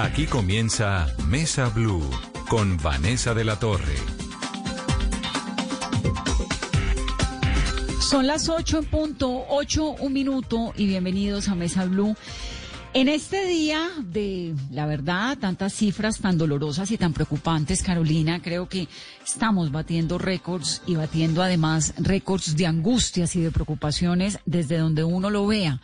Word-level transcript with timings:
Aquí 0.00 0.26
comienza 0.26 1.08
Mesa 1.26 1.70
Blue 1.70 2.08
con 2.48 2.76
Vanessa 2.76 3.34
de 3.34 3.44
la 3.44 3.58
Torre. 3.58 3.96
Son 8.00 8.28
las 8.28 8.48
8 8.48 8.78
en 8.78 8.84
punto, 8.84 9.44
8 9.48 9.96
un 9.98 10.12
minuto 10.12 10.72
y 10.76 10.86
bienvenidos 10.86 11.48
a 11.48 11.56
Mesa 11.56 11.84
Blue. 11.84 12.14
En 12.94 13.08
este 13.08 13.44
día 13.46 13.88
de, 13.98 14.54
la 14.70 14.86
verdad, 14.86 15.36
tantas 15.36 15.72
cifras 15.72 16.20
tan 16.20 16.38
dolorosas 16.38 16.92
y 16.92 16.96
tan 16.96 17.12
preocupantes, 17.12 17.82
Carolina, 17.82 18.40
creo 18.40 18.68
que 18.68 18.86
estamos 19.26 19.72
batiendo 19.72 20.16
récords 20.16 20.80
y 20.86 20.94
batiendo 20.94 21.42
además 21.42 21.92
récords 21.98 22.56
de 22.56 22.66
angustias 22.66 23.34
y 23.34 23.40
de 23.40 23.50
preocupaciones 23.50 24.38
desde 24.46 24.78
donde 24.78 25.02
uno 25.02 25.28
lo 25.28 25.48
vea. 25.48 25.80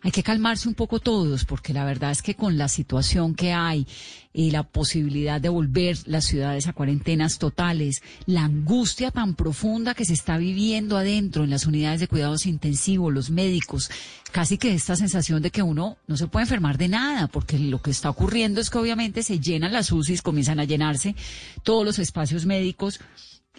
Hay 0.00 0.12
que 0.12 0.22
calmarse 0.22 0.68
un 0.68 0.74
poco 0.74 1.00
todos, 1.00 1.44
porque 1.44 1.72
la 1.72 1.84
verdad 1.84 2.12
es 2.12 2.22
que 2.22 2.36
con 2.36 2.56
la 2.56 2.68
situación 2.68 3.34
que 3.34 3.52
hay 3.52 3.84
y 4.32 4.52
la 4.52 4.62
posibilidad 4.62 5.40
de 5.40 5.48
volver 5.48 5.98
las 6.06 6.26
ciudades 6.26 6.68
a 6.68 6.72
cuarentenas 6.72 7.38
totales, 7.38 8.00
la 8.24 8.44
angustia 8.44 9.10
tan 9.10 9.34
profunda 9.34 9.94
que 9.94 10.04
se 10.04 10.12
está 10.12 10.38
viviendo 10.38 10.96
adentro 10.96 11.42
en 11.42 11.50
las 11.50 11.66
unidades 11.66 11.98
de 11.98 12.06
cuidados 12.06 12.46
intensivos, 12.46 13.12
los 13.12 13.30
médicos, 13.30 13.90
casi 14.30 14.56
que 14.56 14.72
esta 14.72 14.94
sensación 14.94 15.42
de 15.42 15.50
que 15.50 15.62
uno 15.62 15.96
no 16.06 16.16
se 16.16 16.28
puede 16.28 16.44
enfermar 16.44 16.78
de 16.78 16.86
nada, 16.86 17.26
porque 17.26 17.58
lo 17.58 17.82
que 17.82 17.90
está 17.90 18.08
ocurriendo 18.08 18.60
es 18.60 18.70
que 18.70 18.78
obviamente 18.78 19.24
se 19.24 19.40
llenan 19.40 19.72
las 19.72 19.90
UCIs, 19.90 20.22
comienzan 20.22 20.60
a 20.60 20.64
llenarse 20.64 21.16
todos 21.64 21.84
los 21.84 21.98
espacios 21.98 22.46
médicos. 22.46 23.00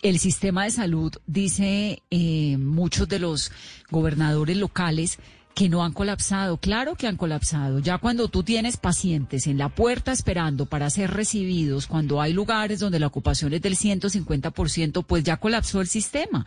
El 0.02 0.19
sistema 0.19 0.63
de 0.63 0.71
salud, 0.71 1.11
dice 1.27 2.02
eh, 2.09 2.55
muchos 2.58 3.09
de 3.09 3.19
los 3.19 3.52
gobernadores 3.91 4.55
locales, 4.55 5.19
que 5.59 5.67
no 5.67 5.83
han 5.83 5.91
colapsado. 5.91 6.55
Claro 6.55 6.95
que 6.95 7.05
han 7.05 7.17
colapsado. 7.17 7.79
Ya 7.79 7.97
cuando 7.97 8.29
tú 8.29 8.43
tienes 8.43 8.77
pacientes 8.77 9.45
en 9.45 9.57
la 9.57 9.67
puerta 9.67 10.13
esperando 10.13 10.67
para 10.67 10.89
ser 10.89 11.11
recibidos, 11.11 11.85
cuando 11.85 12.21
hay 12.21 12.31
lugares 12.31 12.79
donde 12.79 12.97
la 12.97 13.07
ocupación 13.07 13.51
es 13.51 13.61
del 13.61 13.75
150%, 13.75 15.03
pues 15.05 15.25
ya 15.25 15.35
colapsó 15.35 15.81
el 15.81 15.89
sistema. 15.89 16.45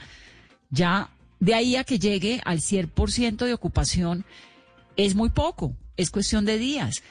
Ya 0.70 1.10
de 1.40 1.52
ahí 1.52 1.76
a 1.76 1.84
que 1.84 1.98
llegue 1.98 2.40
al 2.46 2.60
100% 2.60 3.44
de 3.44 3.52
ocupación 3.52 4.24
es 4.96 5.14
muy 5.14 5.28
poco, 5.28 5.76
es 5.98 6.10
cuestión 6.10 6.46
de 6.46 6.56
días. 6.56 7.02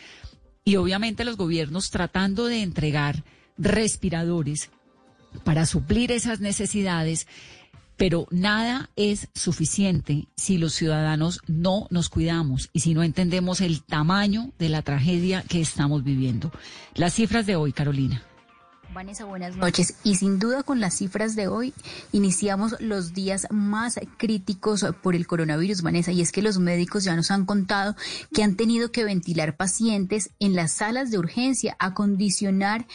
Y 0.66 0.78
obviamente 0.78 1.24
los 1.24 1.38
gobiernos 1.38 1.92
tratando 1.92 2.48
de 2.48 2.64
entregar 2.64 3.24
respiradores 3.60 4.72
para 5.44 5.68
suplir 5.68 6.12
esas 6.12 6.40
necesidades 6.40 7.28
pero 8.02 8.26
nada 8.32 8.90
es 8.96 9.28
suficiente 9.36 10.28
si 10.36 10.58
los 10.58 10.74
ciudadanos 10.74 11.40
no 11.46 11.86
nos 11.92 12.10
cuidamos 12.10 12.72
y 12.74 12.80
si 12.80 12.96
no 12.96 13.04
entendemos 13.04 13.62
el 13.62 13.84
tamaño 13.84 14.54
de 14.58 14.70
la 14.70 14.82
tragedia 14.82 15.44
que 15.48 15.62
estamos 15.62 16.04
viviendo. 16.04 16.52
Las 16.96 17.14
cifras 17.14 17.46
de 17.46 17.58
hoy, 17.58 17.74
Carolina. 17.74 18.24
Vanessa, 18.94 19.24
buenas 19.24 19.56
noches. 19.56 19.96
Y 20.04 20.16
sin 20.16 20.38
duda 20.40 20.64
con 20.64 20.80
las 20.80 20.96
cifras 20.98 21.36
de 21.36 21.48
hoy 21.48 21.74
iniciamos 22.12 22.76
los 22.80 23.14
días 23.14 23.48
más 23.50 24.00
críticos 24.18 24.86
por 25.02 25.16
el 25.16 25.28
coronavirus, 25.28 25.82
Vanessa. 25.82 26.12
Y 26.12 26.22
es 26.22 26.32
que 26.32 26.42
los 26.42 26.60
médicos 26.60 27.04
ya 27.04 27.16
nos 27.16 27.32
han 27.32 27.46
contado 27.46 27.96
que 28.34 28.44
han 28.44 28.56
tenido 28.56 28.92
que 28.92 29.04
ventilar 29.04 29.56
pacientes 29.56 30.32
en 30.40 30.56
las 30.56 30.74
salas 30.74 31.10
de 31.12 31.20
urgencia, 31.20 31.76
acondicionar 31.80 32.86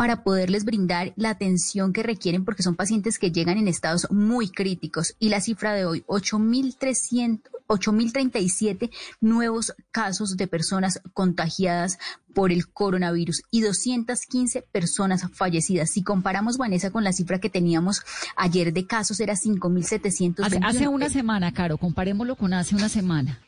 para 0.00 0.22
poderles 0.22 0.64
brindar 0.64 1.12
la 1.16 1.28
atención 1.28 1.92
que 1.92 2.02
requieren 2.02 2.46
porque 2.46 2.62
son 2.62 2.74
pacientes 2.74 3.18
que 3.18 3.32
llegan 3.32 3.58
en 3.58 3.68
estados 3.68 4.10
muy 4.10 4.48
críticos. 4.48 5.14
Y 5.18 5.28
la 5.28 5.42
cifra 5.42 5.74
de 5.74 5.84
hoy, 5.84 6.04
8.037 6.06 8.90
nuevos 9.20 9.74
casos 9.90 10.38
de 10.38 10.46
personas 10.46 11.02
contagiadas 11.12 11.98
por 12.32 12.50
el 12.50 12.66
coronavirus 12.66 13.42
y 13.50 13.60
215 13.60 14.62
personas 14.62 15.26
fallecidas. 15.34 15.90
Si 15.90 16.02
comparamos, 16.02 16.56
Vanessa, 16.56 16.90
con 16.90 17.04
la 17.04 17.12
cifra 17.12 17.38
que 17.38 17.50
teníamos 17.50 18.00
ayer 18.36 18.72
de 18.72 18.86
casos, 18.86 19.20
era 19.20 19.34
5.700. 19.34 20.46
Hace, 20.46 20.60
hace 20.62 20.88
una 20.88 21.10
semana, 21.10 21.52
Caro, 21.52 21.76
comparémoslo 21.76 22.36
con 22.36 22.54
hace 22.54 22.74
una 22.74 22.88
semana. 22.88 23.38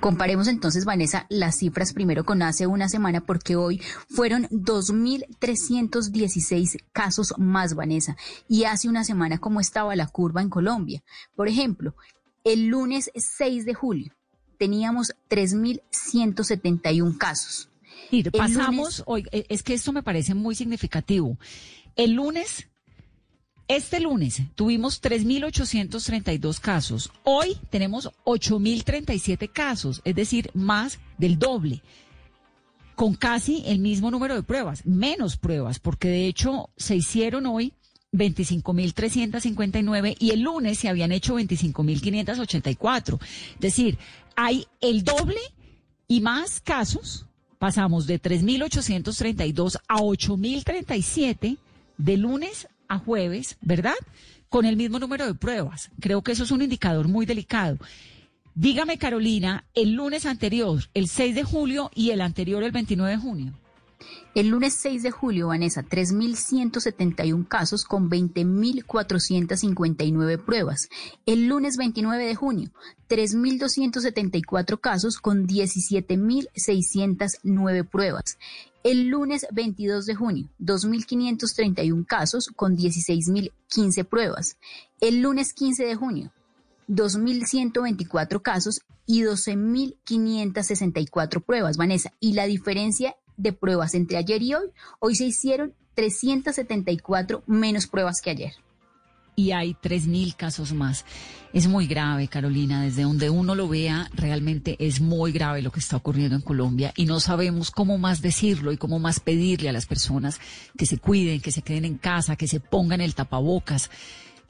Comparemos 0.00 0.48
entonces, 0.48 0.84
Vanessa, 0.84 1.26
las 1.28 1.58
cifras 1.58 1.92
primero 1.92 2.24
con 2.24 2.42
hace 2.42 2.66
una 2.66 2.88
semana, 2.88 3.26
porque 3.26 3.56
hoy 3.56 3.82
fueron 4.08 4.48
2.316 4.48 6.78
casos 6.92 7.34
más, 7.38 7.74
Vanessa. 7.74 8.16
Y 8.48 8.64
hace 8.64 8.88
una 8.88 9.04
semana, 9.04 9.38
¿cómo 9.38 9.60
estaba 9.60 9.94
la 9.96 10.06
curva 10.06 10.42
en 10.42 10.50
Colombia? 10.50 11.02
Por 11.34 11.48
ejemplo, 11.48 11.96
el 12.44 12.68
lunes 12.68 13.10
6 13.14 13.64
de 13.64 13.74
julio 13.74 14.12
teníamos 14.58 15.14
3.171 15.28 17.18
casos. 17.18 17.68
Y 18.10 18.22
pasamos, 18.30 19.02
hoy, 19.06 19.24
es 19.32 19.62
que 19.62 19.74
esto 19.74 19.92
me 19.92 20.02
parece 20.02 20.34
muy 20.34 20.54
significativo. 20.54 21.38
El 21.96 22.12
lunes 22.12 22.68
este 23.68 24.00
lunes 24.00 24.40
tuvimos 24.54 25.02
3.832 25.02 26.60
casos. 26.60 27.10
Hoy 27.24 27.58
tenemos 27.70 28.10
8.037 28.24 29.50
casos, 29.50 30.02
es 30.04 30.14
decir, 30.14 30.50
más 30.54 31.00
del 31.18 31.38
doble, 31.38 31.82
con 32.94 33.14
casi 33.14 33.62
el 33.66 33.80
mismo 33.80 34.10
número 34.10 34.34
de 34.34 34.42
pruebas, 34.42 34.86
menos 34.86 35.36
pruebas, 35.36 35.78
porque 35.78 36.08
de 36.08 36.26
hecho 36.26 36.70
se 36.76 36.96
hicieron 36.96 37.44
hoy 37.46 37.72
25.359 38.12 40.16
y 40.18 40.30
el 40.30 40.40
lunes 40.40 40.78
se 40.78 40.88
habían 40.88 41.12
hecho 41.12 41.36
25.584. 41.36 43.18
Es 43.54 43.60
decir, 43.60 43.98
hay 44.36 44.66
el 44.80 45.04
doble 45.04 45.40
y 46.08 46.20
más 46.20 46.60
casos. 46.60 47.26
Pasamos 47.58 48.06
de 48.06 48.20
3.832 48.20 49.78
a 49.88 49.96
8.037 49.96 51.56
de 51.98 52.16
lunes 52.16 52.68
a 52.88 52.98
jueves, 52.98 53.56
¿verdad? 53.60 53.94
Con 54.48 54.64
el 54.64 54.76
mismo 54.76 54.98
número 54.98 55.26
de 55.26 55.34
pruebas. 55.34 55.90
Creo 56.00 56.22
que 56.22 56.32
eso 56.32 56.44
es 56.44 56.50
un 56.50 56.62
indicador 56.62 57.08
muy 57.08 57.26
delicado. 57.26 57.78
Dígame, 58.54 58.96
Carolina, 58.96 59.66
el 59.74 59.92
lunes 59.92 60.24
anterior, 60.24 60.82
el 60.94 61.08
6 61.08 61.34
de 61.34 61.44
julio, 61.44 61.90
y 61.94 62.10
el 62.10 62.20
anterior, 62.22 62.62
el 62.62 62.72
29 62.72 63.12
de 63.12 63.18
junio. 63.18 63.52
El 64.34 64.48
lunes 64.48 64.74
6 64.74 65.02
de 65.02 65.10
julio, 65.10 65.46
Vanessa, 65.48 65.82
3.171 65.82 67.48
casos 67.48 67.84
con 67.84 68.10
20.459 68.10 70.44
pruebas. 70.44 70.90
El 71.24 71.48
lunes 71.48 71.78
29 71.78 72.26
de 72.26 72.34
junio, 72.34 72.70
3.274 73.08 74.78
casos 74.78 75.16
con 75.18 75.46
17.609 75.46 77.88
pruebas. 77.88 78.36
El 78.82 79.08
lunes 79.08 79.46
22 79.52 80.04
de 80.06 80.14
junio, 80.14 80.50
2.531 80.60 82.04
casos 82.06 82.48
con 82.54 82.76
16.015 82.76 84.04
pruebas. 84.04 84.58
El 85.00 85.22
lunes 85.22 85.54
15 85.54 85.86
de 85.86 85.94
junio, 85.94 86.30
2.124 86.88 88.42
casos 88.42 88.82
y 89.06 89.22
12.564 89.22 91.42
pruebas, 91.42 91.78
Vanessa. 91.78 92.12
Y 92.20 92.34
la 92.34 92.46
diferencia 92.46 93.16
de 93.36 93.52
pruebas 93.52 93.94
entre 93.94 94.16
ayer 94.16 94.42
y 94.42 94.54
hoy, 94.54 94.68
hoy 95.00 95.14
se 95.14 95.24
hicieron 95.24 95.74
374 95.94 97.42
menos 97.46 97.86
pruebas 97.86 98.20
que 98.22 98.30
ayer. 98.30 98.52
Y 99.38 99.50
hay 99.52 99.74
3.000 99.74 100.34
casos 100.34 100.72
más. 100.72 101.04
Es 101.52 101.68
muy 101.68 101.86
grave, 101.86 102.26
Carolina. 102.26 102.82
Desde 102.82 103.02
donde 103.02 103.28
uno 103.28 103.54
lo 103.54 103.68
vea, 103.68 104.10
realmente 104.14 104.76
es 104.78 105.02
muy 105.02 105.30
grave 105.30 105.60
lo 105.60 105.70
que 105.70 105.80
está 105.80 105.96
ocurriendo 105.96 106.36
en 106.36 106.42
Colombia 106.42 106.94
y 106.96 107.04
no 107.04 107.20
sabemos 107.20 107.70
cómo 107.70 107.98
más 107.98 108.22
decirlo 108.22 108.72
y 108.72 108.78
cómo 108.78 108.98
más 108.98 109.20
pedirle 109.20 109.68
a 109.68 109.72
las 109.72 109.84
personas 109.84 110.40
que 110.78 110.86
se 110.86 110.96
cuiden, 110.96 111.42
que 111.42 111.52
se 111.52 111.60
queden 111.60 111.84
en 111.84 111.98
casa, 111.98 112.36
que 112.36 112.48
se 112.48 112.60
pongan 112.60 113.02
el 113.02 113.14
tapabocas 113.14 113.90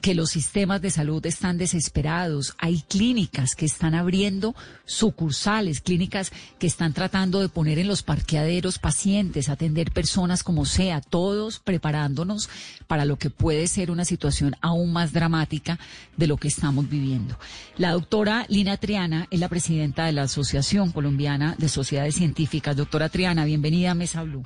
que 0.01 0.15
los 0.15 0.29
sistemas 0.29 0.81
de 0.81 0.89
salud 0.89 1.25
están 1.25 1.57
desesperados. 1.57 2.55
Hay 2.59 2.81
clínicas 2.81 3.55
que 3.55 3.65
están 3.65 3.95
abriendo 3.95 4.55
sucursales, 4.85 5.81
clínicas 5.81 6.31
que 6.59 6.67
están 6.67 6.93
tratando 6.93 7.41
de 7.41 7.49
poner 7.49 7.79
en 7.79 7.87
los 7.87 8.03
parqueaderos 8.03 8.79
pacientes, 8.79 9.49
atender 9.49 9.91
personas 9.91 10.43
como 10.43 10.65
sea, 10.65 11.01
todos 11.01 11.59
preparándonos 11.59 12.49
para 12.87 13.05
lo 13.05 13.17
que 13.17 13.29
puede 13.29 13.67
ser 13.67 13.91
una 13.91 14.05
situación 14.05 14.55
aún 14.61 14.93
más 14.93 15.13
dramática 15.13 15.79
de 16.15 16.27
lo 16.27 16.37
que 16.37 16.47
estamos 16.47 16.89
viviendo. 16.89 17.35
La 17.77 17.91
doctora 17.91 18.45
Lina 18.49 18.77
Triana 18.77 19.27
es 19.31 19.39
la 19.39 19.49
presidenta 19.49 20.05
de 20.05 20.13
la 20.13 20.23
Asociación 20.23 20.91
Colombiana 20.91 21.55
de 21.57 21.69
Sociedades 21.69 22.15
Científicas. 22.15 22.75
Doctora 22.75 23.09
Triana, 23.09 23.45
bienvenida 23.45 23.91
a 23.91 23.95
Mesa 23.95 24.23
Blue. 24.23 24.43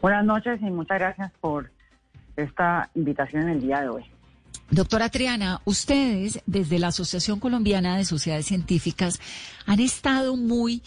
Buenas 0.00 0.24
noches 0.24 0.60
y 0.60 0.70
muchas 0.70 0.98
gracias 0.98 1.32
por 1.40 1.70
esta 2.36 2.90
invitación 2.94 3.42
en 3.42 3.48
el 3.50 3.60
día 3.60 3.80
de 3.80 3.88
hoy. 3.88 4.04
Doctora 4.70 5.10
Triana, 5.10 5.60
ustedes 5.64 6.42
desde 6.46 6.78
la 6.78 6.88
Asociación 6.88 7.40
Colombiana 7.40 7.98
de 7.98 8.04
Sociedades 8.04 8.46
Científicas 8.46 9.20
han 9.66 9.80
estado 9.80 10.36
muy 10.36 10.82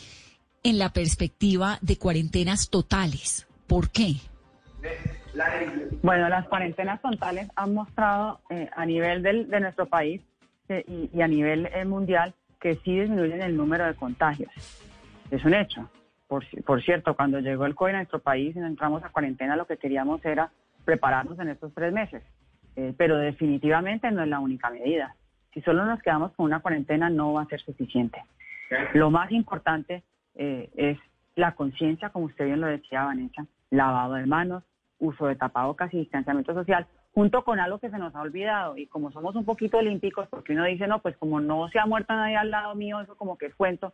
en 0.64 0.80
la 0.80 0.90
perspectiva 0.90 1.78
de 1.82 1.98
cuarentenas 1.98 2.70
totales. 2.70 3.48
¿Por 3.68 3.92
qué? 3.92 4.16
Bueno, 6.02 6.30
las 6.30 6.48
cuarentenas 6.48 7.02
totales 7.02 7.48
han 7.56 7.74
mostrado 7.74 8.40
eh, 8.50 8.70
a 8.76 8.86
nivel 8.86 9.22
del, 9.22 9.50
de 9.50 9.60
nuestro 9.60 9.86
país 9.86 10.22
eh, 10.70 11.10
y, 11.14 11.22
a 11.22 11.28
nivel 11.28 11.68
eh, 11.68 11.86
mundial 11.86 12.34
que 12.60 12.76
sí 12.78 13.00
disminuyen 13.00 13.42
el 13.44 13.56
número 13.56 13.86
de 13.86 13.94
contagios. 13.94 14.52
Es 15.30 15.44
un 15.46 15.54
hecho. 15.54 15.90
por, 16.28 16.44
por 16.64 16.82
cierto, 16.84 17.16
cuando 17.16 17.40
llegó 17.40 17.66
el 17.66 17.76
COVID 17.76 17.94
a 17.94 17.98
nuestro 17.98 18.20
país 18.20 18.56
y 18.56 18.60
entramos 18.60 19.04
a 19.04 19.10
cuarentena, 19.10 19.56
lo 19.56 19.68
que 19.68 19.78
queríamos 19.78 20.24
era 20.26 20.52
prepararnos 20.86 21.40
en 21.40 21.50
estos 21.50 21.74
tres 21.74 21.92
meses. 21.92 22.24
Eh, 22.76 22.94
pero 22.98 23.18
definitivamente 23.18 24.12
no 24.12 24.24
es 24.24 24.30
la 24.30 24.40
única 24.40 24.70
medida. 24.70 25.16
Si 25.54 25.62
solo 25.62 25.86
nos 25.86 26.02
quedamos 26.02 26.34
con 26.34 26.46
una 26.46 26.60
cuarentena, 26.60 27.10
no 27.10 27.34
va 27.34 27.44
a 27.44 27.48
ser 27.48 27.62
suficiente. 27.62 28.22
Lo 28.94 29.10
más 29.10 29.32
importante 29.32 30.04
eh, 30.36 30.70
es 30.76 30.98
la 31.36 31.54
conciencia, 31.54 32.10
como 32.10 32.26
usted 32.26 32.46
bien 32.46 32.62
lo 32.62 32.68
decía, 32.68 33.06
Vanessa, 33.06 33.46
lavado 33.70 34.16
de 34.16 34.26
manos, 34.26 34.64
uso 35.00 35.28
de 35.28 35.36
tapabocas 35.36 35.94
y 35.94 36.00
distanciamiento 36.00 36.54
social, 36.54 36.88
junto 37.14 37.44
con 37.44 37.60
algo 37.60 37.80
que 37.80 37.90
se 37.90 37.98
nos 37.98 38.14
ha 38.16 38.22
olvidado. 38.22 38.78
Y 38.78 38.88
como 38.88 39.12
somos 39.12 39.36
un 39.36 39.46
poquito 39.46 39.78
olímpicos, 39.78 40.28
porque 40.28 40.54
uno 40.54 40.66
dice, 40.66 40.88
no, 40.88 41.00
pues 41.00 41.16
como 41.18 41.40
no 41.40 41.70
se 41.70 41.80
ha 41.80 41.86
muerto 41.86 42.14
nadie 42.14 42.36
al 42.36 42.52
lado 42.52 42.76
mío, 42.76 43.00
eso 43.00 43.16
como 43.16 43.38
que 43.38 43.48
es 43.48 43.56
cuento, 43.56 43.94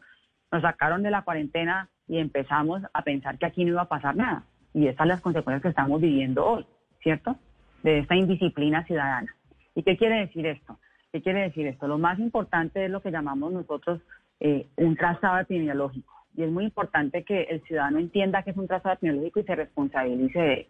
nos 0.51 0.61
sacaron 0.63 1.03
de 1.03 1.11
la 1.11 1.23
cuarentena 1.23 1.89
y 2.07 2.17
empezamos 2.17 2.81
a 2.93 3.03
pensar 3.03 3.37
que 3.37 3.45
aquí 3.45 3.63
no 3.63 3.71
iba 3.71 3.81
a 3.83 3.89
pasar 3.89 4.15
nada. 4.15 4.43
Y 4.73 4.87
esas 4.87 4.97
son 4.97 5.07
las 5.09 5.21
consecuencias 5.21 5.61
que 5.61 5.69
estamos 5.69 6.01
viviendo 6.01 6.45
hoy, 6.45 6.65
¿cierto? 7.01 7.35
De 7.83 7.99
esta 7.99 8.15
indisciplina 8.15 8.83
ciudadana. 8.85 9.33
¿Y 9.75 9.83
qué 9.83 9.97
quiere 9.97 10.21
decir 10.21 10.45
esto? 10.45 10.77
¿Qué 11.11 11.21
quiere 11.21 11.41
decir 11.41 11.67
esto? 11.67 11.87
Lo 11.87 11.97
más 11.97 12.19
importante 12.19 12.85
es 12.85 12.91
lo 12.91 13.01
que 13.01 13.11
llamamos 13.11 13.51
nosotros 13.51 14.01
eh, 14.39 14.67
un 14.77 14.95
trazado 14.95 15.39
epidemiológico. 15.39 16.13
Y 16.35 16.43
es 16.43 16.51
muy 16.51 16.63
importante 16.63 17.23
que 17.23 17.43
el 17.43 17.61
ciudadano 17.63 17.99
entienda 17.99 18.43
que 18.43 18.51
es 18.51 18.57
un 18.57 18.67
trazado 18.67 18.95
epidemiológico 18.95 19.41
y 19.41 19.43
se 19.43 19.55
responsabilice 19.55 20.39
de 20.39 20.53
él. 20.53 20.67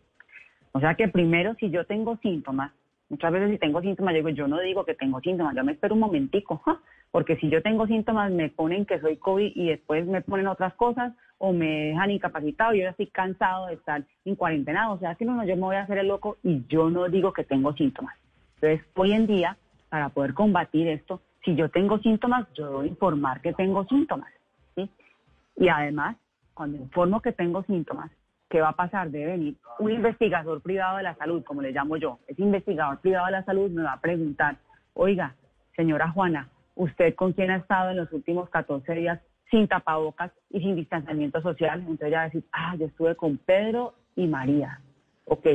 O 0.74 0.80
sea 0.80 0.96
que 0.96 1.08
primero, 1.08 1.56
si 1.56 1.70
yo 1.70 1.86
tengo 1.86 2.18
síntomas, 2.18 2.72
muchas 3.10 3.32
veces 3.32 3.52
si 3.52 3.58
tengo 3.60 3.82
síntomas, 3.82 4.14
yo 4.14 4.18
digo, 4.18 4.30
yo 4.30 4.48
no 4.48 4.60
digo 4.60 4.86
que 4.86 4.96
tengo 4.96 5.20
síntomas, 5.20 5.56
yo 5.56 5.64
me 5.64 5.74
espero 5.74 5.94
un 5.94 6.00
momentico, 6.00 6.62
porque 7.12 7.36
si 7.38 7.50
yo 7.50 7.62
tengo 7.62 7.86
síntomas 7.88 8.32
me 8.32 8.50
ponen 8.50 8.86
que 8.86 9.00
soy 9.00 9.18
COVID 9.18 9.52
y 9.54 9.70
después 9.70 10.08
me 10.08 10.22
ponen 10.22 10.48
otras 10.48 10.74
cosas 10.76 11.14
o 11.44 11.52
me 11.54 11.88
dejan 11.88 12.12
incapacitado, 12.12 12.74
yo 12.74 12.84
ya 12.84 12.92
estoy 12.92 13.08
cansado 13.08 13.66
de 13.66 13.74
estar 13.74 14.04
en 14.26 14.36
cuarentena, 14.36 14.92
o 14.92 15.00
sea 15.00 15.16
que 15.16 15.26
no, 15.26 15.34
no, 15.34 15.44
yo 15.44 15.56
me 15.56 15.64
voy 15.64 15.76
a 15.76 15.82
hacer 15.82 15.98
el 15.98 16.08
loco 16.08 16.38
y 16.44 16.64
yo 16.68 16.92
no 16.92 17.10
digo 17.10 17.34
que 17.34 17.44
tengo 17.44 17.74
síntomas. 17.74 18.16
Entonces, 18.56 18.86
hoy 18.96 19.14
en 19.14 19.26
día, 19.26 19.58
para 19.90 20.10
poder 20.10 20.36
combatir 20.36 20.88
esto, 20.88 21.20
si 21.44 21.56
yo 21.56 21.70
tengo 21.70 21.98
síntomas, 21.98 22.46
yo 22.54 22.66
debo 22.66 22.86
informar 22.86 23.42
que 23.42 23.54
tengo 23.54 23.84
síntomas. 23.86 24.32
¿sí? 24.76 24.88
Y 25.58 25.68
además, 25.68 26.16
cuando 26.54 26.78
informo 26.78 27.22
que 27.22 27.32
tengo 27.32 27.64
síntomas, 27.64 28.12
¿qué 28.48 28.62
va 28.62 28.70
a 28.70 28.76
pasar? 28.76 29.10
Debe 29.10 29.32
venir 29.32 29.56
un 29.80 29.92
investigador 29.92 30.62
privado 30.62 30.98
de 30.98 31.04
la 31.04 31.16
salud, 31.16 31.44
como 31.44 31.64
le 31.64 31.72
llamo 31.72 31.98
yo. 31.98 32.20
Ese 32.28 32.44
investigador 32.44 33.00
privado 33.00 33.26
de 33.26 33.32
la 33.32 33.44
salud 33.46 33.72
me 33.72 33.82
va 33.82 33.94
a 33.94 34.00
preguntar, 34.00 34.58
oiga, 34.94 35.34
señora 35.76 36.12
Juana, 36.12 36.50
¿usted 36.76 37.16
con 37.16 37.34
quién 37.34 37.50
ha 37.50 37.56
estado 37.56 37.90
en 37.90 37.98
los 37.98 38.14
últimos 38.14 38.48
14 38.52 38.94
días 38.94 39.20
sin 39.52 39.68
tapabocas 39.68 40.32
y 40.50 40.62
sin 40.62 40.76
distanciamiento 40.76 41.42
social? 41.42 41.82
Entonces 41.82 42.08
ella 42.08 42.18
va 42.18 42.24
a 42.24 42.26
decir, 42.26 42.46
ah, 42.52 42.76
yo 42.78 42.88
estuve 42.88 43.16
con 43.16 43.38
Pedro 43.38 43.94
y 44.16 44.26
María. 44.26 44.82
Ok, 45.26 45.46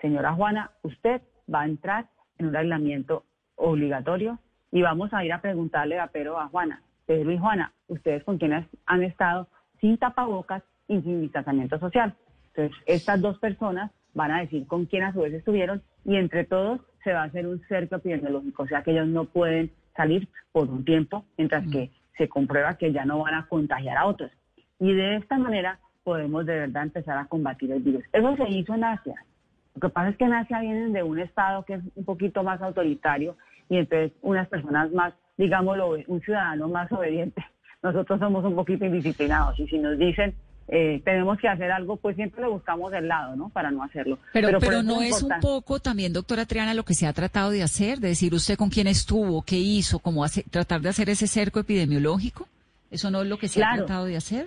señora 0.00 0.32
Juana, 0.32 0.72
usted 0.82 1.22
va 1.52 1.62
a 1.62 1.66
entrar 1.66 2.06
en 2.38 2.46
un 2.46 2.56
aislamiento 2.56 3.24
obligatorio 3.54 4.38
y 4.72 4.82
vamos 4.82 5.12
a 5.12 5.24
ir 5.24 5.32
a 5.32 5.40
preguntarle 5.40 5.98
a 6.00 6.08
Pedro 6.08 6.38
a 6.40 6.48
Juana, 6.48 6.82
Pedro 7.06 7.30
y 7.30 7.38
Juana, 7.38 7.72
¿ustedes 7.88 8.24
con 8.24 8.38
quiénes 8.38 8.66
han 8.86 9.02
estado 9.02 9.48
sin 9.80 9.98
tapabocas 9.98 10.62
y 10.88 11.00
sin 11.02 11.20
distanciamiento 11.20 11.78
social? 11.78 12.14
Entonces, 12.48 12.76
estas 12.86 13.20
dos 13.20 13.38
personas 13.38 13.90
van 14.14 14.30
a 14.30 14.40
decir 14.40 14.66
con 14.66 14.86
quién 14.86 15.04
a 15.04 15.12
su 15.12 15.20
vez 15.20 15.32
estuvieron 15.32 15.82
y 16.04 16.16
entre 16.16 16.44
todos 16.44 16.80
se 17.04 17.12
va 17.12 17.22
a 17.22 17.26
hacer 17.26 17.46
un 17.46 17.60
cerco 17.68 17.96
epidemiológico, 17.96 18.62
o 18.62 18.66
sea 18.66 18.82
que 18.82 18.92
ellos 18.92 19.08
no 19.08 19.24
pueden 19.24 19.72
salir 19.96 20.28
por 20.52 20.68
un 20.68 20.84
tiempo 20.84 21.24
mientras 21.36 21.66
que 21.70 21.90
se 22.16 22.28
comprueba 22.28 22.74
que 22.74 22.92
ya 22.92 23.04
no 23.04 23.20
van 23.20 23.34
a 23.34 23.46
contagiar 23.46 23.96
a 23.96 24.06
otros. 24.06 24.30
Y 24.78 24.92
de 24.92 25.16
esta 25.16 25.38
manera 25.38 25.78
podemos 26.04 26.46
de 26.46 26.54
verdad 26.60 26.82
empezar 26.84 27.16
a 27.18 27.26
combatir 27.26 27.70
el 27.72 27.80
virus. 27.80 28.04
Eso 28.12 28.36
se 28.36 28.48
hizo 28.50 28.74
en 28.74 28.84
Asia. 28.84 29.14
Lo 29.74 29.80
que 29.80 29.88
pasa 29.88 30.10
es 30.10 30.16
que 30.16 30.24
en 30.24 30.34
Asia 30.34 30.60
vienen 30.60 30.92
de 30.92 31.02
un 31.02 31.18
estado 31.18 31.64
que 31.64 31.74
es 31.74 31.82
un 31.94 32.04
poquito 32.04 32.42
más 32.42 32.60
autoritario 32.60 33.36
y 33.68 33.78
entonces 33.78 34.12
unas 34.20 34.48
personas 34.48 34.92
más, 34.92 35.14
digámoslo, 35.36 35.96
un 36.06 36.20
ciudadano 36.20 36.68
más 36.68 36.90
obediente. 36.92 37.44
Nosotros 37.82 38.20
somos 38.20 38.44
un 38.44 38.54
poquito 38.54 38.84
indisciplinados 38.84 39.58
y 39.58 39.66
si 39.66 39.78
nos 39.78 39.98
dicen 39.98 40.34
eh, 40.68 41.02
tenemos 41.04 41.38
que 41.38 41.48
hacer 41.48 41.70
algo, 41.70 41.96
pues 41.96 42.16
siempre 42.16 42.42
le 42.42 42.48
buscamos 42.48 42.92
el 42.92 43.08
lado, 43.08 43.36
¿no? 43.36 43.48
Para 43.50 43.70
no 43.70 43.82
hacerlo. 43.82 44.18
Pero, 44.32 44.58
pero, 44.60 44.82
no 44.82 45.02
es, 45.02 45.22
un 45.22 45.32
poco 45.40 45.80
también, 45.80 46.12
doctora 46.12 46.46
Triana, 46.46 46.74
lo 46.74 46.84
que 46.84 46.94
se 46.94 47.06
ha 47.06 47.12
tratado 47.12 47.50
de 47.50 47.62
hacer, 47.62 47.98
de 47.98 48.08
decir 48.08 48.32
usted 48.34 48.56
con 48.56 48.70
quién 48.70 48.86
estuvo, 48.86 49.42
qué 49.42 49.56
hizo, 49.56 49.98
cómo 49.98 50.24
hace, 50.24 50.44
tratar 50.44 50.80
de 50.80 50.88
hacer 50.88 51.10
ese 51.10 51.26
cerco 51.26 51.60
epidemiológico. 51.60 52.46
¿Eso 52.90 53.10
no 53.10 53.22
es 53.22 53.28
lo 53.28 53.38
que 53.38 53.48
se 53.48 53.64
ha 53.64 53.74
tratado 53.74 54.04
de 54.04 54.16
hacer? 54.16 54.46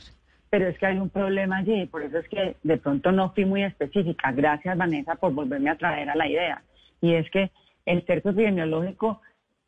Pero 0.50 0.68
es 0.68 0.78
que 0.78 0.86
hay 0.86 0.98
un 0.98 1.10
problema 1.10 1.58
allí, 1.58 1.86
por 1.88 2.04
eso 2.04 2.18
es 2.20 2.30
que 2.30 2.56
de 2.64 2.78
pronto 2.78 3.12
no 3.12 3.34
fui 3.34 3.46
muy 3.46 3.64
específica. 3.64 4.32
Gracias, 4.32 4.78
Vanessa, 4.78 5.16
por 5.16 5.34
volverme 5.34 5.70
a 5.70 5.78
traer 5.78 6.10
a 6.10 6.16
la 6.16 6.28
idea. 6.28 6.62
Y 7.02 7.14
es 7.14 7.30
que 7.32 7.52
el 7.86 8.06
cerco 8.06 8.30
epidemiológico, 8.30 9.22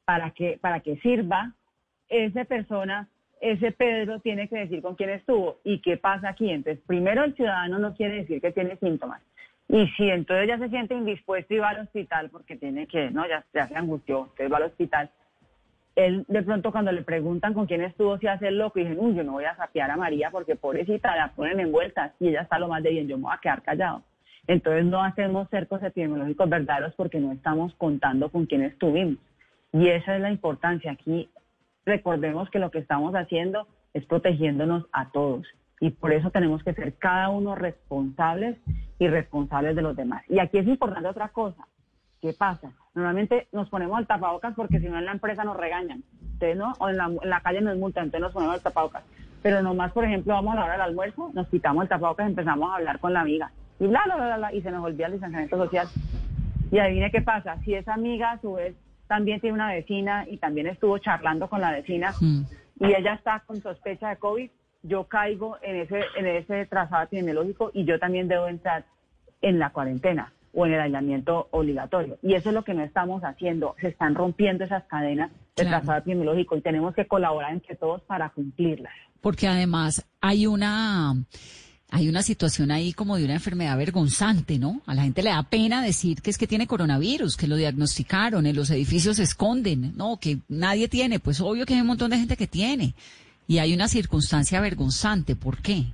para 0.05 0.31
que, 0.31 0.57
para 0.61 0.79
que 0.79 0.97
sirva, 0.97 1.53
esa 2.07 2.45
persona 2.45 3.09
ese 3.41 3.71
Pedro 3.71 4.19
tiene 4.19 4.47
que 4.47 4.57
decir 4.57 4.81
con 4.81 4.95
quién 4.95 5.11
estuvo 5.11 5.59
y 5.63 5.79
qué 5.81 5.97
pasa 5.97 6.29
aquí. 6.29 6.49
Entonces, 6.49 6.83
primero 6.85 7.23
el 7.23 7.35
ciudadano 7.35 7.79
no 7.79 7.95
quiere 7.95 8.17
decir 8.17 8.41
que 8.41 8.51
tiene 8.51 8.77
síntomas. 8.77 9.21
Y 9.69 9.87
si 9.97 10.09
entonces 10.09 10.47
ya 10.47 10.57
se 10.57 10.69
siente 10.69 10.95
indispuesto 10.95 11.53
y 11.53 11.59
va 11.59 11.69
al 11.69 11.81
hospital 11.81 12.29
porque 12.29 12.55
tiene 12.55 12.87
que, 12.87 13.11
no, 13.11 13.27
ya, 13.27 13.43
se 13.51 13.59
angustió, 13.75 14.21
entonces 14.21 14.51
va 14.51 14.57
al 14.57 14.63
hospital, 14.63 15.09
él 15.95 16.25
de 16.27 16.43
pronto 16.43 16.71
cuando 16.71 16.91
le 16.91 17.01
preguntan 17.01 17.53
con 17.53 17.65
quién 17.65 17.81
estuvo 17.81 18.17
se 18.19 18.29
hace 18.29 18.47
el 18.47 18.59
loco 18.59 18.79
y 18.79 18.83
dice, 18.85 18.95
uy, 18.97 19.15
yo 19.15 19.23
no 19.23 19.33
voy 19.33 19.45
a 19.45 19.55
sapear 19.55 19.89
a 19.91 19.97
María 19.97 20.29
porque 20.31 20.55
pobrecita 20.55 21.15
la 21.15 21.33
ponen 21.33 21.59
envuelta 21.59 22.13
y 22.19 22.29
ella 22.29 22.41
está 22.41 22.59
lo 22.59 22.67
más 22.67 22.83
de 22.83 22.91
bien, 22.91 23.07
yo 23.07 23.17
me 23.17 23.23
voy 23.23 23.33
a 23.33 23.39
quedar 23.39 23.63
callado. 23.63 24.03
Entonces 24.45 24.85
no 24.85 25.03
hacemos 25.03 25.49
cercos 25.49 25.83
epidemiológicos 25.83 26.49
verdaderos 26.49 26.93
porque 26.95 27.19
no 27.19 27.33
estamos 27.33 27.73
contando 27.75 28.29
con 28.29 28.45
quién 28.45 28.61
estuvimos. 28.61 29.17
Y 29.73 29.89
esa 29.89 30.15
es 30.15 30.21
la 30.21 30.31
importancia. 30.31 30.91
Aquí 30.91 31.29
recordemos 31.87 32.49
que 32.51 32.59
lo 32.59 32.69
que 32.69 32.79
estamos 32.79 33.15
haciendo 33.15 33.67
es 33.93 34.05
protegiéndonos 34.05 34.85
a 34.91 35.09
todos 35.09 35.47
y 35.79 35.91
por 35.91 36.11
eso 36.11 36.29
tenemos 36.31 36.63
que 36.63 36.73
ser 36.73 36.95
cada 36.95 37.29
uno 37.29 37.55
responsables 37.55 38.57
y 38.99 39.07
responsables 39.07 39.75
de 39.75 39.81
los 39.81 39.95
demás. 39.95 40.23
Y 40.27 40.39
aquí 40.39 40.57
es 40.57 40.67
importante 40.67 41.07
otra 41.07 41.29
cosa. 41.29 41.67
¿Qué 42.21 42.33
pasa? 42.33 42.71
Normalmente 42.95 43.47
nos 43.51 43.69
ponemos 43.69 43.99
el 43.99 44.07
tapabocas 44.07 44.53
porque 44.55 44.79
si 44.79 44.87
no 44.87 44.97
en 44.97 45.05
la 45.05 45.11
empresa 45.11 45.43
nos 45.43 45.55
regañan, 45.55 46.03
¿no? 46.55 46.73
O 46.79 46.89
en 46.89 46.97
la, 46.97 47.41
calle 47.41 47.61
nos 47.61 47.77
multan, 47.77 48.05
entonces 48.05 48.21
nos 48.21 48.33
ponemos 48.33 48.55
el 48.55 48.61
tapabocas. 48.61 49.03
Pero 49.43 49.61
nomás, 49.61 49.91
por 49.91 50.03
ejemplo, 50.03 50.33
vamos 50.33 50.53
a 50.53 50.55
la 50.55 50.63
hora 50.65 50.73
del 50.73 50.81
almuerzo, 50.81 51.31
nos 51.33 51.47
quitamos 51.47 51.83
el 51.83 51.89
tapabocas 51.89 52.25
y 52.25 52.29
empezamos 52.29 52.71
a 52.71 52.75
hablar 52.75 52.99
con 52.99 53.13
la 53.13 53.21
amiga. 53.21 53.51
Y 53.79 53.85
bla, 53.85 54.01
bla, 54.05 54.15
bla, 54.15 54.37
bla, 54.37 54.53
y 54.53 54.61
se 54.61 54.71
nos 54.71 54.83
olvida 54.83 55.05
el 55.05 55.13
distanciamiento 55.13 55.57
social. 55.57 55.87
Y 56.71 56.79
adivine 56.79 57.11
qué 57.11 57.21
pasa. 57.21 57.57
Si 57.63 57.75
esa 57.75 57.93
amiga 57.93 58.31
a 58.31 58.41
su 58.41 58.53
vez 58.53 58.75
también 59.07 59.39
tiene 59.39 59.55
una 59.55 59.71
vecina 59.71 60.25
y 60.29 60.37
también 60.37 60.67
estuvo 60.67 60.97
charlando 60.97 61.49
con 61.49 61.61
la 61.61 61.71
vecina 61.71 62.13
mm. 62.19 62.41
y 62.81 62.93
ella 62.93 63.13
está 63.13 63.43
con 63.45 63.61
sospecha 63.61 64.09
de 64.09 64.17
COVID, 64.17 64.49
yo 64.83 65.05
caigo 65.05 65.57
en 65.61 65.77
ese, 65.77 66.01
en 66.15 66.27
ese 66.27 66.65
trazado 66.65 67.03
epidemiológico 67.03 67.71
y 67.73 67.85
yo 67.85 67.99
también 67.99 68.27
debo 68.27 68.47
entrar 68.47 68.85
en 69.41 69.59
la 69.59 69.71
cuarentena 69.71 70.33
o 70.53 70.65
en 70.65 70.73
el 70.73 70.81
aislamiento 70.81 71.47
obligatorio. 71.51 72.17
Y 72.21 72.33
eso 72.33 72.49
es 72.49 72.55
lo 72.55 72.63
que 72.63 72.73
no 72.73 72.83
estamos 72.83 73.21
haciendo. 73.23 73.75
Se 73.79 73.89
están 73.89 74.15
rompiendo 74.15 74.63
esas 74.63 74.83
cadenas 74.85 75.31
de 75.55 75.65
trazado 75.65 75.99
epidemiológico 75.99 76.55
y 76.55 76.61
tenemos 76.61 76.95
que 76.95 77.05
colaborar 77.05 77.51
entre 77.51 77.75
todos 77.75 78.01
para 78.03 78.29
cumplirlas. 78.29 78.93
Porque 79.21 79.47
además 79.47 80.07
hay 80.21 80.47
una 80.47 81.13
hay 81.89 82.09
una 82.09 82.21
situación 82.21 82.71
ahí 82.71 82.91
como 82.91 83.15
de 83.15 83.23
una 83.23 83.35
enfermedad 83.35 83.77
vergonzante, 83.77 84.59
¿no? 84.59 84.81
A 84.85 84.93
la 84.93 85.03
gente 85.03 85.23
le 85.23 85.29
da 85.29 85.43
pena 85.43 85.81
decir 85.81 86.21
que 86.21 86.29
es 86.29 86.37
que 86.37 86.47
tiene 86.47 86.67
coronavirus, 86.67 87.37
que 87.37 87.47
lo 87.47 87.55
diagnosticaron, 87.55 88.45
en 88.45 88.55
los 88.55 88.69
edificios 88.69 89.17
se 89.17 89.23
esconden, 89.23 89.95
¿no? 89.95 90.17
Que 90.19 90.39
nadie 90.49 90.89
tiene, 90.89 91.19
pues 91.19 91.39
obvio 91.39 91.65
que 91.65 91.75
hay 91.75 91.81
un 91.81 91.87
montón 91.87 92.11
de 92.11 92.17
gente 92.17 92.35
que 92.35 92.47
tiene. 92.47 92.93
Y 93.47 93.59
hay 93.59 93.73
una 93.73 93.87
circunstancia 93.87 94.59
vergonzante, 94.59 95.37
¿por 95.37 95.61
qué? 95.61 95.85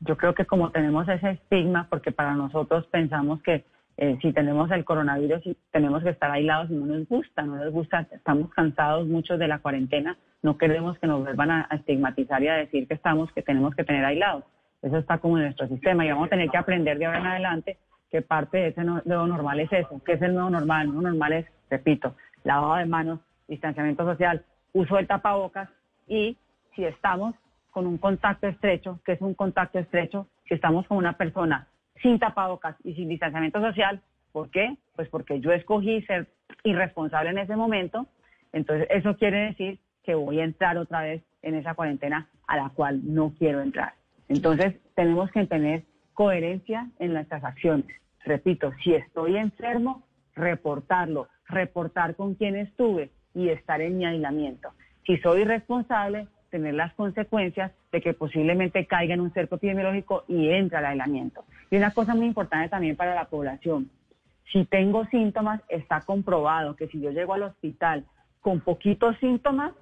Yo 0.00 0.16
creo 0.16 0.34
que 0.34 0.44
como 0.44 0.70
tenemos 0.70 1.08
ese 1.08 1.30
estigma, 1.30 1.86
porque 1.88 2.10
para 2.10 2.34
nosotros 2.34 2.86
pensamos 2.90 3.40
que 3.42 3.64
eh, 4.00 4.16
si 4.22 4.32
tenemos 4.32 4.70
el 4.70 4.86
coronavirus 4.86 5.46
y 5.46 5.56
tenemos 5.70 6.02
que 6.02 6.08
estar 6.08 6.30
aislados 6.30 6.70
y 6.70 6.72
no 6.72 6.86
nos 6.86 7.06
gusta, 7.06 7.42
no 7.42 7.56
nos 7.56 7.70
gusta, 7.70 8.06
estamos 8.10 8.48
cansados 8.54 9.06
muchos 9.06 9.38
de 9.38 9.46
la 9.46 9.58
cuarentena, 9.58 10.16
no 10.42 10.56
queremos 10.56 10.98
que 10.98 11.06
nos 11.06 11.22
vuelvan 11.22 11.50
a, 11.50 11.68
estigmatizar 11.70 12.42
y 12.42 12.48
a 12.48 12.54
decir 12.54 12.88
que 12.88 12.94
estamos, 12.94 13.30
que 13.32 13.42
tenemos 13.42 13.74
que 13.74 13.84
tener 13.84 14.02
aislados. 14.02 14.44
Eso 14.80 14.96
está 14.96 15.18
como 15.18 15.36
en 15.36 15.44
nuestro 15.44 15.68
sistema 15.68 16.06
y 16.06 16.08
vamos 16.08 16.28
a 16.28 16.30
tener 16.30 16.48
que 16.48 16.56
aprender 16.56 16.98
de 16.98 17.04
ahora 17.04 17.18
en 17.18 17.26
adelante 17.26 17.76
que 18.10 18.22
parte 18.22 18.56
de 18.56 18.68
ese 18.68 18.82
nuevo 18.82 19.26
normal 19.26 19.60
es 19.60 19.70
eso. 19.70 20.00
¿Qué 20.02 20.14
es 20.14 20.22
el 20.22 20.32
nuevo 20.32 20.48
normal? 20.48 20.86
El 20.86 20.94
nuevo 20.94 21.02
normal 21.02 21.34
es, 21.34 21.46
repito, 21.68 22.14
lavado 22.42 22.76
de 22.76 22.86
manos, 22.86 23.20
distanciamiento 23.48 24.06
social, 24.06 24.42
uso 24.72 24.96
del 24.96 25.08
tapabocas 25.08 25.68
y 26.08 26.38
si 26.74 26.86
estamos 26.86 27.34
con 27.70 27.86
un 27.86 27.98
contacto 27.98 28.46
estrecho, 28.46 28.98
que 29.04 29.12
es 29.12 29.20
un 29.20 29.34
contacto 29.34 29.78
estrecho, 29.78 30.26
si 30.48 30.54
estamos 30.54 30.86
con 30.86 30.96
una 30.96 31.18
persona 31.18 31.66
sin 32.02 32.18
tapabocas 32.18 32.76
y 32.84 32.94
sin 32.94 33.08
distanciamiento 33.08 33.60
social. 33.60 34.00
¿Por 34.32 34.50
qué? 34.50 34.76
Pues 34.96 35.08
porque 35.08 35.40
yo 35.40 35.52
escogí 35.52 36.02
ser 36.02 36.28
irresponsable 36.64 37.30
en 37.30 37.38
ese 37.38 37.56
momento. 37.56 38.06
Entonces, 38.52 38.86
eso 38.90 39.16
quiere 39.16 39.46
decir 39.46 39.78
que 40.02 40.14
voy 40.14 40.40
a 40.40 40.44
entrar 40.44 40.76
otra 40.78 41.02
vez 41.02 41.22
en 41.42 41.54
esa 41.54 41.74
cuarentena 41.74 42.28
a 42.46 42.56
la 42.56 42.70
cual 42.70 43.00
no 43.04 43.32
quiero 43.38 43.60
entrar. 43.60 43.94
Entonces, 44.28 44.74
tenemos 44.94 45.30
que 45.30 45.46
tener 45.46 45.84
coherencia 46.14 46.88
en 46.98 47.12
nuestras 47.12 47.42
acciones. 47.44 47.86
Repito, 48.24 48.72
si 48.82 48.94
estoy 48.94 49.36
enfermo, 49.36 50.04
reportarlo, 50.34 51.28
reportar 51.46 52.14
con 52.14 52.34
quién 52.34 52.56
estuve 52.56 53.10
y 53.34 53.48
estar 53.48 53.80
en 53.80 53.98
mi 53.98 54.04
aislamiento. 54.04 54.70
Si 55.06 55.16
soy 55.18 55.44
responsable, 55.44 56.28
tener 56.50 56.74
las 56.74 56.92
consecuencias 56.94 57.72
de 57.92 58.00
que 58.00 58.14
posiblemente 58.14 58.86
caiga 58.86 59.14
en 59.14 59.20
un 59.20 59.32
cerco 59.32 59.56
epidemiológico 59.56 60.24
y 60.28 60.48
entre 60.50 60.78
al 60.78 60.86
aislamiento. 60.86 61.44
Y 61.70 61.76
una 61.76 61.92
cosa 61.92 62.14
muy 62.14 62.26
importante 62.26 62.68
también 62.68 62.96
para 62.96 63.14
la 63.14 63.24
población, 63.26 63.90
si 64.52 64.64
tengo 64.64 65.04
síntomas, 65.06 65.60
está 65.68 66.00
comprobado 66.00 66.74
que 66.76 66.88
si 66.88 67.00
yo 67.00 67.10
llego 67.10 67.34
al 67.34 67.44
hospital 67.44 68.04
con 68.40 68.60
poquitos 68.60 69.16
síntomas, 69.18 69.72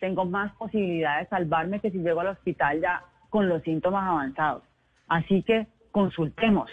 tengo 0.00 0.24
más 0.24 0.52
posibilidad 0.56 1.20
de 1.20 1.26
salvarme 1.26 1.80
que 1.80 1.90
si 1.90 1.98
llego 1.98 2.20
al 2.20 2.28
hospital 2.28 2.80
ya 2.80 3.02
con 3.30 3.48
los 3.48 3.62
síntomas 3.62 4.08
avanzados. 4.08 4.62
Así 5.08 5.42
que 5.42 5.66
consultemos, 5.92 6.70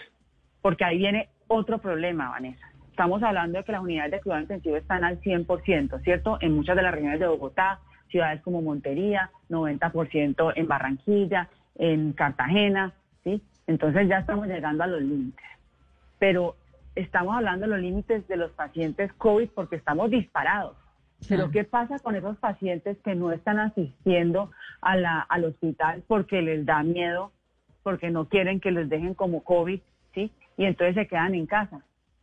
porque 0.62 0.84
ahí 0.84 0.98
viene 0.98 1.28
otro 1.46 1.78
problema, 1.78 2.30
Vanessa. 2.30 2.66
Estamos 2.90 3.22
hablando 3.22 3.58
de 3.58 3.64
que 3.64 3.72
las 3.72 3.82
unidades 3.82 4.12
de 4.12 4.20
cuidado 4.20 4.42
intensivo 4.42 4.76
están 4.76 5.04
al 5.04 5.20
100%, 5.20 6.02
¿cierto? 6.02 6.38
En 6.40 6.54
muchas 6.54 6.76
de 6.76 6.82
las 6.82 6.94
regiones 6.94 7.20
de 7.20 7.26
Bogotá, 7.26 7.80
ciudades 8.14 8.40
como 8.42 8.62
Montería, 8.62 9.32
90% 9.50 10.52
en 10.54 10.68
Barranquilla, 10.68 11.48
en 11.74 12.12
Cartagena, 12.12 12.92
¿sí? 13.24 13.42
Entonces 13.66 14.08
ya 14.08 14.18
estamos 14.18 14.46
llegando 14.46 14.84
a 14.84 14.86
los 14.86 15.02
límites. 15.02 15.44
Pero 16.20 16.54
estamos 16.94 17.34
hablando 17.34 17.66
de 17.66 17.72
los 17.72 17.80
límites 17.80 18.28
de 18.28 18.36
los 18.36 18.52
pacientes 18.52 19.12
COVID 19.14 19.48
porque 19.48 19.74
estamos 19.74 20.10
disparados. 20.10 20.76
Pero 21.28 21.50
¿qué 21.50 21.64
pasa 21.64 21.98
con 21.98 22.14
esos 22.14 22.36
pacientes 22.36 22.98
que 22.98 23.16
no 23.16 23.32
están 23.32 23.58
asistiendo 23.58 24.52
a 24.80 24.94
la, 24.94 25.18
al 25.20 25.46
hospital 25.46 26.04
porque 26.06 26.40
les 26.40 26.64
da 26.64 26.84
miedo, 26.84 27.32
porque 27.82 28.10
no 28.10 28.28
quieren 28.28 28.60
que 28.60 28.70
les 28.70 28.88
dejen 28.88 29.14
como 29.14 29.42
COVID, 29.42 29.80
¿sí? 30.14 30.30
Y 30.56 30.66
entonces 30.66 30.94
se 30.94 31.08
quedan 31.08 31.34
en 31.34 31.46
casa. 31.46 31.80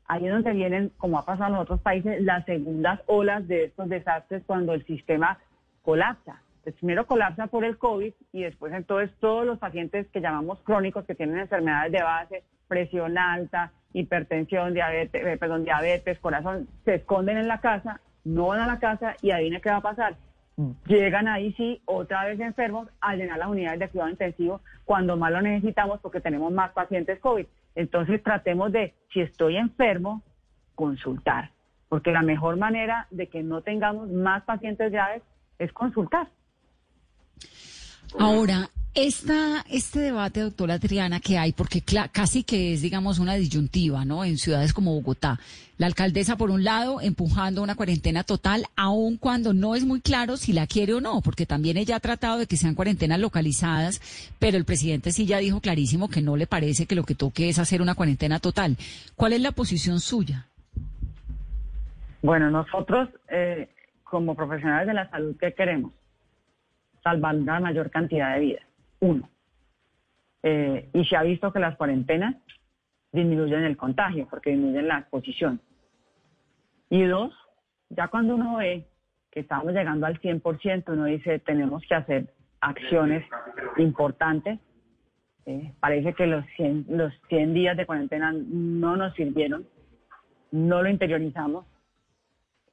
Ahí 0.07 0.25
es 0.25 0.31
donde 0.31 0.53
vienen, 0.53 0.93
como 0.98 1.19
ha 1.19 1.25
pasado 1.25 1.55
en 1.55 1.60
otros 1.60 1.81
países, 1.81 2.21
las 2.21 2.45
segundas 2.45 3.01
olas 3.07 3.45
de 3.50 3.65
estos 3.65 3.89
desastres 3.89 4.43
cuando 4.45 4.74
el 4.74 4.86
sistema 4.86 5.38
colapsa. 5.81 6.41
Pues 6.63 6.75
primero 6.75 7.07
colapsa 7.07 7.47
por 7.47 7.65
el 7.65 7.77
COVID 7.77 8.13
y 8.31 8.43
después 8.43 8.71
entonces 8.73 9.15
todos 9.19 9.45
los 9.45 9.57
pacientes 9.57 10.07
que 10.07 10.21
llamamos 10.21 10.59
crónicos 10.61 11.05
que 11.05 11.15
tienen 11.15 11.39
enfermedades 11.39 11.91
de 11.91 12.03
base, 12.03 12.43
presión 12.67 13.17
alta, 13.17 13.71
hipertensión, 13.93 14.73
diabetes, 14.73 15.25
eh, 15.25 15.38
perdón, 15.38 15.63
diabetes, 15.63 16.19
corazón, 16.19 16.67
se 16.85 16.95
esconden 16.95 17.38
en 17.38 17.47
la 17.47 17.59
casa, 17.59 18.00
no 18.23 18.47
van 18.47 18.59
a 18.59 18.67
la 18.67 18.79
casa 18.79 19.15
y 19.21 19.31
ahí 19.31 19.50
qué 19.59 19.69
va 19.69 19.77
a 19.77 19.81
pasar. 19.81 20.15
Llegan 20.85 21.27
ahí 21.27 21.53
sí, 21.53 21.81
otra 21.85 22.25
vez 22.25 22.39
enfermos, 22.39 22.88
a 23.00 23.15
llenar 23.15 23.39
las 23.39 23.47
unidades 23.47 23.79
de 23.79 23.89
cuidado 23.89 24.11
intensivo 24.11 24.61
cuando 24.85 25.17
más 25.17 25.31
lo 25.31 25.41
necesitamos 25.41 26.00
porque 26.01 26.21
tenemos 26.21 26.51
más 26.51 26.71
pacientes 26.71 27.19
COVID. 27.19 27.47
Entonces 27.73 28.21
tratemos 28.21 28.71
de, 28.71 28.93
si 29.11 29.21
estoy 29.21 29.57
enfermo, 29.57 30.21
consultar, 30.75 31.51
porque 31.89 32.11
la 32.11 32.21
mejor 32.21 32.57
manera 32.57 33.07
de 33.09 33.27
que 33.27 33.41
no 33.41 33.61
tengamos 33.61 34.09
más 34.09 34.43
pacientes 34.43 34.91
graves 34.91 35.23
es 35.63 35.71
consultar. 35.73 36.27
Ahora, 38.19 38.69
esta, 38.93 39.63
este 39.69 39.99
debate, 39.99 40.41
doctora 40.41 40.77
Triana, 40.77 41.21
que 41.21 41.37
hay, 41.37 41.53
porque 41.53 41.81
casi 42.11 42.43
que 42.43 42.73
es, 42.73 42.81
digamos, 42.81 43.19
una 43.19 43.35
disyuntiva, 43.35 44.03
¿no? 44.03 44.25
En 44.25 44.37
ciudades 44.37 44.73
como 44.73 44.93
Bogotá. 44.93 45.39
La 45.77 45.87
alcaldesa, 45.87 46.35
por 46.35 46.51
un 46.51 46.65
lado, 46.65 46.99
empujando 46.99 47.63
una 47.63 47.75
cuarentena 47.75 48.23
total, 48.23 48.65
aun 48.75 49.15
cuando 49.15 49.53
no 49.53 49.75
es 49.75 49.85
muy 49.85 50.01
claro 50.01 50.35
si 50.35 50.51
la 50.51 50.67
quiere 50.67 50.93
o 50.93 50.99
no, 50.99 51.21
porque 51.21 51.45
también 51.45 51.77
ella 51.77 51.95
ha 51.95 51.99
tratado 52.01 52.37
de 52.37 52.47
que 52.47 52.57
sean 52.57 52.75
cuarentenas 52.75 53.19
localizadas, 53.19 54.01
pero 54.39 54.57
el 54.57 54.65
presidente 54.65 55.13
sí 55.13 55.25
ya 55.25 55.37
dijo 55.37 55.61
clarísimo 55.61 56.09
que 56.09 56.21
no 56.21 56.35
le 56.35 56.45
parece 56.45 56.85
que 56.85 56.95
lo 56.95 57.03
que 57.03 57.15
toque 57.15 57.47
es 57.47 57.59
hacer 57.59 57.81
una 57.81 57.95
cuarentena 57.95 58.39
total. 58.39 58.75
¿Cuál 59.15 59.33
es 59.33 59.41
la 59.41 59.53
posición 59.53 60.01
suya? 60.01 60.47
Bueno, 62.21 62.51
nosotros, 62.51 63.09
eh, 63.29 63.69
como 64.11 64.35
profesionales 64.35 64.87
de 64.87 64.93
la 64.93 65.09
salud, 65.09 65.37
¿qué 65.39 65.53
queremos? 65.53 65.93
Salvar 67.01 67.33
la 67.33 67.61
mayor 67.61 67.89
cantidad 67.89 68.35
de 68.35 68.41
vidas 68.41 68.65
uno. 69.01 69.29
Eh, 70.43 70.89
y 70.93 71.05
se 71.05 71.15
ha 71.15 71.23
visto 71.23 71.51
que 71.51 71.59
las 71.59 71.75
cuarentenas 71.75 72.35
disminuyen 73.11 73.63
el 73.63 73.77
contagio 73.77 74.27
porque 74.29 74.51
disminuyen 74.51 74.87
la 74.87 74.99
exposición. 74.99 75.59
Y 76.89 77.03
dos, 77.03 77.33
ya 77.89 78.07
cuando 78.07 78.35
uno 78.35 78.57
ve 78.57 78.85
que 79.31 79.41
estamos 79.41 79.73
llegando 79.73 80.05
al 80.05 80.19
100%, 80.19 80.83
uno 80.87 81.05
dice, 81.05 81.39
tenemos 81.39 81.83
que 81.87 81.95
hacer 81.95 82.33
acciones 82.59 83.25
importantes. 83.77 84.59
Eh, 85.45 85.73
parece 85.79 86.13
que 86.13 86.27
los 86.27 86.45
100, 86.57 86.85
los 86.89 87.13
100 87.29 87.53
días 87.53 87.77
de 87.77 87.85
cuarentena 87.85 88.33
no 88.33 88.97
nos 88.97 89.13
sirvieron, 89.15 89.65
no 90.51 90.83
lo 90.83 90.89
interiorizamos. 90.89 91.65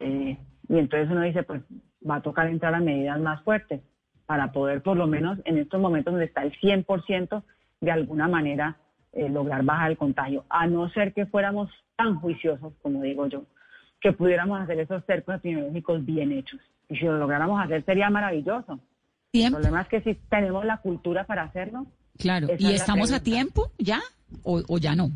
Eh, 0.00 0.36
y 0.68 0.78
entonces 0.78 1.10
uno 1.10 1.22
dice, 1.22 1.42
pues 1.42 1.62
va 2.08 2.16
a 2.16 2.22
tocar 2.22 2.46
entrar 2.48 2.74
a 2.74 2.80
medidas 2.80 3.18
más 3.20 3.42
fuertes 3.42 3.80
para 4.26 4.52
poder 4.52 4.82
por 4.82 4.96
lo 4.96 5.06
menos 5.06 5.38
en 5.44 5.58
estos 5.58 5.80
momentos 5.80 6.12
donde 6.12 6.26
está 6.26 6.42
el 6.42 6.52
100% 6.52 7.42
de 7.80 7.90
alguna 7.90 8.28
manera 8.28 8.76
eh, 9.12 9.28
lograr 9.28 9.64
bajar 9.64 9.90
el 9.90 9.96
contagio, 9.96 10.44
a 10.50 10.66
no 10.66 10.88
ser 10.90 11.14
que 11.14 11.26
fuéramos 11.26 11.70
tan 11.96 12.16
juiciosos, 12.16 12.74
como 12.82 13.02
digo 13.02 13.26
yo, 13.26 13.44
que 14.00 14.12
pudiéramos 14.12 14.60
hacer 14.60 14.78
esos 14.80 15.04
cercos 15.06 15.36
epidemiológicos 15.36 16.04
bien 16.04 16.32
hechos. 16.32 16.60
Y 16.88 16.96
si 16.96 17.04
lo 17.04 17.18
lográramos 17.18 17.60
hacer 17.64 17.84
sería 17.84 18.10
maravilloso. 18.10 18.78
El 19.32 19.52
problema 19.52 19.82
es 19.82 19.88
que 19.88 20.00
si 20.02 20.14
tenemos 20.28 20.64
la 20.64 20.78
cultura 20.78 21.24
para 21.24 21.44
hacerlo. 21.44 21.86
Claro, 22.18 22.48
¿y 22.58 22.72
estamos 22.72 23.12
a 23.12 23.22
tiempo 23.22 23.70
ya 23.78 24.00
o, 24.42 24.62
o 24.68 24.78
ya 24.78 24.94
no? 24.94 25.10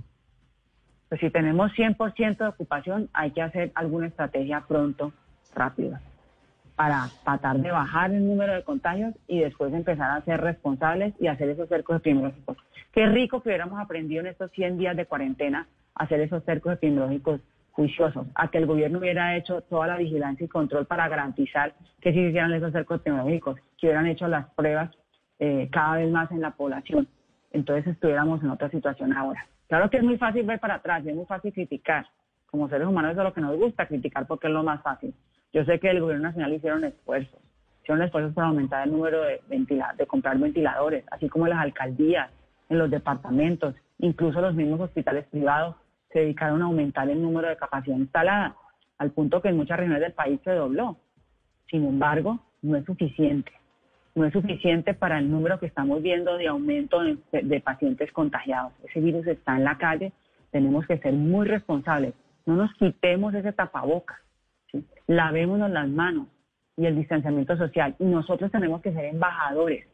Pues 1.09 1.21
si 1.21 1.30
tenemos 1.30 1.71
100% 1.73 2.38
de 2.38 2.47
ocupación, 2.47 3.11
hay 3.12 3.32
que 3.32 3.42
hacer 3.42 3.73
alguna 3.75 4.06
estrategia 4.06 4.64
pronto, 4.66 5.12
rápida 5.54 6.00
para 6.76 7.09
tratar 7.25 7.59
de 7.59 7.71
bajar 7.71 8.12
el 8.12 8.26
número 8.26 8.54
de 8.54 8.64
contagios 8.64 9.14
y 9.28 9.40
después 9.40 9.73
empezar 9.73 10.11
a 10.11 10.25
ser 10.25 10.40
responsables 10.40 11.14
y 11.21 11.26
hacer 11.26 11.49
esos 11.50 11.68
cercos 11.68 11.97
epidemiológicos. 11.97 12.56
Qué 12.92 13.06
rico 13.06 13.40
que 13.40 13.50
hubiéramos 13.50 13.80
aprendido 13.80 14.21
en 14.21 14.28
estos 14.28 14.50
100 14.52 14.78
días 14.78 14.97
de 14.97 15.06
cuarentena 15.06 15.66
hacer 15.94 16.21
esos 16.21 16.42
cercos 16.44 16.75
epidemiológicos 16.75 17.40
juiciosos, 17.73 18.26
a 18.35 18.49
que 18.49 18.59
el 18.59 18.66
gobierno 18.66 18.99
hubiera 18.99 19.37
hecho 19.37 19.62
toda 19.62 19.87
la 19.87 19.97
vigilancia 19.97 20.44
y 20.44 20.49
control 20.49 20.87
para 20.87 21.09
garantizar 21.09 21.75
que 22.00 22.12
se 22.12 22.21
hicieran 22.21 22.52
esos 22.52 22.73
cercos 22.73 23.00
epidemiológicos, 23.00 23.56
que 23.78 23.87
hubieran 23.87 24.06
hecho 24.06 24.28
las 24.28 24.49
pruebas 24.54 24.90
eh, 25.38 25.68
cada 25.73 25.97
vez 25.97 26.11
más 26.11 26.30
en 26.30 26.40
la 26.40 26.50
población. 26.50 27.09
Entonces 27.50 27.87
estuviéramos 27.87 28.42
en 28.42 28.50
otra 28.50 28.71
situación 28.71 29.12
ahora. 29.12 29.47
Claro 29.68 29.88
que 29.88 29.97
es 29.97 30.02
muy 30.02 30.18
fácil 30.18 30.44
ver 30.44 30.61
para 30.61 30.75
atrás, 30.75 31.04
es 31.06 31.14
muy 31.14 31.25
fácil 31.25 31.52
criticar. 31.52 32.06
Como 32.47 32.68
seres 32.68 32.87
humanos 32.87 33.12
eso 33.12 33.23
es 33.23 33.25
lo 33.28 33.32
que 33.32 33.40
nos 33.40 33.56
gusta, 33.56 33.87
criticar 33.87 34.26
porque 34.26 34.49
es 34.49 34.52
lo 34.52 34.62
más 34.62 34.82
fácil. 34.82 35.14
Yo 35.52 35.64
sé 35.64 35.78
que 35.78 35.90
el 35.90 36.00
gobierno 36.00 36.28
nacional 36.28 36.54
hicieron 36.54 36.85
esfuerzos, 36.85 37.38
hicieron 37.82 38.02
esfuerzos 38.02 38.32
para 38.32 38.49
aumentar 38.49 38.87
el 38.87 38.92
número 38.92 39.23
de, 39.23 39.40
de 39.49 40.06
comprar 40.06 40.38
ventiladores, 40.38 41.04
así 41.11 41.28
como 41.28 41.47
las 41.47 41.59
alcaldías, 41.59 42.30
en 42.71 42.78
los 42.78 42.90
departamentos, 42.90 43.75
incluso 43.99 44.40
los 44.40 44.54
mismos 44.54 44.80
hospitales 44.80 45.26
privados 45.26 45.76
se 46.11 46.21
dedicaron 46.21 46.62
a 46.62 46.66
aumentar 46.66 47.11
el 47.11 47.21
número 47.21 47.49
de 47.49 47.56
capacidad 47.56 47.97
instalada, 47.97 48.56
al 48.97 49.11
punto 49.11 49.42
que 49.42 49.49
en 49.49 49.59
muchas 49.59 49.78
regiones 49.78 50.00
del 50.00 50.12
país 50.12 50.40
se 50.42 50.52
dobló. 50.52 50.97
Sin 51.68 51.85
embargo, 51.85 52.40
no 52.62 52.76
es 52.76 52.85
suficiente. 52.87 53.52
No 54.14 54.25
es 54.25 54.32
suficiente 54.32 54.94
para 54.94 55.18
el 55.18 55.30
número 55.30 55.59
que 55.59 55.66
estamos 55.66 56.00
viendo 56.02 56.38
de 56.38 56.49
aumento 56.49 57.00
de 57.30 57.61
pacientes 57.61 58.11
contagiados. 58.12 58.73
Ese 58.85 59.00
virus 59.00 59.26
está 59.26 59.56
en 59.56 59.64
la 59.64 59.76
calle, 59.76 60.12
tenemos 60.50 60.87
que 60.87 60.99
ser 60.99 61.12
muy 61.12 61.47
responsables. 61.47 62.14
No 62.47 62.56
nos 62.56 62.73
quitemos 62.75 63.35
ese 63.35 63.52
tapaboca 63.52 64.23
lavémonos 65.16 65.71
las 65.71 65.88
manos 65.88 66.26
y 66.76 66.87
el 66.87 66.97
distanciamiento 66.97 67.57
social. 67.57 67.95
Y 67.99 68.04
nosotros 68.04 68.50
tenemos 68.50 68.81
que 68.81 68.92
ser 68.92 69.04
embajadores, 69.07 69.87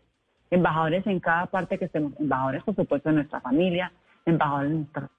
embajadores 0.50 1.06
en 1.06 1.20
cada 1.20 1.46
parte 1.46 1.78
que 1.78 1.86
estemos, 1.86 2.12
embajadores 2.18 2.62
por 2.64 2.76
supuesto 2.76 3.08
de 3.08 3.16
nuestra 3.16 3.40
familia, 3.40 3.92
embajadores 4.24 4.70
de 4.70 4.76
nuestra... 4.76 5.10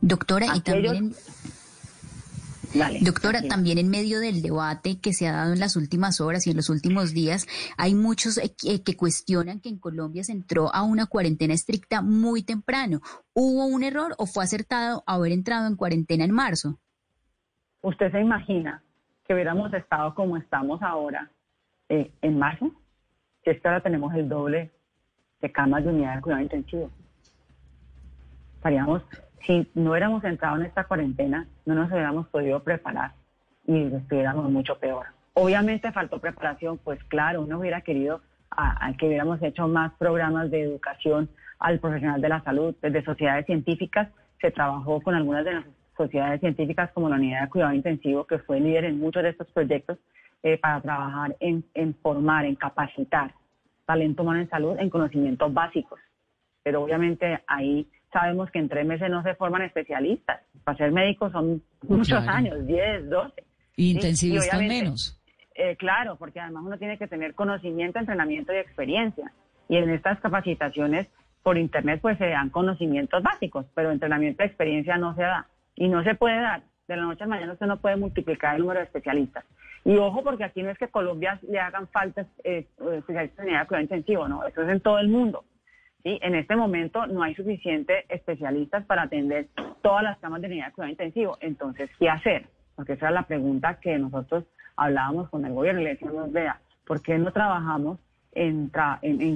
Doctora, 0.00 0.46
y 0.54 0.60
también... 0.60 1.12
Doctora, 3.02 3.40
también 3.42 3.78
en 3.78 3.88
medio 3.88 4.18
del 4.18 4.42
debate 4.42 4.98
que 4.98 5.12
se 5.12 5.28
ha 5.28 5.32
dado 5.32 5.52
en 5.52 5.60
las 5.60 5.76
últimas 5.76 6.20
horas 6.20 6.44
y 6.46 6.50
en 6.50 6.56
los 6.56 6.70
últimos 6.70 7.12
días, 7.12 7.46
hay 7.76 7.94
muchos 7.94 8.36
eh, 8.38 8.82
que 8.82 8.96
cuestionan 8.96 9.60
que 9.60 9.68
en 9.68 9.78
Colombia 9.78 10.24
se 10.24 10.32
entró 10.32 10.74
a 10.74 10.82
una 10.82 11.06
cuarentena 11.06 11.54
estricta 11.54 12.02
muy 12.02 12.42
temprano. 12.42 13.00
¿Hubo 13.32 13.66
un 13.66 13.84
error 13.84 14.16
o 14.18 14.26
fue 14.26 14.42
acertado 14.42 15.04
haber 15.06 15.30
entrado 15.30 15.68
en 15.68 15.76
cuarentena 15.76 16.24
en 16.24 16.32
marzo? 16.32 16.80
¿Usted 17.84 18.10
se 18.12 18.18
imagina 18.18 18.82
que 19.26 19.34
hubiéramos 19.34 19.70
estado 19.74 20.14
como 20.14 20.38
estamos 20.38 20.80
ahora 20.80 21.28
eh, 21.90 22.10
en 22.22 22.38
marzo? 22.38 22.70
Si 23.44 23.50
es 23.50 23.60
que 23.60 23.68
ahora 23.68 23.82
tenemos 23.82 24.14
el 24.14 24.26
doble 24.26 24.70
de 25.42 25.52
camas 25.52 25.84
de 25.84 25.90
unidad 25.90 26.14
de 26.14 26.22
cuidado 26.22 26.42
intensivo. 26.42 26.90
Estaríamos, 28.54 29.02
si 29.42 29.70
no 29.74 29.90
hubiéramos 29.90 30.24
entrado 30.24 30.56
en 30.56 30.62
esta 30.62 30.84
cuarentena, 30.84 31.46
no 31.66 31.74
nos 31.74 31.92
hubiéramos 31.92 32.26
podido 32.28 32.62
preparar 32.62 33.12
y 33.66 33.94
estuviéramos 33.94 34.50
mucho 34.50 34.78
peor. 34.78 35.08
Obviamente 35.34 35.92
faltó 35.92 36.18
preparación, 36.18 36.78
pues 36.78 37.04
claro, 37.04 37.42
uno 37.42 37.58
hubiera 37.58 37.82
querido 37.82 38.22
a, 38.50 38.90
que 38.96 39.08
hubiéramos 39.08 39.42
hecho 39.42 39.68
más 39.68 39.92
programas 39.98 40.50
de 40.50 40.62
educación 40.62 41.28
al 41.58 41.80
profesional 41.80 42.22
de 42.22 42.30
la 42.30 42.42
salud. 42.44 42.74
Desde 42.80 43.04
sociedades 43.04 43.44
científicas 43.44 44.08
se 44.40 44.50
trabajó 44.50 45.02
con 45.02 45.14
algunas 45.14 45.44
de 45.44 45.52
las 45.52 45.64
sociedades 45.96 46.40
científicas 46.40 46.90
como 46.92 47.08
la 47.08 47.16
Unidad 47.16 47.42
de 47.42 47.48
Cuidado 47.48 47.72
Intensivo, 47.72 48.24
que 48.26 48.38
fue 48.38 48.60
líder 48.60 48.84
en 48.84 48.98
muchos 48.98 49.22
de 49.22 49.30
estos 49.30 49.50
proyectos, 49.52 49.98
eh, 50.42 50.58
para 50.58 50.80
trabajar 50.80 51.36
en, 51.40 51.64
en 51.74 51.94
formar, 51.94 52.44
en 52.44 52.54
capacitar 52.54 53.32
talento 53.86 54.22
humano 54.22 54.40
en 54.40 54.48
salud 54.48 54.76
en 54.78 54.90
conocimientos 54.90 55.52
básicos. 55.52 56.00
Pero 56.62 56.82
obviamente 56.82 57.40
ahí 57.46 57.86
sabemos 58.12 58.50
que 58.50 58.58
en 58.58 58.68
tres 58.68 58.86
meses 58.86 59.10
no 59.10 59.22
se 59.22 59.34
forman 59.34 59.62
especialistas. 59.62 60.40
Para 60.64 60.78
ser 60.78 60.92
médicos 60.92 61.32
son 61.32 61.62
muchos 61.82 62.26
años, 62.26 62.66
10, 62.66 63.10
12. 63.10 63.44
Intensivistas 63.76 64.60
menos. 64.60 65.20
Eh, 65.54 65.76
claro, 65.76 66.16
porque 66.16 66.40
además 66.40 66.64
uno 66.66 66.78
tiene 66.78 66.98
que 66.98 67.06
tener 67.06 67.34
conocimiento, 67.34 67.98
entrenamiento 67.98 68.52
y 68.52 68.56
experiencia. 68.56 69.32
Y 69.68 69.76
en 69.76 69.90
estas 69.90 70.20
capacitaciones 70.20 71.08
por 71.42 71.58
internet 71.58 72.00
pues 72.00 72.16
se 72.18 72.26
dan 72.26 72.50
conocimientos 72.50 73.22
básicos, 73.22 73.66
pero 73.74 73.90
entrenamiento 73.90 74.42
y 74.42 74.46
experiencia 74.46 74.96
no 74.96 75.14
se 75.14 75.22
da. 75.22 75.46
Y 75.76 75.88
no 75.88 76.02
se 76.04 76.14
puede 76.14 76.40
dar. 76.40 76.62
De 76.86 76.96
la 76.96 77.02
noche 77.02 77.24
a 77.24 77.26
la 77.26 77.36
mañana 77.36 77.52
usted 77.54 77.66
no 77.66 77.80
puede 77.80 77.96
multiplicar 77.96 78.54
el 78.54 78.60
número 78.60 78.80
de 78.80 78.86
especialistas. 78.86 79.44
Y 79.84 79.96
ojo, 79.96 80.22
porque 80.22 80.44
aquí 80.44 80.62
no 80.62 80.70
es 80.70 80.78
que 80.78 80.88
Colombia 80.88 81.38
le 81.48 81.58
hagan 81.60 81.88
falta 81.88 82.26
eh, 82.42 82.66
especialistas 82.92 83.38
en 83.40 83.44
unidad 83.46 83.60
de 83.60 83.66
cuidado 83.66 83.82
intensivo, 83.82 84.28
no, 84.28 84.46
eso 84.46 84.62
es 84.62 84.68
en 84.68 84.80
todo 84.80 84.98
el 84.98 85.08
mundo. 85.08 85.44
¿sí? 86.02 86.18
En 86.22 86.34
este 86.34 86.56
momento 86.56 87.06
no 87.06 87.22
hay 87.22 87.34
suficientes 87.34 88.04
especialistas 88.08 88.84
para 88.86 89.02
atender 89.02 89.48
todas 89.82 90.02
las 90.02 90.18
camas 90.18 90.40
de 90.40 90.48
unidad 90.48 90.66
de 90.66 90.72
cuidado 90.72 90.90
intensivo. 90.90 91.36
Entonces, 91.40 91.90
¿qué 91.98 92.08
hacer? 92.08 92.46
Porque 92.76 92.94
esa 92.94 93.08
es 93.08 93.14
la 93.14 93.26
pregunta 93.26 93.78
que 93.80 93.98
nosotros 93.98 94.44
hablábamos 94.76 95.28
con 95.28 95.44
el 95.44 95.52
gobierno 95.52 95.80
y 95.80 95.84
le 95.84 95.90
decíamos, 95.90 96.32
vea, 96.32 96.60
¿por 96.86 97.02
qué 97.02 97.18
no 97.18 97.32
trabajamos 97.32 97.98
en, 98.34 98.70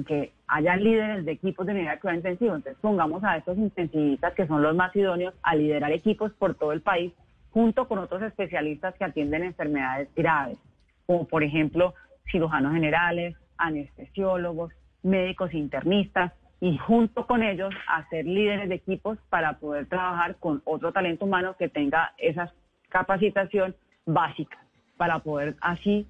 que 0.03 0.31
haya 0.47 0.75
líderes 0.75 1.25
de 1.25 1.31
equipos 1.31 1.65
de 1.65 1.73
unidad 1.73 1.93
de 1.93 1.99
cuidado? 1.99 2.29
Entonces, 2.29 2.75
pongamos 2.81 3.23
a 3.23 3.37
estos 3.37 3.57
intensivistas 3.57 4.33
que 4.33 4.47
son 4.47 4.61
los 4.61 4.75
más 4.75 4.95
idóneos 4.95 5.33
a 5.43 5.55
liderar 5.55 5.91
equipos 5.91 6.31
por 6.33 6.55
todo 6.55 6.71
el 6.71 6.81
país 6.81 7.13
junto 7.51 7.87
con 7.87 7.99
otros 7.99 8.21
especialistas 8.21 8.95
que 8.95 9.05
atienden 9.05 9.43
enfermedades 9.43 10.09
graves, 10.15 10.57
como 11.05 11.25
por 11.25 11.43
ejemplo 11.43 11.93
cirujanos 12.31 12.73
generales, 12.73 13.35
anestesiólogos, 13.57 14.71
médicos 15.01 15.53
internistas, 15.53 16.31
y 16.61 16.77
junto 16.77 17.25
con 17.25 17.41
ellos 17.41 17.73
hacer 17.87 18.25
líderes 18.25 18.69
de 18.69 18.75
equipos 18.75 19.17
para 19.29 19.53
poder 19.59 19.87
trabajar 19.87 20.35
con 20.35 20.61
otro 20.65 20.91
talento 20.91 21.25
humano 21.25 21.55
que 21.57 21.69
tenga 21.69 22.13
esa 22.17 22.51
capacitación 22.89 23.75
básica, 24.05 24.57
para 24.97 25.19
poder 25.19 25.55
así 25.61 26.05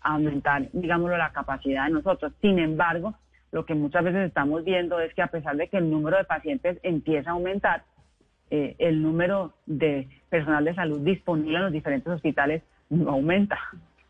aumentar, 0.00 0.68
digámoslo, 0.72 1.16
la 1.16 1.32
capacidad 1.32 1.86
de 1.86 1.92
nosotros. 1.92 2.32
Sin 2.40 2.58
embargo, 2.58 3.14
lo 3.52 3.66
que 3.66 3.74
muchas 3.74 4.04
veces 4.04 4.28
estamos 4.28 4.64
viendo 4.64 5.00
es 5.00 5.12
que 5.14 5.22
a 5.22 5.26
pesar 5.28 5.56
de 5.56 5.68
que 5.68 5.78
el 5.78 5.90
número 5.90 6.16
de 6.16 6.24
pacientes 6.24 6.78
empieza 6.82 7.30
a 7.30 7.32
aumentar, 7.34 7.84
eh, 8.50 8.74
el 8.78 9.02
número 9.02 9.54
de 9.66 10.08
personal 10.28 10.64
de 10.64 10.74
salud 10.74 11.00
disponible 11.00 11.56
en 11.56 11.64
los 11.64 11.72
diferentes 11.72 12.12
hospitales 12.12 12.62
no 12.88 13.10
aumenta. 13.10 13.58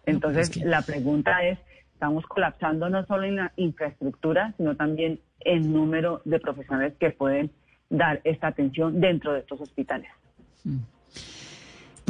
Entonces, 0.06 0.56
la 0.56 0.82
pregunta 0.82 1.44
es, 1.44 1.58
estamos 1.92 2.24
colapsando 2.26 2.88
no 2.88 3.04
solo 3.04 3.24
en 3.24 3.36
la 3.36 3.52
infraestructura, 3.56 4.54
sino 4.56 4.76
también 4.76 5.20
el 5.40 5.70
número 5.70 6.22
de 6.24 6.40
profesionales 6.40 6.94
que 6.98 7.10
pueden 7.10 7.50
dar 7.90 8.20
esta 8.24 8.48
atención 8.48 9.00
dentro 9.00 9.32
de 9.32 9.40
estos 9.40 9.60
hospitales. 9.60 10.10
Mm. 10.64 10.78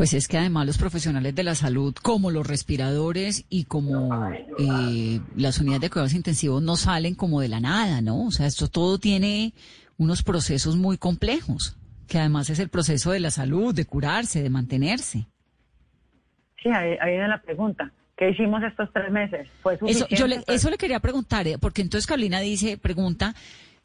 Pues 0.00 0.14
es 0.14 0.28
que 0.28 0.38
además 0.38 0.64
los 0.64 0.78
profesionales 0.78 1.35
de 1.35 1.42
la 1.42 1.54
salud, 1.54 1.95
como 1.95 2.30
los 2.30 2.47
respiradores 2.47 3.45
y 3.50 3.64
como 3.64 4.33
eh, 4.59 5.21
las 5.37 5.61
unidades 5.61 5.83
de 5.83 5.90
cuidados 5.90 6.14
intensivos, 6.14 6.62
no 6.62 6.76
salen 6.76 7.14
como 7.14 7.42
de 7.42 7.49
la 7.49 7.61
nada, 7.61 8.00
¿no? 8.00 8.25
O 8.25 8.30
sea, 8.30 8.47
esto 8.47 8.69
todo 8.69 8.97
tiene 8.97 9.52
unos 9.99 10.23
procesos 10.23 10.76
muy 10.76 10.97
complejos 10.97 11.76
que 12.08 12.19
además 12.19 12.49
es 12.49 12.60
el 12.60 12.71
proceso 12.71 13.10
de 13.10 13.21
la 13.21 13.30
salud, 13.30 13.75
de 13.75 13.84
curarse, 13.84 14.43
de 14.43 14.49
mantenerse. 14.49 15.26
Sí, 16.63 16.71
ahí, 16.71 16.97
viene 17.04 17.28
la 17.28 17.43
pregunta. 17.43 17.93
¿Qué 18.17 18.30
hicimos 18.30 18.63
estos 18.63 18.91
tres 18.95 19.10
meses? 19.10 19.50
eso, 19.86 20.06
yo 20.08 20.26
le, 20.26 20.43
eso 20.47 20.71
le 20.71 20.78
quería 20.78 21.00
preguntar, 21.00 21.47
eh, 21.47 21.58
porque 21.60 21.82
entonces 21.82 22.06
Carolina 22.06 22.41
dice, 22.41 22.78
pregunta, 22.78 23.34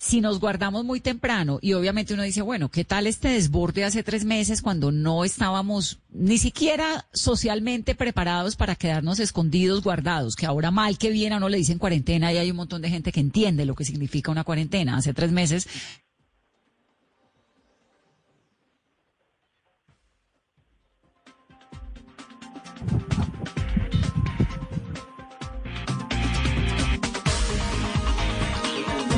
si 0.05 0.21
nos 0.21 0.39
guardamos 0.39 0.85
muy 0.85 0.99
temprano 0.99 1.57
y 1.63 1.73
obviamente 1.73 2.13
uno 2.13 2.21
dice, 2.21 2.43
bueno, 2.43 2.69
¿qué 2.69 2.85
tal 2.85 3.07
este 3.07 3.29
desborde 3.29 3.85
hace 3.85 4.03
tres 4.03 4.23
meses 4.23 4.61
cuando 4.61 4.91
no 4.91 5.25
estábamos 5.25 5.97
ni 6.11 6.37
siquiera 6.37 7.07
socialmente 7.11 7.95
preparados 7.95 8.55
para 8.55 8.75
quedarnos 8.75 9.19
escondidos, 9.19 9.81
guardados? 9.81 10.35
Que 10.35 10.45
ahora 10.45 10.69
mal 10.69 10.99
que 10.99 11.09
bien 11.09 11.33
a 11.33 11.37
uno 11.37 11.49
le 11.49 11.57
dicen 11.57 11.79
cuarentena 11.79 12.31
y 12.31 12.37
hay 12.37 12.51
un 12.51 12.57
montón 12.57 12.83
de 12.83 12.91
gente 12.91 13.11
que 13.11 13.19
entiende 13.19 13.65
lo 13.65 13.73
que 13.73 13.83
significa 13.83 14.31
una 14.31 14.43
cuarentena. 14.43 14.95
Hace 14.95 15.15
tres 15.15 15.31
meses 15.31 15.67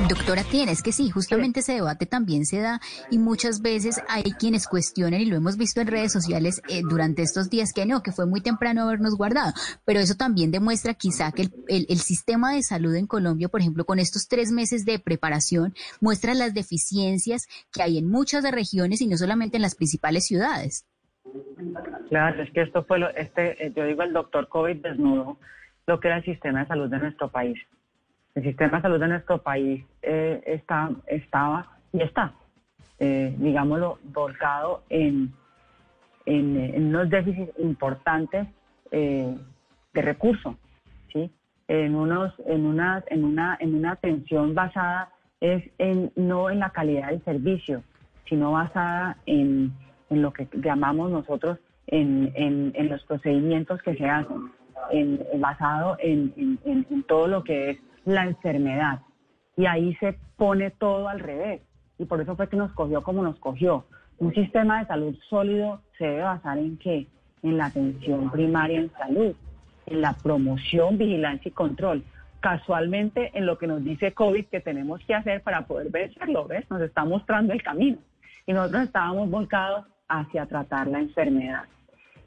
Doctora, 0.09 0.43
tienes 0.43 0.81
que 0.81 0.93
sí, 0.93 1.09
justamente 1.09 1.59
ese 1.59 1.73
debate 1.73 2.05
también 2.05 2.45
se 2.45 2.61
da 2.61 2.79
y 3.11 3.17
muchas 3.17 3.61
veces 3.61 4.01
hay 4.07 4.23
quienes 4.39 4.65
cuestionan 4.65 5.19
y 5.19 5.25
lo 5.25 5.35
hemos 5.35 5.57
visto 5.57 5.81
en 5.81 5.87
redes 5.87 6.13
sociales 6.13 6.61
eh, 6.69 6.81
durante 6.87 7.23
estos 7.23 7.49
días 7.49 7.73
que 7.73 7.85
no, 7.85 8.01
que 8.01 8.13
fue 8.13 8.25
muy 8.25 8.39
temprano 8.39 8.83
habernos 8.83 9.17
guardado, 9.17 9.51
pero 9.85 9.99
eso 9.99 10.15
también 10.15 10.51
demuestra 10.51 10.93
quizá 10.93 11.33
que 11.33 11.43
el, 11.43 11.85
el, 11.89 11.97
sistema 11.97 12.53
de 12.53 12.63
salud 12.63 12.95
en 12.95 13.05
Colombia, 13.05 13.49
por 13.49 13.59
ejemplo, 13.59 13.83
con 13.83 13.99
estos 13.99 14.29
tres 14.29 14.51
meses 14.51 14.85
de 14.85 14.97
preparación, 14.97 15.73
muestra 15.99 16.33
las 16.33 16.53
deficiencias 16.53 17.47
que 17.73 17.83
hay 17.83 17.97
en 17.97 18.09
muchas 18.09 18.49
regiones 18.49 19.01
y 19.01 19.07
no 19.07 19.17
solamente 19.17 19.57
en 19.57 19.63
las 19.63 19.75
principales 19.75 20.25
ciudades. 20.25 20.85
Claro, 22.07 22.43
es 22.43 22.51
que 22.53 22.61
esto 22.61 22.85
fue, 22.85 22.99
lo, 22.99 23.09
este, 23.09 23.65
eh, 23.65 23.73
yo 23.75 23.83
digo, 23.83 24.03
el 24.03 24.13
doctor 24.13 24.47
COVID 24.47 24.77
desnudo 24.77 25.37
lo 25.85 25.99
que 25.99 26.09
era 26.09 26.17
el 26.17 26.25
sistema 26.25 26.59
de 26.61 26.67
salud 26.67 26.89
de 26.89 26.99
nuestro 26.99 27.29
país. 27.29 27.57
El 28.37 28.43
sistema 28.43 28.77
de 28.77 28.81
salud 28.83 28.99
de 28.99 29.07
nuestro 29.07 29.41
país 29.41 29.83
eh, 30.01 30.41
está, 30.45 30.91
estaba 31.07 31.77
y 31.91 32.01
está, 32.01 32.33
eh, 32.99 33.35
digámoslo, 33.37 33.97
volcado 34.03 34.83
en, 34.89 35.33
en, 36.25 36.85
unos 36.85 37.09
déficits 37.09 37.51
importantes 37.57 38.47
de 38.91 40.01
recursos, 40.01 40.55
¿sí? 41.11 41.29
En 41.67 41.95
unos, 41.95 42.33
en 42.45 42.65
una, 42.65 43.03
en 43.07 43.25
una, 43.25 43.57
en 43.59 43.75
una 43.75 43.91
atención 43.93 44.55
basada 44.55 45.09
es 45.41 45.63
en, 45.77 46.11
no 46.15 46.49
en 46.49 46.59
la 46.59 46.69
calidad 46.69 47.09
del 47.09 47.21
servicio, 47.25 47.83
sino 48.25 48.51
basada 48.51 49.17
en 49.25 49.73
en 50.09 50.21
lo 50.21 50.31
que 50.31 50.47
llamamos 50.53 51.11
nosotros 51.11 51.59
en, 51.87 52.31
en, 52.35 52.89
los 52.89 53.03
procedimientos 53.03 53.81
que 53.81 53.95
se 53.95 54.05
hacen, 54.05 54.51
en, 54.91 55.19
basado 55.39 55.97
en, 55.99 56.59
en, 56.65 57.03
todo 57.03 57.27
lo 57.27 57.43
que 57.43 57.71
es 57.71 57.79
la 58.07 58.23
enfermedad. 58.23 59.01
Y 59.57 59.65
ahí 59.65 59.95
se 59.95 60.17
pone 60.37 60.71
todo 60.71 61.09
al 61.09 61.19
revés. 61.19 61.61
Y 61.99 62.05
por 62.05 62.21
eso 62.21 62.35
fue 62.35 62.47
que 62.47 62.55
nos 62.55 62.71
cogió 62.71 63.03
como 63.03 63.21
nos 63.21 63.37
cogió. 63.39 63.85
Un 64.17 64.33
sistema 64.33 64.79
de 64.79 64.87
salud 64.87 65.15
sólido 65.29 65.81
se 65.97 66.05
debe 66.05 66.23
basar 66.23 66.57
en 66.57 66.77
qué? 66.77 67.07
En 67.43 67.57
la 67.57 67.65
atención 67.65 68.31
primaria 68.31 68.79
en 68.79 68.91
salud, 68.93 69.35
en 69.85 70.01
la 70.01 70.13
promoción, 70.13 70.97
vigilancia 70.97 71.49
y 71.49 71.51
control. 71.51 72.03
Casualmente 72.39 73.31
en 73.37 73.45
lo 73.45 73.57
que 73.57 73.67
nos 73.67 73.83
dice 73.83 74.13
COVID 74.13 74.45
que 74.45 74.61
tenemos 74.61 75.01
que 75.05 75.13
hacer 75.13 75.41
para 75.41 75.65
poder 75.65 75.89
vencerlo, 75.89 76.47
¿ves? 76.47 76.69
Nos 76.69 76.81
está 76.81 77.03
mostrando 77.03 77.51
el 77.51 77.61
camino. 77.61 77.97
Y 78.45 78.53
nosotros 78.53 78.83
estábamos 78.83 79.29
volcados 79.29 79.85
hacia 80.07 80.45
tratar 80.45 80.87
la 80.87 80.99
enfermedad. 80.99 81.63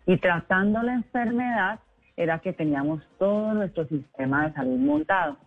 Y 0.06 0.18
tratando 0.18 0.82
la 0.82 0.94
enfermedad 0.94 1.80
era 2.16 2.38
que 2.40 2.52
teníamos 2.52 3.02
todo 3.18 3.54
nuestro 3.54 3.86
sistema 3.86 4.46
de 4.46 4.52
salud 4.52 4.78
montado. 4.78 5.38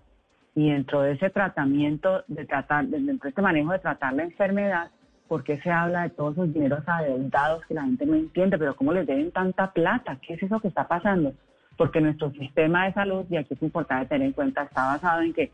Y 0.55 0.69
dentro 0.69 1.01
de 1.01 1.13
ese 1.13 1.29
tratamiento, 1.29 2.23
de 2.27 2.45
tratar, 2.45 2.85
dentro 2.85 3.23
de 3.23 3.29
este 3.29 3.41
manejo 3.41 3.71
de 3.71 3.79
tratar 3.79 4.13
la 4.13 4.23
enfermedad, 4.23 4.91
¿por 5.27 5.43
qué 5.43 5.59
se 5.61 5.71
habla 5.71 6.03
de 6.03 6.09
todos 6.11 6.33
esos 6.33 6.53
dineros 6.53 6.87
adeudados 6.87 7.65
que 7.65 7.73
la 7.73 7.83
gente 7.83 8.05
no 8.05 8.15
entiende? 8.15 8.57
Pero 8.57 8.75
¿cómo 8.75 8.93
les 8.93 9.07
deben 9.07 9.31
tanta 9.31 9.71
plata? 9.71 10.17
¿Qué 10.21 10.35
es 10.35 10.43
eso 10.43 10.59
que 10.59 10.67
está 10.67 10.87
pasando? 10.87 11.33
Porque 11.75 12.01
nuestro 12.01 12.31
sistema 12.31 12.85
de 12.85 12.93
salud, 12.93 13.25
y 13.29 13.37
aquí 13.37 13.55
es 13.55 13.63
importante 13.63 14.07
tener 14.07 14.27
en 14.27 14.33
cuenta, 14.33 14.63
está 14.63 14.85
basado 14.85 15.21
en 15.21 15.33
que 15.33 15.51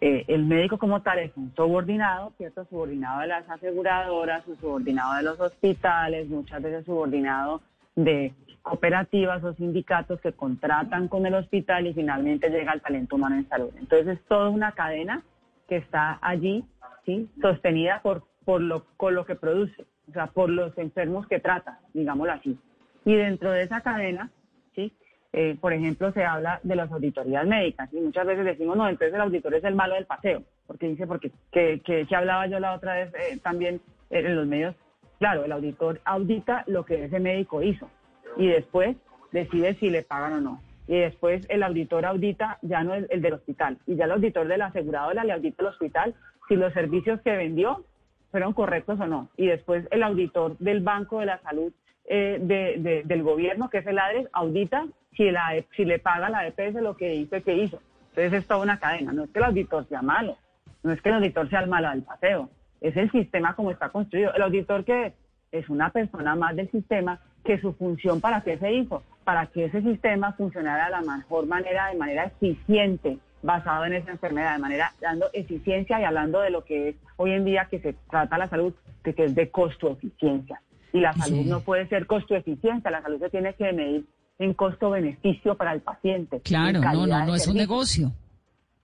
eh, 0.00 0.24
el 0.28 0.44
médico 0.44 0.78
como 0.78 1.02
tal 1.02 1.18
es 1.20 1.36
un 1.36 1.52
subordinado, 1.54 2.32
¿cierto? 2.36 2.64
Subordinado 2.64 3.20
de 3.20 3.28
las 3.28 3.48
aseguradoras, 3.48 4.44
subordinado 4.60 5.14
de 5.14 5.22
los 5.22 5.40
hospitales, 5.40 6.28
muchas 6.28 6.62
veces 6.62 6.84
subordinado 6.84 7.60
de 8.04 8.32
cooperativas 8.62 9.42
o 9.42 9.54
sindicatos 9.54 10.20
que 10.20 10.32
contratan 10.32 11.08
con 11.08 11.26
el 11.26 11.34
hospital 11.34 11.86
y 11.86 11.94
finalmente 11.94 12.50
llega 12.50 12.72
el 12.72 12.80
talento 12.80 13.16
humano 13.16 13.36
en 13.36 13.48
salud. 13.48 13.70
Entonces 13.76 14.18
es 14.18 14.24
toda 14.26 14.50
una 14.50 14.72
cadena 14.72 15.22
que 15.68 15.76
está 15.76 16.18
allí, 16.22 16.64
¿sí? 17.04 17.28
Sostenida 17.40 18.00
por, 18.02 18.24
por 18.44 18.60
lo, 18.60 18.84
con 18.96 19.14
lo 19.14 19.24
que 19.24 19.34
produce, 19.34 19.84
o 20.08 20.12
sea, 20.12 20.28
por 20.28 20.48
los 20.48 20.76
enfermos 20.78 21.26
que 21.26 21.40
trata, 21.40 21.80
digámoslo 21.92 22.32
así. 22.32 22.58
Y 23.04 23.14
dentro 23.14 23.50
de 23.50 23.62
esa 23.62 23.80
cadena, 23.80 24.30
¿sí? 24.74 24.92
eh, 25.32 25.56
por 25.60 25.72
ejemplo, 25.72 26.12
se 26.12 26.24
habla 26.24 26.60
de 26.62 26.76
las 26.76 26.90
auditorías 26.92 27.46
médicas 27.46 27.92
y 27.92 28.00
muchas 28.00 28.26
veces 28.26 28.44
decimos, 28.44 28.76
no, 28.76 28.88
entonces 28.88 29.14
el 29.14 29.20
auditor 29.20 29.54
es 29.54 29.64
el 29.64 29.74
malo 29.74 29.94
del 29.94 30.06
paseo, 30.06 30.42
porque 30.66 30.88
dice, 30.88 31.06
porque 31.06 31.32
que, 31.50 31.80
que, 31.80 32.06
hablaba 32.14 32.46
yo 32.46 32.60
la 32.60 32.74
otra 32.74 32.94
vez 32.94 33.12
eh, 33.14 33.38
también 33.42 33.80
en 34.10 34.36
los 34.36 34.46
medios, 34.46 34.74
claro, 35.18 35.44
el 35.44 35.52
auditor 35.52 36.00
audita 36.04 36.64
lo 36.66 36.84
que 36.84 37.04
ese 37.04 37.20
médico 37.20 37.62
hizo 37.62 37.88
y 38.36 38.46
después 38.46 38.96
decide 39.32 39.74
si 39.74 39.90
le 39.90 40.02
pagan 40.02 40.32
o 40.34 40.40
no. 40.40 40.62
Y 40.86 40.96
después 40.98 41.44
el 41.50 41.62
auditor 41.62 42.06
audita 42.06 42.58
ya 42.62 42.82
no 42.82 42.94
es 42.94 43.06
el 43.10 43.20
del 43.20 43.34
hospital 43.34 43.78
y 43.86 43.96
ya 43.96 44.06
el 44.06 44.12
auditor 44.12 44.48
de 44.48 44.56
la 44.56 44.66
aseguradora 44.66 45.24
le 45.24 45.32
audita 45.32 45.62
al 45.62 45.68
hospital 45.68 46.14
si 46.48 46.56
los 46.56 46.72
servicios 46.72 47.20
que 47.20 47.36
vendió 47.36 47.84
fueron 48.30 48.52
correctos 48.52 48.98
o 49.00 49.06
no. 49.06 49.28
Y 49.36 49.46
después 49.46 49.86
el 49.90 50.02
auditor 50.02 50.56
del 50.58 50.80
Banco 50.80 51.20
de 51.20 51.26
la 51.26 51.40
Salud 51.42 51.72
eh, 52.04 52.38
de, 52.40 53.02
del 53.04 53.22
gobierno, 53.22 53.68
que 53.68 53.78
es 53.78 53.86
el 53.86 53.98
ADRES, 53.98 54.28
audita 54.32 54.86
si, 55.14 55.30
la, 55.30 55.52
si 55.76 55.84
le 55.84 55.98
paga 55.98 56.30
la 56.30 56.46
EPS 56.46 56.80
lo 56.80 56.96
que 56.96 57.10
dice 57.10 57.42
que 57.42 57.54
hizo. 57.54 57.80
Entonces 58.10 58.32
es 58.32 58.46
toda 58.46 58.60
una 58.60 58.78
cadena. 58.78 59.12
No 59.12 59.24
es 59.24 59.30
que 59.30 59.38
el 59.38 59.44
auditor 59.44 59.86
sea 59.88 60.00
malo, 60.00 60.36
no 60.82 60.92
es 60.92 61.02
que 61.02 61.08
el 61.10 61.16
auditor 61.16 61.48
sea 61.50 61.60
el 61.60 61.68
malo 61.68 61.90
del 61.90 62.02
paseo, 62.02 62.48
es 62.80 62.96
el 62.96 63.10
sistema 63.10 63.54
como 63.54 63.70
está 63.70 63.88
construido. 63.88 64.32
El 64.34 64.42
auditor 64.42 64.84
que 64.84 65.14
es 65.52 65.68
una 65.68 65.90
persona 65.90 66.34
más 66.34 66.54
del 66.56 66.70
sistema 66.70 67.20
que 67.44 67.60
su 67.60 67.72
función 67.72 68.20
para 68.20 68.42
qué 68.42 68.58
se 68.58 68.72
hizo, 68.72 69.02
para 69.24 69.46
que 69.46 69.66
ese 69.66 69.82
sistema 69.82 70.32
funcionara 70.32 70.86
de 70.86 70.90
la 70.90 71.16
mejor 71.16 71.46
manera, 71.46 71.88
de 71.88 71.96
manera 71.96 72.24
eficiente, 72.24 73.18
basado 73.42 73.84
en 73.84 73.94
esa 73.94 74.10
enfermedad, 74.10 74.54
de 74.54 74.58
manera 74.58 74.92
dando 75.00 75.26
eficiencia 75.32 76.00
y 76.00 76.04
hablando 76.04 76.40
de 76.40 76.50
lo 76.50 76.64
que 76.64 76.90
es 76.90 76.96
hoy 77.16 77.32
en 77.32 77.44
día 77.44 77.66
que 77.70 77.78
se 77.80 77.94
trata 78.10 78.36
la 78.36 78.48
salud, 78.48 78.74
que, 79.02 79.14
es 79.16 79.34
de 79.34 79.50
costo-eficiencia. 79.50 80.60
Y 80.92 81.00
la 81.00 81.12
salud 81.12 81.44
no 81.44 81.60
puede 81.60 81.86
ser 81.88 82.06
costo-eficiencia, 82.06 82.90
la 82.90 83.02
salud 83.02 83.18
se 83.20 83.30
tiene 83.30 83.54
que 83.54 83.72
medir 83.72 84.06
en 84.38 84.54
costo-beneficio 84.54 85.56
para 85.56 85.72
el 85.72 85.80
paciente. 85.80 86.40
Claro, 86.40 86.80
no, 86.80 87.06
no, 87.06 87.26
no 87.26 87.34
es 87.34 87.46
un 87.46 87.56
negocio. 87.56 88.12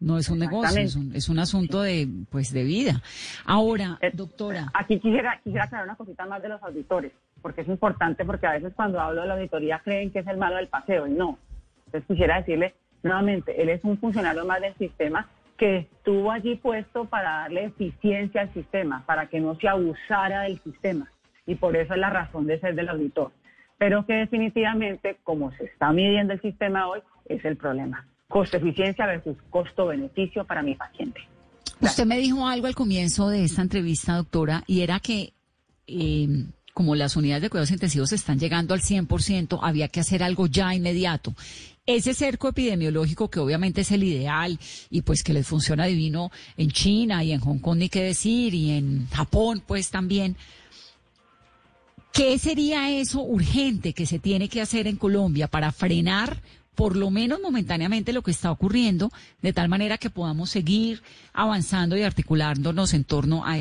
No 0.01 0.19
es 0.19 0.29
un 0.29 0.39
negocio, 0.39 0.81
es 1.15 1.29
un, 1.29 1.39
asunto 1.39 1.83
de 1.83 2.09
pues 2.31 2.53
de 2.53 2.65
vida. 2.65 3.01
Ahora, 3.47 3.99
eh, 4.03 4.11
doctora. 4.13 4.71
Aquí 4.75 4.99
quisiera, 4.99 5.41
quisiera 5.43 5.65
aclarar 5.65 5.87
una 5.87 5.97
cosita 5.97 6.27
más 6.27 6.43
de 6.43 6.49
los 6.49 6.63
auditores, 6.63 7.13
porque 7.41 7.63
es 7.63 7.69
importante, 7.69 8.25
porque 8.25 8.47
a 8.47 8.53
veces 8.53 8.73
cuando 8.75 9.01
hablo 9.01 9.23
de 9.23 9.29
la 9.29 9.35
auditoría 9.35 9.81
creen 9.83 10.11
que 10.11 10.19
es 10.19 10.27
el 10.27 10.37
malo 10.37 10.57
del 10.57 10.69
paseo, 10.69 11.07
y 11.07 11.13
no. 11.13 11.39
Entonces 11.87 12.07
quisiera 12.07 12.39
decirle 12.39 12.75
nuevamente, 13.03 13.61
él 13.63 13.69
es 13.69 13.83
un 13.85 13.99
funcionario 13.99 14.45
más 14.45 14.61
del 14.61 14.75
sistema 14.75 15.29
que 15.57 15.79
estuvo 15.79 16.33
allí 16.33 16.57
puesto 16.57 17.05
para 17.05 17.31
darle 17.41 17.65
eficiencia 17.65 18.43
al 18.43 18.53
sistema, 18.53 19.05
para 19.07 19.27
que 19.27 19.41
no 19.41 19.55
se 19.57 19.69
abusara 19.69 20.43
del 20.43 20.59
sistema. 20.61 21.11
Y 21.47 21.55
por 21.55 21.77
eso 21.77 21.95
es 21.95 22.01
la 22.01 22.11
razón 22.11 22.47
de 22.47 22.59
ser 22.59 22.75
del 22.75 22.89
auditor. 22.89 23.33
Pero 23.79 24.07
que 24.07 24.15
definitivamente, 24.15 25.19
como 25.23 25.53
se 25.53 25.65
está 25.65 25.93
midiendo 25.93 26.33
el 26.33 26.41
sistema 26.41 26.89
hoy, 26.89 27.01
es 27.27 27.45
el 27.45 27.57
problema. 27.57 28.07
Costo-eficiencia 28.35 29.07
versus 29.07 29.37
costo-beneficio 29.49 30.45
para 30.45 30.61
mi 30.61 30.75
paciente. 30.75 31.21
Usted 31.81 32.05
me 32.05 32.19
dijo 32.19 32.49
algo 32.49 32.67
al 32.67 32.75
comienzo 32.75 33.29
de 33.29 33.45
esta 33.45 33.63
entrevista, 33.63 34.17
doctora, 34.17 34.65
y 34.67 34.81
era 34.81 34.99
que 34.99 35.35
eh, 35.87 36.47
como 36.73 36.97
las 36.97 37.15
unidades 37.15 37.43
de 37.43 37.51
cuidados 37.51 37.71
intensivos 37.71 38.11
están 38.11 38.41
llegando 38.41 38.75
al 38.75 38.81
100%, 38.81 39.61
había 39.63 39.87
que 39.87 40.01
hacer 40.01 40.25
algo 40.25 40.49
ya 40.49 40.75
inmediato. 40.75 41.33
Ese 41.87 42.13
cerco 42.13 42.49
epidemiológico, 42.49 43.31
que 43.31 43.39
obviamente 43.39 43.83
es 43.83 43.93
el 43.93 44.03
ideal 44.03 44.59
y 44.91 45.03
pues 45.03 45.23
que 45.23 45.33
les 45.33 45.47
funciona 45.47 45.87
divino 45.87 46.33
en 46.57 46.73
China 46.73 47.23
y 47.23 47.31
en 47.31 47.39
Hong 47.39 47.61
Kong, 47.61 47.79
ni 47.79 47.89
qué 47.89 48.03
decir, 48.03 48.53
y 48.53 48.73
en 48.73 49.09
Japón, 49.11 49.63
pues 49.65 49.91
también. 49.91 50.37
¿Qué 52.13 52.37
sería 52.41 52.91
eso 52.91 53.23
urgente 53.23 53.93
que 53.93 54.07
se 54.07 54.19
tiene 54.19 54.49
que 54.49 54.61
hacer 54.61 54.89
en 54.89 54.97
Colombia 54.97 55.47
para 55.47 55.71
frenar 55.71 56.43
por 56.75 56.97
lo 56.97 57.11
menos 57.11 57.41
momentáneamente 57.41 58.13
lo 58.13 58.23
que 58.23 58.31
está 58.31 58.51
ocurriendo, 58.51 59.11
de 59.43 59.53
tal 59.53 59.69
manera 59.69 59.99
que 59.99 60.11
podamos 60.11 60.51
seguir 60.51 61.01
avanzando 61.33 61.97
y 61.97 62.03
articulándonos 62.03 62.95
en 62.95 63.05
torno 63.05 63.45
a... 63.45 63.57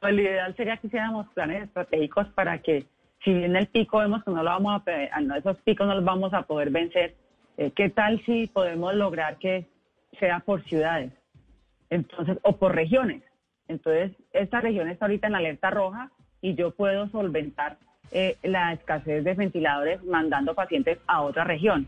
Pues 0.00 0.14
lo 0.14 0.20
ideal 0.20 0.54
sería 0.56 0.76
que 0.76 0.86
hiciéramos 0.86 1.26
planes 1.34 1.64
estratégicos 1.64 2.28
para 2.28 2.58
que 2.62 2.86
si 3.24 3.32
bien 3.32 3.56
el 3.56 3.66
pico 3.66 3.98
vemos 3.98 4.22
que 4.24 4.30
no 4.30 4.42
lo 4.42 4.50
vamos 4.50 4.82
a, 4.86 5.36
esos 5.36 5.58
picos 5.62 5.86
no 5.86 5.94
los 5.94 6.04
vamos 6.04 6.32
a 6.32 6.42
poder 6.42 6.70
vencer, 6.70 7.16
eh, 7.56 7.72
¿qué 7.74 7.90
tal 7.90 8.24
si 8.24 8.46
podemos 8.46 8.94
lograr 8.94 9.38
que 9.38 9.66
sea 10.20 10.40
por 10.40 10.62
ciudades? 10.64 11.12
Entonces, 11.90 12.38
o 12.42 12.56
por 12.56 12.74
regiones. 12.74 13.22
Entonces, 13.66 14.12
esta 14.32 14.60
región 14.60 14.88
está 14.88 15.06
ahorita 15.06 15.26
en 15.26 15.34
alerta 15.34 15.70
roja 15.70 16.10
y 16.40 16.54
yo 16.54 16.70
puedo 16.70 17.08
solventar 17.08 17.78
eh, 18.12 18.36
la 18.42 18.72
escasez 18.72 19.24
de 19.24 19.34
ventiladores 19.34 20.02
mandando 20.04 20.54
pacientes 20.54 20.98
a 21.06 21.22
otra 21.22 21.44
región. 21.44 21.86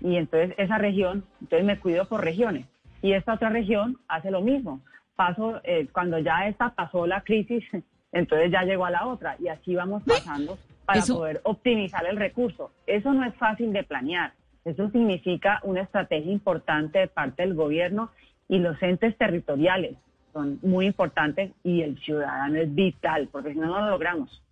Y 0.00 0.16
entonces 0.16 0.54
esa 0.58 0.78
región, 0.78 1.24
entonces 1.40 1.66
me 1.66 1.78
cuido 1.78 2.06
por 2.06 2.24
regiones. 2.24 2.66
Y 3.02 3.12
esta 3.12 3.34
otra 3.34 3.48
región 3.48 3.98
hace 4.08 4.30
lo 4.30 4.40
mismo. 4.40 4.80
Paso, 5.16 5.60
eh, 5.64 5.88
cuando 5.92 6.18
ya 6.18 6.46
esta 6.48 6.74
pasó 6.74 7.06
la 7.06 7.22
crisis, 7.22 7.64
entonces 8.12 8.50
ya 8.50 8.62
llegó 8.62 8.86
a 8.86 8.90
la 8.90 9.06
otra 9.06 9.36
y 9.38 9.48
así 9.48 9.74
vamos 9.74 10.02
pasando 10.04 10.58
para 10.84 11.02
poder 11.02 11.40
optimizar 11.44 12.06
el 12.06 12.16
recurso. 12.16 12.72
Eso 12.86 13.12
no 13.12 13.24
es 13.24 13.34
fácil 13.34 13.72
de 13.72 13.84
planear. 13.84 14.32
Eso 14.64 14.90
significa 14.90 15.60
una 15.62 15.82
estrategia 15.82 16.32
importante 16.32 16.98
de 16.98 17.06
parte 17.06 17.42
del 17.42 17.54
gobierno 17.54 18.10
y 18.48 18.58
los 18.58 18.82
entes 18.82 19.16
territoriales 19.16 19.96
son 20.32 20.58
muy 20.62 20.86
importantes 20.86 21.52
y 21.64 21.82
el 21.82 21.98
ciudadano 22.00 22.58
es 22.58 22.74
vital, 22.74 23.28
porque 23.30 23.52
si 23.52 23.58
no, 23.58 23.66
no 23.66 23.80
lo 23.80 23.90
logramos. 23.90 24.42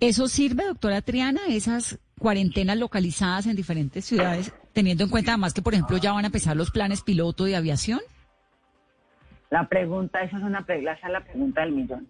¿Eso 0.00 0.28
sirve, 0.28 0.64
doctora 0.66 1.00
Triana, 1.00 1.40
esas 1.48 1.98
cuarentenas 2.18 2.76
localizadas 2.76 3.46
en 3.46 3.56
diferentes 3.56 4.04
ciudades, 4.04 4.52
teniendo 4.74 5.04
en 5.04 5.10
cuenta 5.10 5.32
además 5.32 5.54
que, 5.54 5.62
por 5.62 5.72
ejemplo, 5.72 5.96
ya 5.96 6.12
van 6.12 6.24
a 6.24 6.26
empezar 6.26 6.54
los 6.54 6.70
planes 6.70 7.02
piloto 7.02 7.44
de 7.44 7.56
aviación? 7.56 8.00
La 9.48 9.68
pregunta, 9.68 10.20
esa 10.22 10.36
es 10.36 10.42
una 10.42 10.66
esa 10.68 10.92
es 10.92 11.12
la 11.12 11.24
pregunta 11.24 11.62
del 11.62 11.72
millón. 11.72 12.08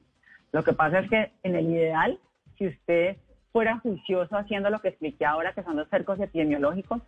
Lo 0.50 0.64
que 0.64 0.72
pasa 0.72 0.98
es 0.98 1.10
que 1.10 1.30
en 1.44 1.54
el 1.54 1.66
ideal, 1.70 2.18
si 2.58 2.66
usted 2.66 3.18
fuera 3.52 3.78
juicioso 3.78 4.36
haciendo 4.36 4.68
lo 4.68 4.80
que 4.80 4.88
expliqué 4.88 5.24
ahora, 5.24 5.52
que 5.52 5.62
son 5.62 5.76
los 5.76 5.88
cercos 5.88 6.18
epidemiológicos, 6.18 7.02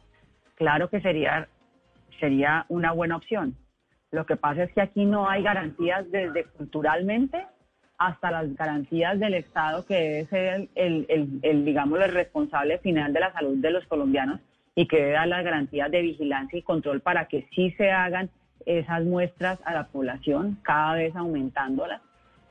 claro 0.54 0.90
que 0.90 1.00
sería, 1.00 1.48
sería 2.20 2.66
una 2.68 2.92
buena 2.92 3.16
opción. 3.16 3.56
Lo 4.12 4.26
que 4.26 4.36
pasa 4.36 4.62
es 4.62 4.72
que 4.72 4.80
aquí 4.80 5.04
no 5.04 5.28
hay 5.28 5.42
garantías 5.42 6.08
desde 6.10 6.44
culturalmente 6.44 7.46
hasta 7.98 8.30
las 8.30 8.54
garantías 8.54 9.18
del 9.18 9.34
Estado, 9.34 9.84
que 9.84 9.94
debe 9.94 10.26
ser 10.26 10.68
el, 10.76 11.06
el, 11.08 11.40
el, 11.42 11.64
digamos, 11.64 12.00
el 12.00 12.12
responsable 12.12 12.78
final 12.78 13.12
de 13.12 13.20
la 13.20 13.32
salud 13.32 13.56
de 13.58 13.72
los 13.72 13.84
colombianos 13.86 14.40
y 14.74 14.86
que 14.86 14.98
debe 14.98 15.12
dar 15.12 15.28
las 15.28 15.44
garantías 15.44 15.90
de 15.90 16.02
vigilancia 16.02 16.58
y 16.58 16.62
control 16.62 17.00
para 17.00 17.26
que 17.26 17.48
sí 17.54 17.72
se 17.72 17.90
hagan 17.90 18.30
esas 18.64 19.02
muestras 19.04 19.58
a 19.64 19.74
la 19.74 19.88
población, 19.88 20.58
cada 20.62 20.94
vez 20.94 21.16
aumentándolas, 21.16 22.00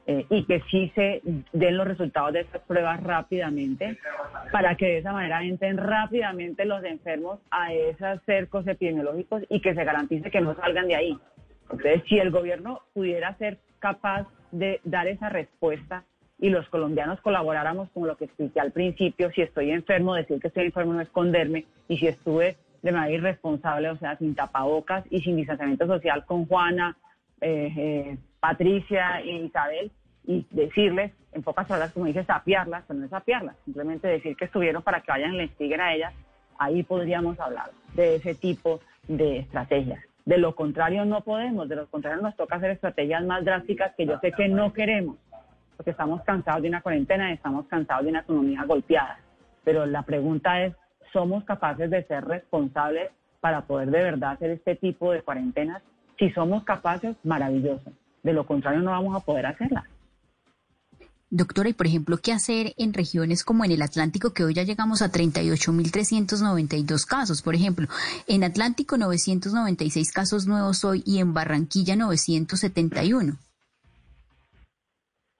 eh, 0.07 0.25
y 0.29 0.43
que 0.43 0.61
sí 0.71 0.91
se 0.95 1.21
den 1.53 1.77
los 1.77 1.87
resultados 1.87 2.33
de 2.33 2.41
esas 2.41 2.61
pruebas 2.61 3.01
rápidamente, 3.03 3.97
para 4.51 4.75
que 4.75 4.85
de 4.85 4.97
esa 4.99 5.13
manera 5.13 5.43
entren 5.43 5.77
rápidamente 5.77 6.65
los 6.65 6.83
enfermos 6.83 7.39
a 7.51 7.73
esos 7.73 8.21
cercos 8.25 8.65
epidemiológicos 8.67 9.43
y 9.49 9.61
que 9.61 9.73
se 9.73 9.83
garantice 9.83 10.31
que 10.31 10.41
no 10.41 10.55
salgan 10.55 10.87
de 10.87 10.95
ahí. 10.95 11.17
Entonces, 11.63 12.03
si 12.07 12.19
el 12.19 12.31
gobierno 12.31 12.81
pudiera 12.93 13.37
ser 13.37 13.59
capaz 13.79 14.27
de 14.51 14.79
dar 14.83 15.07
esa 15.07 15.29
respuesta 15.29 16.03
y 16.39 16.49
los 16.49 16.67
colombianos 16.69 17.19
colaboráramos 17.21 17.89
con 17.91 18.07
lo 18.07 18.15
que 18.15 18.25
expliqué 18.25 18.59
al 18.59 18.71
principio, 18.71 19.31
si 19.31 19.41
estoy 19.41 19.71
enfermo, 19.71 20.13
decir 20.13 20.39
que 20.39 20.47
estoy 20.47 20.65
enfermo, 20.65 20.93
no 20.93 21.01
esconderme, 21.01 21.65
y 21.87 21.97
si 21.97 22.07
estuve 22.07 22.57
de 22.83 22.91
manera 22.91 23.13
irresponsable, 23.13 23.89
o 23.89 23.97
sea, 23.97 24.17
sin 24.17 24.35
tapabocas 24.35 25.03
y 25.09 25.21
sin 25.21 25.35
distanciamiento 25.35 25.87
social 25.87 26.25
con 26.25 26.45
Juana, 26.45 26.95
eh, 27.41 27.73
eh, 27.75 28.17
Patricia 28.39 29.19
e 29.21 29.45
Isabel, 29.45 29.91
y 30.25 30.45
decirles, 30.51 31.11
en 31.31 31.41
pocas 31.41 31.67
palabras, 31.67 31.93
como 31.93 32.05
dice, 32.05 32.23
sapiarlas, 32.25 32.83
pero 32.87 32.99
no 32.99 33.05
es 33.05 33.11
sapiarlas, 33.11 33.55
simplemente 33.65 34.07
decir 34.07 34.35
que 34.35 34.45
estuvieron 34.45 34.83
para 34.83 35.01
que 35.01 35.11
vayan 35.11 35.33
y 35.33 35.37
les 35.37 35.79
a 35.79 35.93
ellas, 35.93 36.13
ahí 36.59 36.83
podríamos 36.83 37.39
hablar 37.39 37.71
de 37.93 38.15
ese 38.15 38.35
tipo 38.35 38.79
de 39.07 39.39
estrategias. 39.39 40.03
De 40.27 40.37
lo 40.37 40.55
contrario 40.55 41.05
no 41.05 41.21
podemos, 41.21 41.69
de 41.69 41.77
lo 41.77 41.87
contrario 41.87 42.21
nos 42.21 42.35
toca 42.35 42.57
hacer 42.57 42.71
estrategias 42.71 43.23
más 43.23 43.45
drásticas 43.45 43.95
que 43.95 44.05
yo 44.05 44.19
sé 44.19 44.33
que 44.33 44.49
no 44.49 44.73
queremos, 44.73 45.15
porque 45.77 45.91
estamos 45.91 46.21
cansados 46.23 46.63
de 46.63 46.67
una 46.67 46.81
cuarentena 46.81 47.31
y 47.31 47.35
estamos 47.35 47.65
cansados 47.67 48.03
de 48.03 48.09
una 48.09 48.19
economía 48.19 48.65
golpeada. 48.65 49.19
Pero 49.63 49.85
la 49.85 50.01
pregunta 50.01 50.65
es, 50.65 50.75
¿somos 51.13 51.45
capaces 51.45 51.89
de 51.89 52.03
ser 52.03 52.25
responsables 52.25 53.09
para 53.39 53.61
poder 53.61 53.89
de 53.89 54.03
verdad 54.03 54.31
hacer 54.31 54.49
este 54.49 54.75
tipo 54.75 55.13
de 55.13 55.21
cuarentenas? 55.21 55.81
Si 56.19 56.29
somos 56.31 56.65
capaces, 56.65 57.15
maravilloso. 57.23 57.93
De 58.21 58.33
lo 58.33 58.45
contrario 58.45 58.81
no 58.81 58.91
vamos 58.91 59.15
a 59.15 59.25
poder 59.25 59.45
hacerlas. 59.45 59.85
Doctora, 61.29 61.67
y 61.67 61.73
por 61.73 61.87
ejemplo, 61.87 62.17
¿qué 62.23 62.31
hacer 62.31 62.73
en 62.77 62.93
regiones 62.93 63.43
como 63.43 63.65
en 63.65 63.71
el 63.71 63.81
Atlántico, 63.81 64.33
que 64.33 64.45
hoy 64.45 64.53
ya 64.53 64.63
llegamos 64.63 65.01
a 65.01 65.11
38.392 65.11 67.05
casos? 67.05 67.41
Por 67.41 67.53
ejemplo, 67.53 67.87
en 68.29 68.45
Atlántico 68.45 68.97
996 68.97 70.13
casos 70.13 70.47
nuevos 70.47 70.85
hoy 70.85 71.03
y 71.05 71.19
en 71.19 71.33
Barranquilla 71.33 71.97
971. 71.97 73.33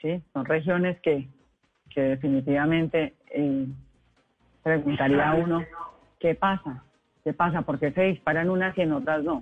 Sí, 0.02 0.22
son 0.34 0.46
regiones 0.46 1.00
que, 1.02 1.30
que 1.90 2.02
definitivamente 2.02 3.16
eh, 3.30 3.66
preguntaría 4.64 5.30
a 5.30 5.36
uno, 5.36 5.64
¿qué 6.20 6.36
pasa? 6.36 6.84
¿Qué 7.24 7.32
pasa? 7.32 7.62
¿Por 7.62 7.80
qué 7.80 7.94
se 7.94 8.02
disparan 8.02 8.50
unas 8.50 8.78
y 8.78 8.82
en 8.82 8.92
otras 8.92 9.24
no? 9.24 9.42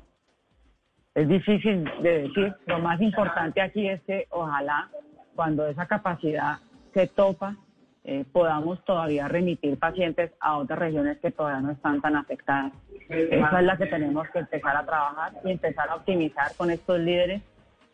Es 1.15 1.27
difícil 1.27 1.85
de 2.03 2.21
decir. 2.23 2.53
Lo 2.67 2.79
más 2.79 3.01
importante 3.01 3.61
aquí 3.61 3.87
es 3.87 4.01
que 4.03 4.27
ojalá 4.29 4.91
cuando 5.35 5.67
esa 5.67 5.85
capacidad 5.85 6.59
se 6.93 7.07
topa, 7.07 7.55
eh, 8.03 8.23
podamos 8.31 8.83
todavía 8.85 9.27
remitir 9.27 9.77
pacientes 9.77 10.31
a 10.39 10.57
otras 10.57 10.79
regiones 10.79 11.17
que 11.19 11.31
todavía 11.31 11.61
no 11.61 11.71
están 11.71 12.01
tan 12.01 12.15
afectadas. 12.15 12.71
Esa 13.09 13.59
es 13.59 13.65
la 13.65 13.77
que 13.77 13.87
tenemos 13.87 14.27
que 14.29 14.39
empezar 14.39 14.77
a 14.77 14.85
trabajar 14.85 15.33
y 15.43 15.51
empezar 15.51 15.89
a 15.89 15.95
optimizar 15.95 16.55
con 16.55 16.69
estos 16.69 16.99
líderes 16.99 17.41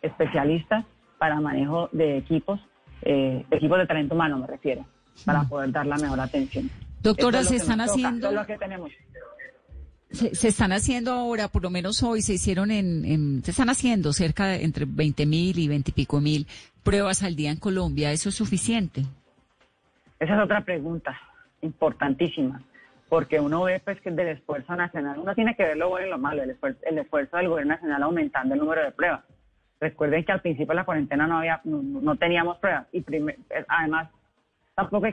especialistas 0.01 0.85
para 1.17 1.39
manejo 1.39 1.89
de 1.91 2.17
equipos, 2.17 2.59
eh, 3.03 3.45
equipos 3.51 3.77
de 3.77 3.87
talento 3.87 4.15
humano 4.15 4.37
me 4.37 4.47
refiero, 4.47 4.85
para 5.25 5.43
poder 5.43 5.71
dar 5.71 5.85
la 5.85 5.97
mejor 5.97 6.19
atención. 6.19 6.69
Doctora, 7.01 7.43
se 7.43 7.55
están 7.55 7.81
haciendo... 7.81 8.31
lo 8.31 8.45
que 8.45 8.57
tenemos. 8.57 8.91
Se, 10.11 10.47
están 10.47 10.73
haciendo 10.73 11.13
ahora, 11.13 11.47
por 11.47 11.63
lo 11.63 11.69
menos 11.69 12.03
hoy, 12.03 12.21
se 12.21 12.33
hicieron 12.33 12.69
en, 12.69 13.43
se 13.43 13.51
están 13.51 13.69
haciendo 13.69 14.11
cerca 14.11 14.45
de 14.47 14.63
entre 14.63 14.85
20 14.85 15.25
mil 15.25 15.57
y 15.57 15.67
20 15.67 15.91
y 15.91 15.93
pico 15.93 16.19
mil 16.19 16.47
pruebas 16.83 17.23
al 17.23 17.35
día 17.35 17.51
en 17.51 17.57
Colombia. 17.57 18.11
¿Eso 18.11 18.29
es 18.29 18.35
suficiente? 18.35 19.03
Esa 20.19 20.35
es 20.35 20.43
otra 20.43 20.63
pregunta 20.63 21.17
importantísima, 21.61 22.61
porque 23.09 23.39
uno 23.39 23.63
ve 23.63 23.79
pues 23.79 24.01
que 24.01 24.11
del 24.11 24.27
esfuerzo 24.27 24.75
nacional, 24.75 25.17
uno 25.17 25.33
tiene 25.33 25.55
que 25.55 25.63
ver 25.63 25.77
lo 25.77 25.89
bueno 25.89 26.07
y 26.07 26.09
lo 26.09 26.17
malo, 26.17 26.43
el 26.43 26.51
esfuerzo, 26.51 26.79
el 26.83 26.97
esfuerzo 26.97 27.37
del 27.37 27.49
gobierno 27.49 27.73
nacional 27.73 28.03
aumentando 28.03 28.53
el 28.53 28.59
número 28.59 28.83
de 28.83 28.91
pruebas. 28.91 29.21
Recuerden 29.79 30.23
que 30.23 30.31
al 30.31 30.41
principio 30.41 30.67
de 30.67 30.75
la 30.75 30.85
cuarentena 30.85 31.25
no 31.25 31.39
había, 31.39 31.61
no, 31.63 32.15
teníamos 32.17 32.57
pruebas 32.57 32.85
y 32.91 33.03
además 33.67 34.09
tampoco 34.75 35.07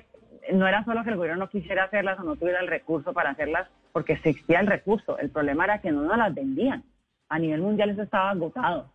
no 0.52 0.66
era 0.66 0.84
solo 0.84 1.04
que 1.04 1.10
el 1.10 1.16
gobierno 1.16 1.44
no 1.44 1.50
quisiera 1.50 1.84
hacerlas 1.84 2.18
o 2.18 2.22
no 2.22 2.36
tuviera 2.36 2.60
el 2.60 2.68
recurso 2.68 3.12
para 3.12 3.30
hacerlas, 3.30 3.68
porque 3.92 4.14
existía 4.14 4.60
el 4.60 4.66
recurso. 4.66 5.18
El 5.18 5.30
problema 5.30 5.64
era 5.64 5.80
que 5.80 5.90
no 5.90 6.02
nos 6.02 6.16
las 6.16 6.34
vendían. 6.34 6.84
A 7.28 7.38
nivel 7.38 7.60
mundial 7.60 7.90
eso 7.90 8.02
estaba 8.02 8.30
agotado 8.30 8.90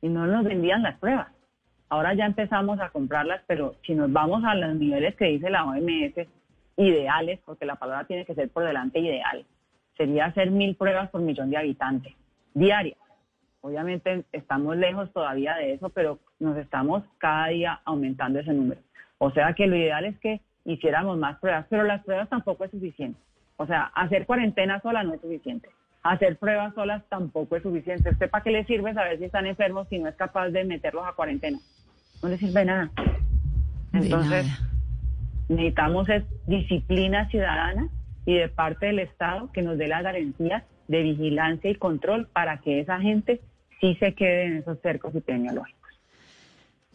y 0.00 0.08
no 0.08 0.26
nos 0.26 0.44
vendían 0.44 0.82
las 0.82 0.98
pruebas. 0.98 1.28
Ahora 1.88 2.14
ya 2.14 2.26
empezamos 2.26 2.80
a 2.80 2.90
comprarlas, 2.90 3.42
pero 3.46 3.76
si 3.86 3.94
nos 3.94 4.12
vamos 4.12 4.44
a 4.44 4.54
los 4.54 4.74
niveles 4.74 5.14
que 5.16 5.26
dice 5.26 5.48
la 5.48 5.64
OMS, 5.64 6.26
ideales, 6.76 7.40
porque 7.44 7.64
la 7.64 7.76
palabra 7.76 8.06
tiene 8.06 8.24
que 8.24 8.34
ser 8.34 8.50
por 8.50 8.64
delante 8.64 9.00
ideal, 9.00 9.44
sería 9.96 10.26
hacer 10.26 10.50
mil 10.50 10.76
pruebas 10.76 11.10
por 11.10 11.20
millón 11.20 11.50
de 11.50 11.56
habitantes 11.56 12.14
diarias. 12.54 12.98
Obviamente 13.60 14.24
estamos 14.32 14.76
lejos 14.76 15.12
todavía 15.12 15.56
de 15.56 15.74
eso, 15.74 15.88
pero 15.88 16.18
nos 16.38 16.56
estamos 16.56 17.02
cada 17.18 17.48
día 17.48 17.80
aumentando 17.84 18.38
ese 18.38 18.52
número. 18.52 18.80
O 19.18 19.30
sea 19.32 19.52
que 19.54 19.66
lo 19.66 19.76
ideal 19.76 20.04
es 20.04 20.18
que 20.18 20.40
hiciéramos 20.72 21.16
más 21.16 21.38
pruebas, 21.38 21.66
pero 21.70 21.82
las 21.84 22.04
pruebas 22.04 22.28
tampoco 22.28 22.64
es 22.64 22.70
suficiente. 22.70 23.18
O 23.56 23.66
sea, 23.66 23.90
hacer 23.94 24.26
cuarentena 24.26 24.80
sola 24.80 25.02
no 25.02 25.14
es 25.14 25.20
suficiente. 25.20 25.68
Hacer 26.02 26.36
pruebas 26.36 26.74
solas 26.74 27.02
tampoco 27.08 27.56
es 27.56 27.62
suficiente. 27.62 28.10
¿Usted 28.10 28.30
para 28.30 28.44
qué 28.44 28.50
le 28.50 28.64
sirve 28.64 28.94
saber 28.94 29.18
si 29.18 29.24
están 29.24 29.46
enfermos 29.46 29.88
si 29.88 29.98
no 29.98 30.08
es 30.08 30.14
capaz 30.14 30.48
de 30.50 30.64
meterlos 30.64 31.04
a 31.06 31.12
cuarentena? 31.12 31.58
No 32.22 32.28
le 32.28 32.36
sirve 32.36 32.64
nada. 32.64 32.90
Entonces, 33.92 34.46
necesitamos 35.48 36.08
es 36.08 36.24
disciplina 36.46 37.28
ciudadana 37.30 37.88
y 38.26 38.34
de 38.34 38.48
parte 38.48 38.86
del 38.86 38.98
Estado 38.98 39.50
que 39.52 39.62
nos 39.62 39.78
dé 39.78 39.88
la 39.88 40.02
garantía 40.02 40.64
de 40.86 41.02
vigilancia 41.02 41.70
y 41.70 41.74
control 41.76 42.26
para 42.26 42.58
que 42.58 42.80
esa 42.80 43.00
gente 43.00 43.40
sí 43.80 43.96
se 43.96 44.14
quede 44.14 44.44
en 44.44 44.56
esos 44.58 44.78
cercos 44.80 45.14
epidemiológicos. 45.14 45.77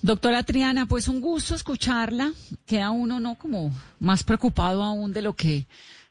Doctora 0.03 0.43
Triana, 0.43 0.85
pues 0.85 1.07
un 1.07 1.21
gusto 1.21 1.55
escucharla. 1.55 2.33
Queda 2.65 2.91
uno 2.91 3.21
no 3.21 3.35
como 3.35 3.71
más 4.01 4.25
preocupado 4.25 4.83
aún 4.83 5.13
de 5.13 5.21
lo 5.21 5.31
que 5.33 5.65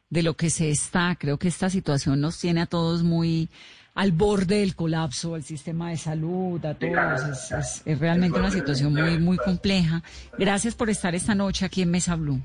de 0.09 0.23
lo 0.23 0.33
que 0.33 0.49
se 0.49 0.71
está. 0.71 1.15
Creo 1.21 1.37
que 1.37 1.49
esta 1.49 1.69
situación 1.69 2.19
nos 2.19 2.41
tiene 2.41 2.63
a 2.63 2.67
todos 2.67 3.03
muy 3.03 3.51
al 3.95 4.13
borde 4.13 4.61
del 4.61 4.75
colapso 4.75 5.35
al 5.35 5.43
sistema 5.43 5.91
de 5.91 5.99
salud, 5.99 6.65
a 6.65 6.73
todos. 6.73 7.53
Es, 7.53 7.83
es, 7.85 7.99
realmente 7.99 8.39
una 8.39 8.51
situación 8.51 8.95
muy 8.95 9.19
muy 9.19 9.37
compleja. 9.37 10.03
Gracias 10.39 10.75
por 10.75 10.89
estar 10.89 11.15
esta 11.15 11.35
noche 11.35 11.67
aquí 11.67 11.83
en 11.83 11.91
Mesa 11.91 12.17
Blue. 12.17 12.41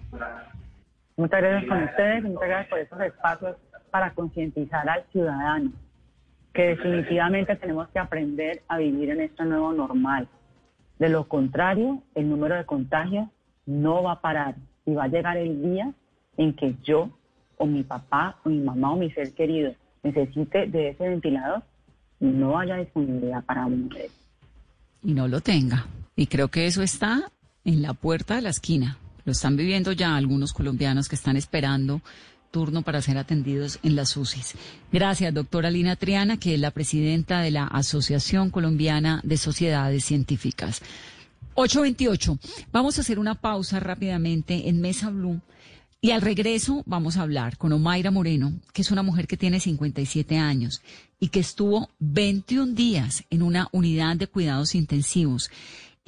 Muchas 1.16 1.42
gracias 1.42 1.70
con 1.70 1.82
ustedes, 1.82 2.24
muchas 2.24 2.50
gracias 2.50 2.70
por 2.70 2.80
estos 2.80 3.00
espacios 3.00 3.56
para 3.90 4.14
concientizar 4.14 4.90
al 4.90 5.06
ciudadano 5.14 5.72
que 6.54 6.64
definitivamente 6.64 7.56
tenemos 7.56 7.88
que 7.88 8.00
aprender 8.00 8.64
a 8.68 8.80
vivir 8.80 9.12
en 9.12 9.22
este 9.22 9.46
nuevo 9.46 9.72
normal 9.72 10.28
de 11.00 11.10
lo 11.10 11.28
contrario, 11.28 12.02
el 12.16 12.30
número 12.30 12.56
de 12.56 12.66
contagios 12.66 13.28
no 13.66 14.04
va 14.04 14.14
a 14.14 14.22
parar 14.22 14.56
y 14.86 14.94
va 14.94 15.06
a 15.06 15.08
llegar 15.08 15.38
el 15.38 15.62
día 15.62 15.94
en 16.38 16.54
que 16.54 16.76
yo 16.84 17.10
o 17.58 17.66
mi 17.66 17.84
papá 17.84 18.38
o 18.44 18.50
mi 18.50 18.60
mamá 18.60 18.94
o 18.94 18.98
mi 18.98 19.12
ser 19.12 19.34
querido 19.34 19.74
necesite 20.04 20.68
de 20.68 20.90
ese 20.90 21.10
ventilador 21.10 21.64
y 22.20 22.26
no 22.26 22.58
haya 22.58 22.78
disponibilidad 22.78 23.44
para 23.44 23.66
uno 23.66 23.90
de 23.96 24.10
Y 25.04 25.14
no 25.14 25.28
lo 25.28 25.42
tenga. 25.42 25.86
Y 26.16 26.28
creo 26.28 26.48
que 26.48 26.66
eso 26.66 26.82
está 26.82 27.32
en 27.64 27.82
la 27.82 27.94
puerta 27.94 28.36
de 28.36 28.42
la 28.42 28.50
esquina. 28.50 28.98
Lo 29.26 29.34
están 29.34 29.58
viviendo 29.58 29.92
ya 29.92 30.16
algunos 30.16 30.54
colombianos 30.54 31.10
que 31.10 31.16
están 31.16 31.36
esperando 31.36 32.02
turno 32.52 32.82
para 32.82 33.02
ser 33.02 33.18
atendidos 33.18 33.80
en 33.84 33.96
las 33.96 34.16
UCIs. 34.18 34.56
Gracias, 34.92 35.34
doctora 35.34 35.72
Lina 35.72 35.96
Triana, 35.96 36.38
que 36.38 36.54
es 36.54 36.60
la 36.60 36.72
presidenta 36.72 37.42
de 37.42 37.52
la 37.52 37.66
Asociación 37.66 38.50
Colombiana 38.50 39.22
de 39.24 39.38
Sociedades 39.38 40.06
Científicas. 40.06 40.82
828. 41.56 42.38
Vamos 42.72 42.98
a 42.98 43.02
hacer 43.02 43.18
una 43.18 43.36
pausa 43.36 43.80
rápidamente 43.80 44.70
en 44.70 44.80
Mesa 44.80 45.10
Blue. 45.10 45.42
Y 46.00 46.12
al 46.12 46.22
regreso 46.22 46.84
vamos 46.86 47.18
a 47.18 47.24
hablar 47.24 47.58
con 47.58 47.74
Omaira 47.74 48.12
Moreno, 48.12 48.54
que 48.72 48.84
es 48.84 48.92
una 48.92 49.02
mujer 49.02 49.28
que 49.28 49.38
tiene 49.38 49.60
57 49.60 50.38
años 50.38 50.84
y 51.20 51.30
que 51.30 51.40
estuvo 51.40 51.90
21 51.98 52.74
días 52.74 53.24
en 53.32 53.42
una 53.42 53.68
unidad 53.72 54.16
de 54.16 54.28
cuidados 54.28 54.76
intensivos 54.76 55.50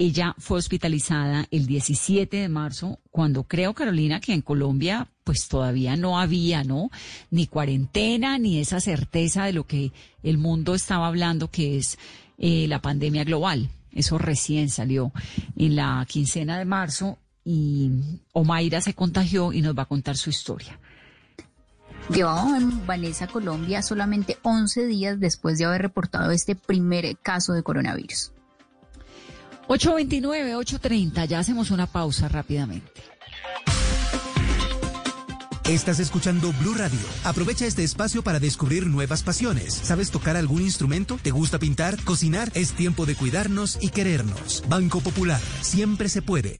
ella 0.00 0.34
fue 0.38 0.56
hospitalizada 0.56 1.46
el 1.50 1.66
17 1.66 2.34
de 2.38 2.48
marzo, 2.48 3.00
cuando 3.10 3.44
creo, 3.44 3.74
Carolina, 3.74 4.18
que 4.18 4.32
en 4.32 4.40
Colombia 4.40 5.08
pues 5.24 5.46
todavía 5.46 5.94
no 5.94 6.18
había, 6.18 6.64
¿no? 6.64 6.90
Ni 7.30 7.46
cuarentena, 7.46 8.38
ni 8.38 8.60
esa 8.60 8.80
certeza 8.80 9.44
de 9.44 9.52
lo 9.52 9.66
que 9.66 9.92
el 10.22 10.38
mundo 10.38 10.74
estaba 10.74 11.06
hablando, 11.06 11.50
que 11.50 11.76
es 11.76 11.98
eh, 12.38 12.66
la 12.66 12.80
pandemia 12.80 13.24
global. 13.24 13.68
Eso 13.92 14.16
recién 14.16 14.70
salió 14.70 15.12
en 15.54 15.76
la 15.76 16.06
quincena 16.08 16.58
de 16.58 16.64
marzo 16.64 17.18
y 17.44 17.90
Omaira 18.32 18.80
se 18.80 18.94
contagió 18.94 19.52
y 19.52 19.60
nos 19.60 19.76
va 19.76 19.82
a 19.82 19.86
contar 19.86 20.16
su 20.16 20.30
historia. 20.30 20.80
Llevamos 22.08 22.56
en 22.56 22.86
Vanessa, 22.86 23.26
Colombia, 23.26 23.82
solamente 23.82 24.38
11 24.40 24.86
días 24.86 25.20
después 25.20 25.58
de 25.58 25.66
haber 25.66 25.82
reportado 25.82 26.30
este 26.30 26.56
primer 26.56 27.18
caso 27.18 27.52
de 27.52 27.62
coronavirus. 27.62 28.32
829, 29.70 30.56
830, 30.56 31.26
ya 31.26 31.38
hacemos 31.38 31.70
una 31.70 31.86
pausa 31.86 32.28
rápidamente. 32.28 32.90
Estás 35.68 36.00
escuchando 36.00 36.52
Blue 36.54 36.74
Radio. 36.74 36.98
Aprovecha 37.22 37.66
este 37.66 37.84
espacio 37.84 38.24
para 38.24 38.40
descubrir 38.40 38.88
nuevas 38.88 39.22
pasiones. 39.22 39.72
¿Sabes 39.72 40.10
tocar 40.10 40.36
algún 40.36 40.62
instrumento? 40.62 41.20
¿Te 41.22 41.30
gusta 41.30 41.60
pintar? 41.60 42.02
¿Cocinar? 42.02 42.50
Es 42.54 42.72
tiempo 42.72 43.06
de 43.06 43.14
cuidarnos 43.14 43.78
y 43.80 43.90
querernos. 43.90 44.64
Banco 44.68 44.98
Popular. 44.98 45.40
Siempre 45.60 46.08
se 46.08 46.20
puede. 46.20 46.58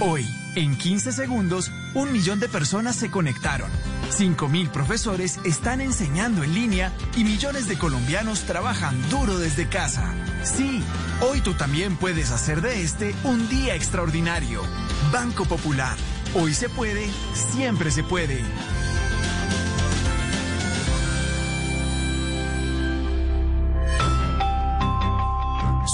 Hoy, 0.00 0.26
en 0.56 0.76
15 0.76 1.12
segundos, 1.12 1.70
un 1.94 2.12
millón 2.12 2.40
de 2.40 2.48
personas 2.48 2.96
se 2.96 3.08
conectaron. 3.12 3.70
5.000 4.18 4.70
profesores 4.70 5.40
están 5.44 5.80
enseñando 5.80 6.44
en 6.44 6.54
línea 6.54 6.92
y 7.16 7.24
millones 7.24 7.66
de 7.66 7.76
colombianos 7.76 8.42
trabajan 8.42 8.96
duro 9.10 9.38
desde 9.38 9.68
casa. 9.68 10.14
Sí, 10.44 10.82
hoy 11.20 11.40
tú 11.40 11.54
también 11.54 11.96
puedes 11.96 12.30
hacer 12.30 12.60
de 12.60 12.82
este 12.82 13.12
un 13.24 13.48
día 13.48 13.74
extraordinario. 13.74 14.62
Banco 15.12 15.44
Popular. 15.46 15.96
Hoy 16.34 16.54
se 16.54 16.68
puede, 16.68 17.08
siempre 17.34 17.90
se 17.90 18.04
puede. 18.04 18.40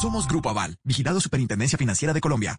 Somos 0.00 0.28
Grupo 0.28 0.50
Aval, 0.50 0.76
vigilado 0.84 1.20
Superintendencia 1.20 1.78
Financiera 1.78 2.12
de 2.12 2.20
Colombia. 2.20 2.58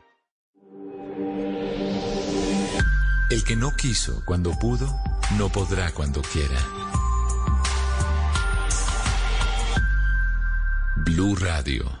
El 3.31 3.45
que 3.45 3.55
no 3.55 3.73
quiso 3.77 4.21
cuando 4.25 4.51
pudo, 4.59 4.93
no 5.37 5.47
podrá 5.47 5.93
cuando 5.93 6.21
quiera. 6.21 6.59
Blue 10.97 11.37
Radio. 11.37 12.00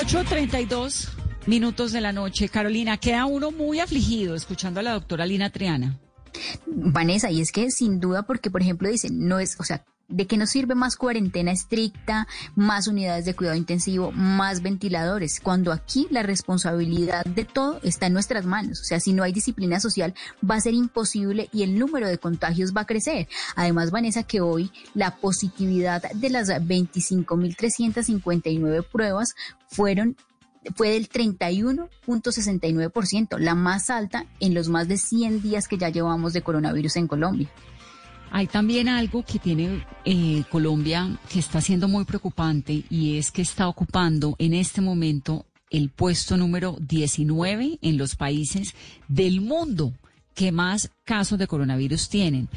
8.32 0.00 1.10
minutos 1.46 1.92
de 1.92 2.00
la 2.00 2.10
noche. 2.10 2.48
Carolina, 2.48 2.96
queda 2.96 3.26
uno 3.26 3.50
muy 3.50 3.80
afligido 3.80 4.34
escuchando 4.34 4.80
a 4.80 4.82
la 4.82 4.92
doctora 4.92 5.26
Lina 5.26 5.50
Triana. 5.50 6.00
Vanessa, 6.66 7.30
y 7.30 7.40
es 7.40 7.52
que 7.52 7.70
sin 7.70 8.00
duda, 8.00 8.22
porque 8.22 8.50
por 8.50 8.62
ejemplo 8.62 8.88
dicen, 8.88 9.28
no 9.28 9.38
es, 9.38 9.58
o 9.58 9.64
sea, 9.64 9.84
¿de 10.10 10.26
qué 10.26 10.36
nos 10.36 10.50
sirve 10.50 10.74
más 10.74 10.96
cuarentena 10.96 11.52
estricta, 11.52 12.26
más 12.56 12.88
unidades 12.88 13.24
de 13.24 13.34
cuidado 13.34 13.56
intensivo, 13.56 14.12
más 14.12 14.60
ventiladores? 14.60 15.40
Cuando 15.40 15.72
aquí 15.72 16.06
la 16.10 16.22
responsabilidad 16.22 17.24
de 17.24 17.44
todo 17.44 17.80
está 17.82 18.06
en 18.06 18.12
nuestras 18.12 18.44
manos. 18.44 18.80
O 18.80 18.84
sea, 18.84 19.00
si 19.00 19.12
no 19.12 19.22
hay 19.22 19.32
disciplina 19.32 19.80
social, 19.80 20.14
va 20.48 20.54
a 20.56 20.60
ser 20.60 20.74
imposible 20.74 21.48
y 21.52 21.62
el 21.62 21.78
número 21.78 22.08
de 22.08 22.18
contagios 22.18 22.74
va 22.76 22.82
a 22.82 22.86
crecer. 22.86 23.28
Además, 23.56 23.90
Vanessa, 23.90 24.24
que 24.24 24.40
hoy 24.40 24.70
la 24.94 25.16
positividad 25.16 26.02
de 26.12 26.30
las 26.30 26.48
25.359 26.48 28.84
pruebas 28.84 29.34
fueron 29.68 30.16
fue 30.74 30.90
del 30.90 31.08
31.69%, 31.08 33.38
la 33.38 33.54
más 33.54 33.88
alta 33.90 34.26
en 34.40 34.54
los 34.54 34.68
más 34.68 34.88
de 34.88 34.98
100 34.98 35.42
días 35.42 35.68
que 35.68 35.78
ya 35.78 35.88
llevamos 35.88 36.32
de 36.32 36.42
coronavirus 36.42 36.96
en 36.96 37.06
Colombia. 37.06 37.48
Hay 38.32 38.46
también 38.46 38.88
algo 38.88 39.24
que 39.24 39.40
tiene 39.40 39.84
eh, 40.04 40.44
Colombia 40.50 41.18
que 41.28 41.40
está 41.40 41.60
siendo 41.60 41.88
muy 41.88 42.04
preocupante 42.04 42.84
y 42.88 43.18
es 43.18 43.32
que 43.32 43.42
está 43.42 43.66
ocupando 43.66 44.36
en 44.38 44.54
este 44.54 44.80
momento 44.80 45.46
el 45.68 45.90
puesto 45.90 46.36
número 46.36 46.76
19 46.80 47.80
en 47.82 47.98
los 47.98 48.14
países 48.14 48.76
del 49.08 49.40
mundo 49.40 49.94
que 50.34 50.52
más 50.52 50.92
casos 51.04 51.38
de 51.38 51.48
coronavirus 51.48 52.08
tienen. 52.08 52.48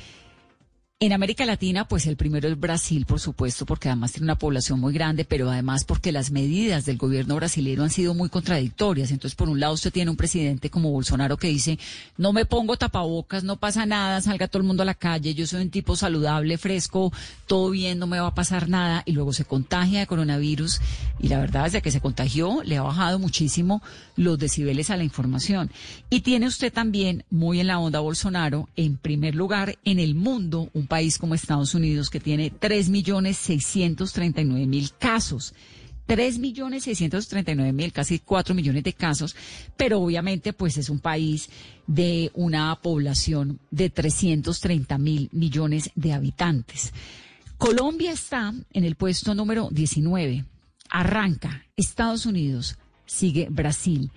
En 0.99 1.12
América 1.12 1.45
Latina, 1.45 1.86
pues 1.86 2.08
el 2.08 2.15
primero 2.15 2.47
es 2.47 2.58
Brasil, 2.58 3.06
por 3.06 3.19
supuesto, 3.19 3.65
porque 3.65 3.89
además 3.89 4.13
tiene 4.13 4.23
una 4.23 4.38
población 4.38 4.79
muy 4.79 4.93
grande, 4.93 5.25
pero 5.25 5.51
además 5.51 5.84
porque 5.84 6.13
las 6.13 6.32
medidas 6.32 6.86
del 6.86 6.97
gobierno 6.97 7.36
brasileño 7.36 7.84
han 7.84 7.89
sido 7.89 8.13
muy 8.13 8.29
contradictorias. 8.29 9.12
Entonces, 9.12 9.36
por 9.36 9.49
un 9.49 9.60
lado, 9.60 9.73
usted 9.73 9.91
tiene 9.91 10.12
un 10.12 10.15
presidente 10.15 10.69
como 10.69 10.91
Bolsonaro 10.91 11.36
que 11.36 11.49
dice, 11.49 11.77
no 12.15 12.32
me 12.32 12.45
pongo 12.45 12.77
tapabocas, 12.77 13.43
no 13.43 13.58
pasa 13.58 13.86
nada, 13.86 14.21
salga 14.21 14.47
todo 14.47 14.62
el 14.62 14.67
mundo 14.67 14.84
a 14.84 14.86
la 14.86 14.93
calle, 14.93 15.34
yo 15.34 15.45
soy 15.45 15.63
un 15.63 15.71
tipo 15.71 15.97
saludable, 15.97 16.58
fresco, 16.58 17.12
todo 17.47 17.71
bien, 17.71 17.99
no 17.99 18.08
me 18.08 18.21
va 18.21 18.27
a 18.27 18.36
pasar 18.36 18.69
nada, 18.69 19.03
y 19.06 19.12
luego 19.12 19.34
se 19.34 19.43
contagia 19.43 19.99
de 19.99 20.08
coronavirus, 20.08 20.79
y 21.19 21.27
la 21.27 21.39
verdad, 21.39 21.65
desde 21.65 21.82
que 21.82 21.91
se 21.91 21.99
contagió, 21.99 22.63
le 22.63 22.77
ha 22.77 22.82
bajado 22.82 23.19
muchísimo 23.19 23.84
los 24.15 24.39
decibeles 24.39 24.89
a 24.89 24.95
la 24.95 25.03
información. 25.03 25.69
Y 26.10 26.21
tiene 26.21 26.47
usted 26.47 26.71
también, 26.71 27.25
muy 27.29 27.60
en 27.60 27.67
la 27.67 27.79
onda 27.79 27.99
Bolsonaro, 27.99 28.69
en 28.77 28.95
primer 28.95 29.36
lugar 29.36 29.77
en 29.84 29.99
el 29.99 30.15
mundo, 30.15 30.69
un 30.71 30.82
país 30.87 31.17
como 31.17 31.35
Estados 31.35 31.73
Unidos 31.75 32.09
que 32.09 32.19
tiene 32.19 32.51
3.639.000 32.51 34.93
casos. 34.97 35.53
3.639.000, 36.07 37.91
casi 37.91 38.19
4 38.19 38.53
millones 38.53 38.83
de 38.83 38.93
casos, 38.93 39.35
pero 39.77 40.01
obviamente 40.01 40.53
pues 40.53 40.77
es 40.77 40.89
un 40.89 40.99
país 40.99 41.49
de 41.87 42.31
una 42.33 42.75
población 42.81 43.59
de 43.71 43.89
330 43.89 44.97
mil 44.97 45.29
millones 45.31 45.91
de 45.95 46.13
habitantes. 46.13 46.93
Colombia 47.57 48.11
está 48.11 48.53
en 48.73 48.83
el 48.83 48.95
puesto 48.95 49.33
número 49.33 49.69
19. 49.71 50.45
Arranca 50.89 51.65
Estados 51.77 52.25
Unidos, 52.25 52.77
sigue 53.05 53.47
Brasil, 53.49 54.11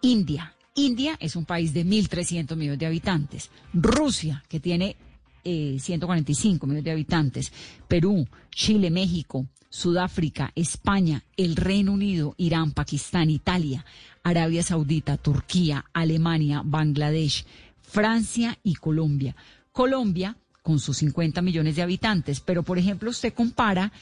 India. 0.00 0.54
India 0.74 1.16
es 1.20 1.36
un 1.36 1.44
país 1.44 1.74
de 1.74 1.84
1.300 1.84 2.56
millones 2.56 2.78
de 2.78 2.86
habitantes. 2.86 3.50
Rusia, 3.74 4.42
que 4.48 4.60
tiene 4.60 4.96
145 5.44 6.64
eh, 6.64 6.68
millones 6.68 6.84
de 6.84 6.90
habitantes, 6.90 7.52
Perú, 7.88 8.26
Chile, 8.50 8.90
México, 8.90 9.46
Sudáfrica, 9.68 10.52
España, 10.54 11.24
el 11.36 11.56
Reino 11.56 11.92
Unido, 11.92 12.34
Irán, 12.36 12.72
Pakistán, 12.72 13.30
Italia, 13.30 13.84
Arabia 14.22 14.62
Saudita, 14.62 15.16
Turquía, 15.16 15.86
Alemania, 15.92 16.62
Bangladesh, 16.64 17.46
Francia 17.80 18.58
y 18.62 18.74
Colombia. 18.74 19.34
Colombia 19.72 20.36
con 20.62 20.78
sus 20.78 20.98
50 20.98 21.42
millones 21.42 21.76
de 21.76 21.82
habitantes, 21.82 22.40
pero 22.40 22.62
por 22.62 22.78
ejemplo 22.78 23.10
usted 23.10 23.32
compara 23.32 23.92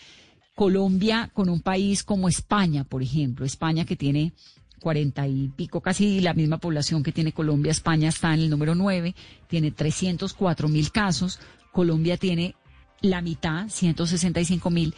Colombia 0.55 1.31
con 1.33 1.48
un 1.48 1.61
país 1.61 2.03
como 2.03 2.29
España, 2.29 2.85
por 2.85 3.03
ejemplo, 3.03 3.46
España 3.46 3.85
que 3.85 3.96
tiene 3.96 4.33
cuarenta 4.81 5.27
y 5.29 5.49
pico, 5.49 5.81
casi 5.81 6.21
la 6.21 6.35
misma 6.35 6.59
población 6.59 7.03
que 7.03 7.12
tiene 7.12 7.33
Colombia. 7.33 7.71
España 7.71 8.09
está 8.09 8.35
en 8.35 8.40
el 8.40 8.51
número 8.51 8.75
nueve, 8.75 9.14
tiene 9.47 9.71
304 9.71 10.69
mil 10.69 10.90
casos. 10.90 11.38
Colombia 11.73 12.16
tiene 12.16 12.57
la 13.01 13.23
mitad, 13.23 13.69
165 13.69 14.71
mil. 14.71 14.95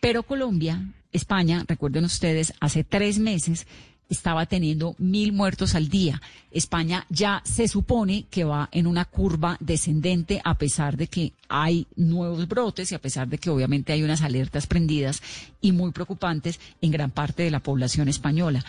Pero 0.00 0.24
Colombia, 0.24 0.92
España, 1.12 1.64
recuerden 1.66 2.04
ustedes, 2.04 2.52
hace 2.60 2.84
tres 2.84 3.18
meses 3.18 3.66
estaba 4.12 4.46
teniendo 4.46 4.94
mil 4.98 5.32
muertos 5.32 5.74
al 5.74 5.88
día. 5.88 6.20
España 6.50 7.06
ya 7.08 7.42
se 7.44 7.66
supone 7.66 8.26
que 8.30 8.44
va 8.44 8.68
en 8.72 8.86
una 8.86 9.06
curva 9.06 9.56
descendente 9.58 10.40
a 10.44 10.58
pesar 10.58 10.96
de 10.96 11.06
que 11.06 11.32
hay 11.48 11.86
nuevos 11.96 12.46
brotes 12.46 12.92
y 12.92 12.94
a 12.94 13.00
pesar 13.00 13.28
de 13.28 13.38
que 13.38 13.50
obviamente 13.50 13.92
hay 13.92 14.02
unas 14.02 14.22
alertas 14.22 14.66
prendidas 14.66 15.22
y 15.60 15.72
muy 15.72 15.92
preocupantes 15.92 16.60
en 16.80 16.90
gran 16.90 17.10
parte 17.10 17.42
de 17.42 17.50
la 17.50 17.60
población 17.60 18.08
española 18.08 18.64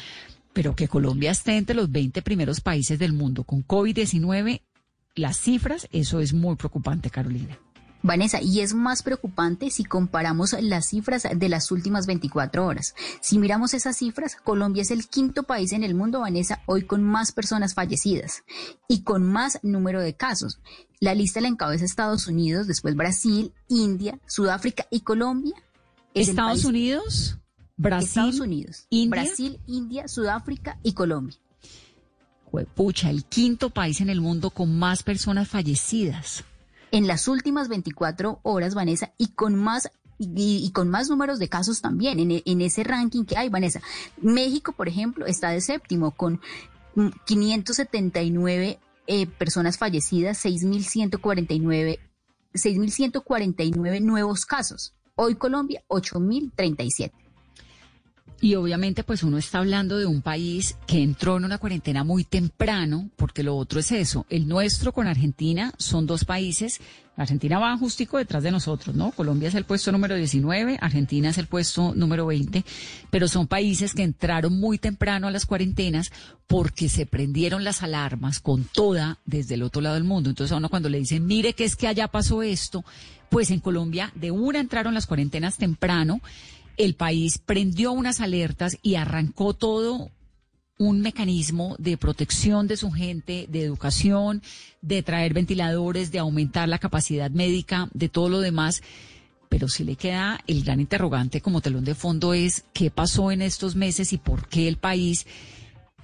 pero 0.54 0.76
que 0.76 0.88
Colombia 0.88 1.32
esté 1.32 1.58
entre 1.58 1.76
los 1.76 1.92
20 1.92 2.22
primeros 2.22 2.62
países 2.62 3.00
del 3.00 3.14
mundo 3.14 3.44
con 3.44 3.66
COVID-19, 3.66 4.62
las 5.16 5.38
cifras, 5.38 5.88
eso 5.92 6.20
es 6.20 6.34
muy 6.34 6.56
preocupante, 6.56 7.10
Carolina. 7.10 7.58
Vanessa, 8.04 8.42
y 8.42 8.60
es 8.60 8.74
más 8.74 9.02
preocupante 9.02 9.72
si 9.72 9.86
comparamos 9.86 10.54
las 10.62 10.88
cifras 10.88 11.26
de 11.34 11.50
las 11.50 11.72
últimas 11.72 12.06
24 12.06 12.66
horas. 12.66 12.96
Si 13.22 13.40
miramos 13.40 13.74
esas 13.74 13.96
cifras, 13.96 14.36
Colombia 14.36 14.82
es 14.82 14.92
el 14.92 15.08
quinto 15.08 15.44
país 15.44 15.72
en 15.72 15.84
el 15.84 15.96
mundo, 15.96 16.20
Vanessa, 16.20 16.62
hoy 16.66 16.84
con 16.84 17.02
más 17.02 17.32
personas 17.32 17.74
fallecidas 17.74 18.44
y 18.90 19.04
con 19.04 19.24
más 19.24 19.58
número 19.64 20.02
de 20.02 20.16
casos. 20.16 20.60
La 21.00 21.16
lista 21.16 21.40
la 21.40 21.48
encabeza 21.48 21.86
Estados 21.86 22.28
Unidos, 22.28 22.68
después 22.68 22.96
Brasil, 22.96 23.54
India, 23.70 24.20
Sudáfrica 24.28 24.86
y 24.92 25.02
Colombia. 25.02 25.56
Estados 26.14 26.66
Unidos, 26.66 27.38
Brasil, 27.84 28.08
Estados 28.08 28.40
Unidos, 28.40 28.88
India, 28.90 29.24
Brasil, 29.24 29.60
India, 29.68 30.08
Sudáfrica 30.08 30.80
y 30.84 30.94
Colombia. 30.94 31.38
pucha, 32.76 33.10
el 33.10 33.26
quinto 33.26 33.70
país 33.70 34.02
en 34.02 34.10
el 34.10 34.22
mundo 34.22 34.50
con 34.50 34.78
más 34.78 35.04
personas 35.04 35.48
fallecidas. 35.48 36.44
En 36.92 37.08
las 37.08 37.28
últimas 37.28 37.70
24 37.70 38.40
horas, 38.44 38.76
Vanessa, 38.76 39.14
y 39.18 39.30
con 39.30 39.56
más 39.56 39.92
y, 40.20 40.72
con 40.74 40.90
más 40.90 41.10
números 41.10 41.40
de 41.40 41.50
casos 41.50 41.82
también 41.82 42.20
en, 42.20 42.42
en, 42.46 42.62
ese 42.62 42.84
ranking 42.84 43.26
que 43.26 43.38
hay, 43.38 43.50
Vanessa. 43.50 43.82
México, 44.22 44.72
por 44.72 44.88
ejemplo, 44.88 45.26
está 45.26 45.50
de 45.50 45.60
séptimo 45.60 46.12
con 46.12 46.40
579 47.26 48.80
eh, 49.08 49.28
personas 49.28 49.78
fallecidas, 49.78 50.46
6.149 50.46 52.00
6.149 52.54 54.02
nuevos 54.02 54.46
casos. 54.46 54.94
Hoy 55.16 55.36
Colombia, 55.36 55.84
8.037. 55.88 57.12
Y 58.44 58.56
obviamente 58.56 59.06
pues 59.06 59.24
uno 59.24 59.38
está 59.38 59.60
hablando 59.60 59.98
de 59.98 60.06
un 60.06 60.22
país 60.22 60.76
que 60.86 61.02
entró 61.02 61.38
en 61.38 61.46
una 61.46 61.60
cuarentena 61.60 62.04
muy 62.04 62.26
temprano, 62.26 63.10
porque 63.16 63.42
lo 63.42 63.56
otro 63.56 63.80
es 63.80 63.94
eso. 63.94 64.26
El 64.30 64.50
nuestro 64.50 64.92
con 64.92 65.08
Argentina 65.08 65.74
son 65.78 66.06
dos 66.06 66.26
países. 66.26 66.82
Argentina 67.16 67.58
va 67.58 67.78
justico 67.78 68.18
detrás 68.18 68.44
de 68.44 68.52
nosotros, 68.52 68.98
¿no? 68.98 69.14
Colombia 69.14 69.48
es 69.48 69.56
el 69.56 69.64
puesto 69.64 69.94
número 69.94 70.16
19, 70.16 70.78
Argentina 70.82 71.30
es 71.30 71.38
el 71.38 71.48
puesto 71.48 71.94
número 71.96 72.26
20, 72.26 72.66
pero 73.10 73.30
son 73.30 73.48
países 73.48 73.94
que 73.94 74.04
entraron 74.04 74.60
muy 74.60 74.78
temprano 74.78 75.30
a 75.30 75.32
las 75.32 75.46
cuarentenas 75.46 76.12
porque 76.46 76.90
se 76.90 77.06
prendieron 77.06 77.64
las 77.64 77.82
alarmas 77.82 78.42
con 78.42 78.66
toda 78.66 79.20
desde 79.24 79.54
el 79.54 79.64
otro 79.64 79.82
lado 79.82 79.96
del 79.96 80.04
mundo. 80.04 80.30
Entonces 80.30 80.52
a 80.52 80.58
uno 80.58 80.68
cuando 80.68 80.90
le 80.90 81.00
dicen, 81.00 81.26
mire 81.26 81.54
que 81.54 81.64
es 81.64 81.78
que 81.78 81.88
allá 81.88 82.10
pasó 82.10 82.44
esto, 82.44 82.84
pues 83.30 83.52
en 83.52 83.62
Colombia 83.62 84.12
de 84.16 84.32
una 84.32 84.60
entraron 84.60 84.94
las 84.94 85.08
cuarentenas 85.08 85.56
temprano 85.56 86.20
el 86.78 86.96
país 86.96 87.38
prendió 87.38 87.92
unas 87.92 88.22
alertas 88.22 88.78
y 88.82 88.96
arrancó 88.96 89.54
todo 89.54 90.10
un 90.78 91.02
mecanismo 91.02 91.76
de 91.80 91.98
protección 91.98 92.68
de 92.68 92.78
su 92.78 92.92
gente, 92.92 93.46
de 93.50 93.64
educación, 93.64 94.42
de 94.82 95.04
traer 95.04 95.34
ventiladores, 95.34 96.12
de 96.12 96.20
aumentar 96.20 96.68
la 96.68 96.80
capacidad 96.80 97.30
médica, 97.30 97.90
de 97.94 98.10
todo 98.10 98.30
lo 98.30 98.40
demás. 98.40 98.82
Pero 99.50 99.68
si 99.68 99.84
le 99.84 99.96
queda 99.96 100.42
el 100.48 100.64
gran 100.64 100.80
interrogante 100.80 101.42
como 101.42 101.62
telón 101.62 101.86
de 101.86 101.96
fondo 101.96 102.34
es 102.34 102.66
qué 102.74 102.90
pasó 102.90 103.32
en 103.32 103.42
estos 103.42 103.76
meses 103.76 104.12
y 104.12 104.18
por 104.18 104.50
qué 104.50 104.68
el 104.68 104.78
país 104.78 105.28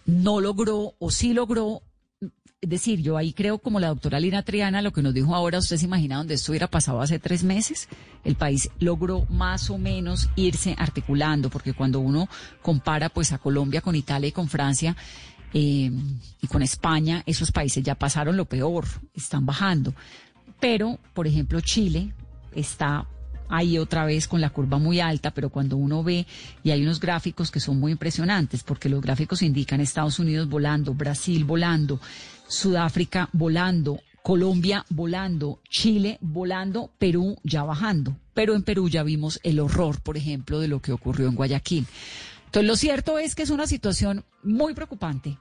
no 0.05 0.39
logró 0.39 0.93
o 0.99 1.11
sí 1.11 1.33
logró 1.33 1.81
decir, 2.61 3.01
yo 3.01 3.15
ahí 3.17 3.31
creo 3.31 3.59
como 3.59 3.79
la 3.79 3.87
doctora 3.87 4.19
Lina 4.19 4.43
Triana, 4.43 4.81
lo 4.81 4.91
que 4.91 5.01
nos 5.01 5.13
dijo 5.13 5.33
ahora, 5.33 5.59
¿usted 5.59 5.77
se 5.77 5.85
imagina 5.85 6.17
dónde 6.17 6.33
esto 6.33 6.51
hubiera 6.51 6.67
pasado 6.67 7.01
hace 7.01 7.19
tres 7.19 7.43
meses? 7.43 7.87
El 8.23 8.35
país 8.35 8.69
logró 8.79 9.25
más 9.29 9.69
o 9.69 9.77
menos 9.77 10.29
irse 10.35 10.75
articulando, 10.77 11.49
porque 11.49 11.73
cuando 11.73 11.99
uno 11.99 12.27
compara 12.61 13.09
pues 13.09 13.31
a 13.31 13.37
Colombia 13.37 13.81
con 13.81 13.95
Italia 13.95 14.27
y 14.27 14.33
con 14.33 14.49
Francia 14.49 14.95
eh, 15.53 15.89
y 16.41 16.47
con 16.47 16.61
España, 16.61 17.23
esos 17.25 17.51
países 17.51 17.83
ya 17.83 17.95
pasaron 17.95 18.35
lo 18.35 18.45
peor, 18.45 18.85
están 19.13 19.45
bajando. 19.45 19.93
Pero, 20.59 20.99
por 21.13 21.27
ejemplo, 21.27 21.61
Chile 21.61 22.13
está 22.53 23.07
ahí 23.49 23.77
otra 23.77 24.05
vez 24.05 24.27
con 24.27 24.41
la 24.41 24.51
curva 24.51 24.77
muy 24.77 24.99
alta, 24.99 25.31
pero 25.31 25.49
cuando 25.49 25.75
uno 25.75 26.03
ve, 26.03 26.27
y 26.63 26.71
hay 26.71 26.83
unos 26.83 26.99
gráficos 26.99 27.51
que 27.51 27.59
son 27.59 27.79
muy 27.79 27.93
impresionantes, 27.93 28.63
porque 28.63 28.89
los 28.89 29.01
gráficos 29.01 29.41
indican 29.41 29.81
Estados 29.81 30.19
Unidos 30.19 30.47
volando, 30.47 30.93
Brasil 30.93 31.43
volando, 31.45 31.99
Sudáfrica 32.49 33.29
volando, 33.31 34.01
Colombia 34.23 34.85
volando, 34.89 35.61
Chile 35.69 36.17
volando, 36.19 36.91
Perú 36.97 37.37
ya 37.43 37.63
bajando. 37.63 38.17
Pero 38.33 38.55
en 38.55 38.63
Perú 38.63 38.89
ya 38.89 39.03
vimos 39.03 39.39
el 39.43 39.59
horror, 39.59 40.01
por 40.01 40.17
ejemplo, 40.17 40.59
de 40.59 40.67
lo 40.67 40.81
que 40.81 40.91
ocurrió 40.91 41.27
en 41.27 41.35
Guayaquil. 41.35 41.87
Entonces, 42.45 42.67
lo 42.67 42.75
cierto 42.75 43.19
es 43.19 43.35
que 43.35 43.43
es 43.43 43.51
una 43.51 43.67
situación 43.67 44.25
muy 44.43 44.73
preocupante, 44.73 45.37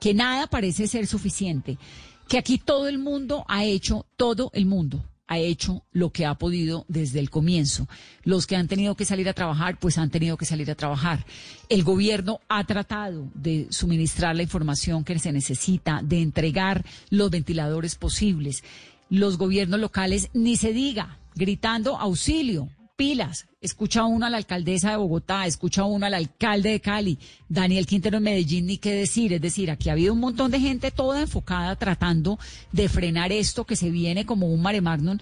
que 0.00 0.14
nada 0.14 0.46
parece 0.46 0.88
ser 0.88 1.06
suficiente, 1.06 1.78
que 2.26 2.38
aquí 2.38 2.58
todo 2.58 2.88
el 2.88 2.98
mundo 2.98 3.44
ha 3.46 3.64
hecho, 3.64 4.06
todo 4.16 4.50
el 4.54 4.64
mundo 4.64 5.04
ha 5.30 5.38
hecho 5.38 5.84
lo 5.92 6.10
que 6.10 6.26
ha 6.26 6.34
podido 6.34 6.84
desde 6.88 7.20
el 7.20 7.30
comienzo. 7.30 7.88
Los 8.24 8.48
que 8.48 8.56
han 8.56 8.66
tenido 8.66 8.96
que 8.96 9.04
salir 9.04 9.28
a 9.28 9.32
trabajar, 9.32 9.78
pues 9.78 9.96
han 9.96 10.10
tenido 10.10 10.36
que 10.36 10.44
salir 10.44 10.68
a 10.72 10.74
trabajar. 10.74 11.24
El 11.68 11.84
gobierno 11.84 12.40
ha 12.48 12.64
tratado 12.64 13.28
de 13.34 13.68
suministrar 13.70 14.34
la 14.34 14.42
información 14.42 15.04
que 15.04 15.16
se 15.20 15.32
necesita, 15.32 16.00
de 16.02 16.20
entregar 16.20 16.84
los 17.10 17.30
ventiladores 17.30 17.94
posibles. 17.94 18.64
Los 19.08 19.38
gobiernos 19.38 19.78
locales, 19.78 20.30
ni 20.34 20.56
se 20.56 20.72
diga, 20.72 21.20
gritando 21.36 21.96
auxilio, 21.96 22.68
pilas. 23.00 23.46
Escucha 23.62 24.04
uno 24.04 24.26
a 24.26 24.30
la 24.30 24.36
alcaldesa 24.36 24.90
de 24.90 24.98
Bogotá, 24.98 25.46
escucha 25.46 25.84
uno 25.84 26.04
al 26.04 26.12
alcalde 26.12 26.68
de 26.68 26.80
Cali, 26.80 27.18
Daniel 27.48 27.86
Quintero 27.86 28.18
en 28.18 28.24
Medellín, 28.24 28.66
ni 28.66 28.76
qué 28.76 28.92
decir. 28.92 29.32
Es 29.32 29.40
decir, 29.40 29.70
aquí 29.70 29.88
ha 29.88 29.92
habido 29.92 30.12
un 30.12 30.20
montón 30.20 30.50
de 30.50 30.60
gente 30.60 30.90
toda 30.90 31.22
enfocada 31.22 31.76
tratando 31.76 32.38
de 32.72 32.90
frenar 32.90 33.32
esto 33.32 33.64
que 33.64 33.74
se 33.74 33.88
viene 33.88 34.26
como 34.26 34.52
un 34.52 34.60
mare 34.60 34.82
magnum 34.82 35.16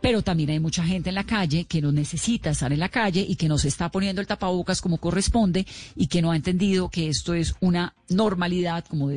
pero 0.00 0.22
también 0.22 0.50
hay 0.50 0.60
mucha 0.60 0.84
gente 0.84 1.08
en 1.08 1.14
la 1.14 1.24
calle 1.24 1.64
que 1.64 1.82
no 1.82 1.92
necesita 1.92 2.50
estar 2.50 2.72
en 2.72 2.80
la 2.80 2.88
calle 2.88 3.24
y 3.28 3.36
que 3.36 3.48
no 3.48 3.58
se 3.58 3.68
está 3.68 3.90
poniendo 3.90 4.20
el 4.20 4.26
tapabocas 4.26 4.80
como 4.80 4.98
corresponde 4.98 5.66
y 5.96 6.06
que 6.06 6.22
no 6.22 6.30
ha 6.30 6.36
entendido 6.36 6.88
que 6.88 7.08
esto 7.08 7.34
es 7.34 7.54
una 7.60 7.94
normalidad, 8.08 8.84
como 8.86 9.10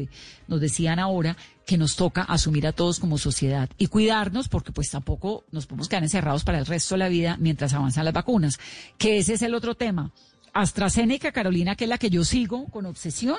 nos 0.47 0.61
decían 0.61 0.99
ahora, 0.99 1.37
que 1.65 1.77
nos 1.77 1.95
toca 1.95 2.23
asumir 2.23 2.65
a 2.65 2.73
todos 2.73 2.99
como 2.99 3.17
sociedad 3.17 3.69
y 3.77 3.87
cuidarnos 3.87 4.49
porque 4.49 4.71
pues 4.71 4.89
tampoco 4.89 5.45
nos 5.51 5.67
podemos 5.67 5.87
quedar 5.87 6.03
encerrados 6.03 6.43
para 6.43 6.59
el 6.59 6.65
resto 6.65 6.95
de 6.95 6.99
la 6.99 7.09
vida 7.09 7.37
mientras 7.39 7.73
avanzan 7.73 8.05
las 8.05 8.13
vacunas, 8.13 8.59
que 8.97 9.19
ese 9.19 9.33
es 9.33 9.41
el 9.41 9.53
otro 9.53 9.75
tema. 9.75 10.11
AstraZeneca, 10.53 11.31
Carolina, 11.31 11.75
que 11.75 11.85
es 11.85 11.89
la 11.89 11.97
que 11.97 12.09
yo 12.09 12.25
sigo 12.25 12.65
con 12.65 12.85
obsesión, 12.85 13.37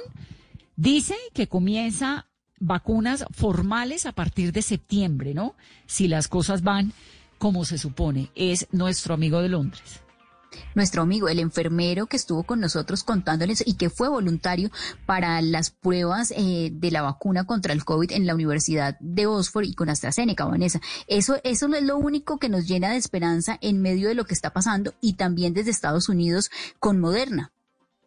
dice 0.76 1.14
que 1.34 1.48
comienza 1.48 2.26
vacunas 2.58 3.26
formales 3.32 4.06
a 4.06 4.12
partir 4.12 4.52
de 4.52 4.62
septiembre, 4.62 5.34
¿no? 5.34 5.56
Si 5.86 6.06
las 6.08 6.28
cosas 6.28 6.62
van 6.62 6.92
como 7.42 7.64
se 7.64 7.76
supone, 7.76 8.30
es 8.36 8.68
nuestro 8.70 9.14
amigo 9.14 9.42
de 9.42 9.48
Londres 9.48 10.00
nuestro 10.74 11.02
amigo, 11.02 11.28
el 11.28 11.38
enfermero 11.38 12.06
que 12.06 12.16
estuvo 12.16 12.44
con 12.44 12.60
nosotros 12.60 13.02
contándoles 13.04 13.64
y 13.66 13.74
que 13.74 13.88
fue 13.88 14.08
voluntario 14.08 14.70
para 15.06 15.40
las 15.40 15.70
pruebas 15.70 16.30
eh, 16.36 16.70
de 16.70 16.90
la 16.90 17.00
vacuna 17.00 17.44
contra 17.44 17.72
el 17.72 17.84
COVID 17.84 18.12
en 18.12 18.26
la 18.26 18.34
Universidad 18.34 18.98
de 19.00 19.26
Oxford 19.26 19.64
y 19.64 19.74
con 19.74 19.88
AstraZeneca, 19.88 20.44
Vanessa. 20.44 20.80
Eso, 21.06 21.40
eso 21.42 21.74
es 21.74 21.82
lo 21.82 21.96
único 21.96 22.38
que 22.38 22.50
nos 22.50 22.68
llena 22.68 22.90
de 22.90 22.98
esperanza 22.98 23.58
en 23.62 23.80
medio 23.80 24.08
de 24.08 24.14
lo 24.14 24.26
que 24.26 24.34
está 24.34 24.52
pasando 24.52 24.92
y 25.00 25.14
también 25.14 25.54
desde 25.54 25.70
Estados 25.70 26.10
Unidos 26.10 26.50
con 26.78 27.00
Moderna. 27.00 27.50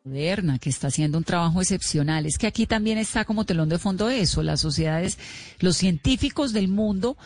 Moderna, 0.05 0.59
que 0.59 0.69
está 0.69 0.87
haciendo 0.87 1.17
un 1.17 1.23
trabajo 1.23 1.61
excepcional. 1.61 2.27
Es 2.27 2.37
que 2.37 2.45
aquí 2.45 2.67
también 2.67 2.99
está 2.99 3.25
como 3.25 3.43
telón 3.43 3.69
de 3.69 3.79
fondo 3.79 4.07
eso, 4.09 4.43
las 4.43 4.61
sociedades, 4.61 5.17
los 5.59 5.77
científicos 5.77 6.53
del 6.53 6.67
mundo 6.67 7.17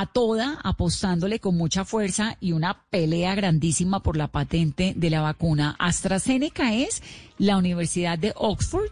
a 0.00 0.06
toda, 0.06 0.58
apostándole 0.64 1.38
con 1.38 1.56
mucha 1.56 1.84
fuerza 1.84 2.36
y 2.40 2.50
una 2.50 2.82
pelea 2.90 3.36
grandísima 3.36 4.02
por 4.02 4.16
la 4.16 4.26
patente 4.26 4.92
de 4.96 5.08
la 5.08 5.20
vacuna. 5.20 5.76
AstraZeneca 5.78 6.74
es 6.74 7.00
la 7.38 7.56
Universidad 7.56 8.18
de 8.18 8.32
Oxford, 8.34 8.90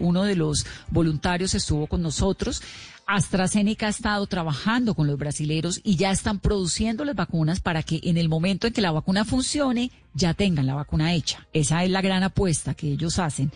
uno 0.00 0.22
de 0.24 0.36
los 0.36 0.66
voluntarios 0.90 1.54
estuvo 1.54 1.86
con 1.86 2.02
nosotros. 2.02 2.62
AstraZeneca 3.06 3.86
ha 3.86 3.90
estado 3.90 4.26
trabajando 4.26 4.94
con 4.94 5.06
los 5.06 5.18
brasileros 5.18 5.80
y 5.82 5.96
ya 5.96 6.10
están 6.10 6.40
produciendo 6.40 7.06
las 7.06 7.16
vacunas 7.16 7.60
para 7.60 7.82
que 7.82 8.00
en 8.02 8.18
el 8.18 8.28
momento 8.28 8.66
en 8.66 8.74
que 8.74 8.82
la 8.82 8.92
vacuna 8.92 9.24
funcione, 9.24 9.90
ya 10.12 10.34
tengan 10.34 10.66
la 10.66 10.74
vacuna 10.74 11.14
hecha. 11.14 11.46
Esa 11.54 11.84
es 11.84 11.90
la 11.90 12.02
gran 12.02 12.22
apuesta 12.22 12.74
que 12.74 12.88
ellos 12.88 13.18
hacen. 13.18 13.50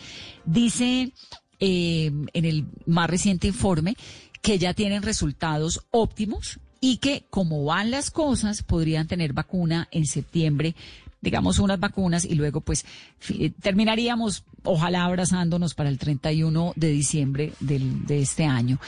Dice 0.46 1.12
eh, 1.58 2.12
en 2.34 2.44
el 2.44 2.66
más 2.84 3.08
reciente 3.08 3.46
informe 3.46 3.96
que 4.46 4.58
ya 4.58 4.74
tienen 4.74 5.02
resultados 5.02 5.84
óptimos 5.90 6.60
y 6.80 6.98
que 6.98 7.24
como 7.30 7.64
van 7.64 7.90
las 7.90 8.12
cosas 8.12 8.62
podrían 8.62 9.08
tener 9.08 9.32
vacuna 9.32 9.88
en 9.90 10.06
septiembre, 10.06 10.76
digamos 11.20 11.58
unas 11.58 11.80
vacunas 11.80 12.24
y 12.24 12.36
luego 12.36 12.60
pues 12.60 12.86
terminaríamos 13.60 14.44
ojalá 14.62 15.04
abrazándonos 15.04 15.74
para 15.74 15.88
el 15.88 15.98
31 15.98 16.74
de 16.76 16.88
diciembre 16.90 17.54
del, 17.58 18.06
de 18.06 18.22
este 18.22 18.44
año 18.44 18.78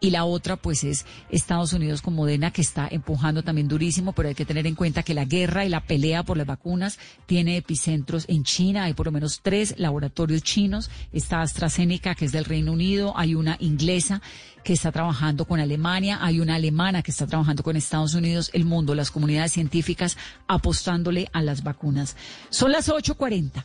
y 0.00 0.10
la 0.10 0.24
otra 0.24 0.56
pues 0.56 0.84
es 0.84 1.06
Estados 1.30 1.72
Unidos 1.72 2.02
con 2.02 2.14
Moderna 2.14 2.50
que 2.50 2.60
está 2.60 2.88
empujando 2.90 3.42
también 3.42 3.68
durísimo, 3.68 4.12
pero 4.12 4.28
hay 4.28 4.34
que 4.34 4.44
tener 4.44 4.66
en 4.66 4.74
cuenta 4.74 5.02
que 5.02 5.14
la 5.14 5.24
guerra 5.24 5.64
y 5.64 5.68
la 5.68 5.80
pelea 5.80 6.22
por 6.22 6.36
las 6.36 6.46
vacunas 6.46 6.98
tiene 7.26 7.56
epicentros 7.56 8.24
en 8.28 8.44
China, 8.44 8.84
hay 8.84 8.94
por 8.94 9.06
lo 9.06 9.12
menos 9.12 9.40
tres 9.42 9.74
laboratorios 9.78 10.42
chinos, 10.42 10.90
está 11.12 11.40
AstraZeneca 11.40 12.14
que 12.14 12.26
es 12.26 12.32
del 12.32 12.44
Reino 12.44 12.72
Unido, 12.72 13.14
hay 13.16 13.34
una 13.34 13.56
inglesa 13.60 14.20
que 14.64 14.72
está 14.72 14.90
trabajando 14.90 15.44
con 15.44 15.60
Alemania, 15.60 16.18
hay 16.20 16.40
una 16.40 16.56
alemana 16.56 17.02
que 17.02 17.12
está 17.12 17.26
trabajando 17.26 17.62
con 17.62 17.76
Estados 17.76 18.14
Unidos, 18.14 18.50
el 18.52 18.64
mundo, 18.64 18.94
las 18.94 19.10
comunidades 19.10 19.52
científicas 19.52 20.16
apostándole 20.48 21.28
a 21.32 21.40
las 21.40 21.62
vacunas. 21.62 22.16
Son 22.50 22.72
las 22.72 22.88
8.40. 22.88 23.64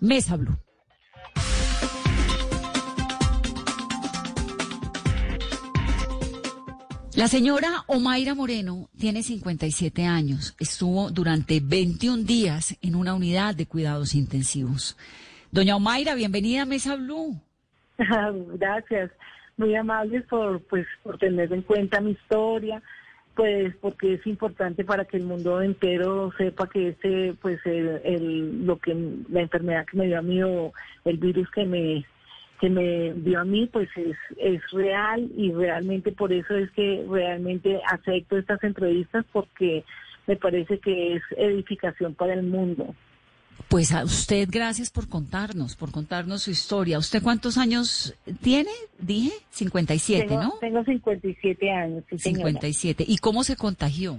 Mesa 0.00 0.36
Blue. 0.36 0.65
La 7.16 7.28
señora 7.28 7.82
Omaira 7.86 8.34
Moreno 8.34 8.90
tiene 8.98 9.22
57 9.22 10.04
años. 10.04 10.54
Estuvo 10.60 11.10
durante 11.10 11.60
21 11.64 12.24
días 12.24 12.76
en 12.82 12.94
una 12.94 13.14
unidad 13.14 13.54
de 13.54 13.64
cuidados 13.64 14.14
intensivos. 14.14 14.98
Doña 15.50 15.76
Omaira, 15.76 16.14
bienvenida 16.14 16.62
a 16.62 16.66
Mesa 16.66 16.94
Blue. 16.96 17.40
Gracias, 18.58 19.10
muy 19.56 19.74
amables 19.74 20.26
por 20.26 20.60
pues 20.64 20.86
por 21.02 21.16
tener 21.16 21.50
en 21.54 21.62
cuenta 21.62 22.02
mi 22.02 22.10
historia, 22.10 22.82
pues 23.34 23.74
porque 23.76 24.12
es 24.12 24.26
importante 24.26 24.84
para 24.84 25.06
que 25.06 25.16
el 25.16 25.24
mundo 25.24 25.62
entero 25.62 26.34
sepa 26.36 26.68
que 26.68 26.88
este 26.88 27.32
pues 27.40 27.58
el, 27.64 28.66
lo 28.66 28.78
que 28.78 28.94
la 29.30 29.40
enfermedad 29.40 29.86
que 29.90 29.96
me 29.96 30.06
dio 30.06 30.18
a 30.18 30.22
mí 30.22 30.42
o 30.42 30.70
el 31.06 31.16
virus 31.16 31.50
que 31.50 31.64
me 31.64 32.04
que 32.60 32.70
me 32.70 33.12
dio 33.14 33.40
a 33.40 33.44
mí 33.44 33.66
pues 33.66 33.88
es, 33.96 34.16
es 34.38 34.62
real 34.72 35.28
y 35.36 35.52
realmente 35.52 36.12
por 36.12 36.32
eso 36.32 36.54
es 36.54 36.70
que 36.72 37.04
realmente 37.08 37.80
acepto 37.90 38.38
estas 38.38 38.62
entrevistas 38.64 39.24
porque 39.32 39.84
me 40.26 40.36
parece 40.36 40.78
que 40.78 41.14
es 41.14 41.22
edificación 41.36 42.14
para 42.14 42.34
el 42.34 42.42
mundo. 42.42 42.94
Pues 43.68 43.92
a 43.92 44.04
usted 44.04 44.48
gracias 44.50 44.90
por 44.90 45.08
contarnos, 45.08 45.76
por 45.76 45.90
contarnos 45.90 46.42
su 46.42 46.50
historia. 46.50 46.98
¿Usted 46.98 47.22
cuántos 47.22 47.58
años 47.58 48.14
tiene? 48.40 48.70
Dije 48.98 49.32
57, 49.50 50.26
tengo, 50.26 50.42
¿no? 50.42 50.52
Tengo 50.60 50.84
57 50.84 51.70
años. 51.70 52.04
Sí, 52.10 52.18
57. 52.18 53.04
¿Y 53.06 53.18
cómo 53.18 53.44
se 53.44 53.56
contagió? 53.56 54.18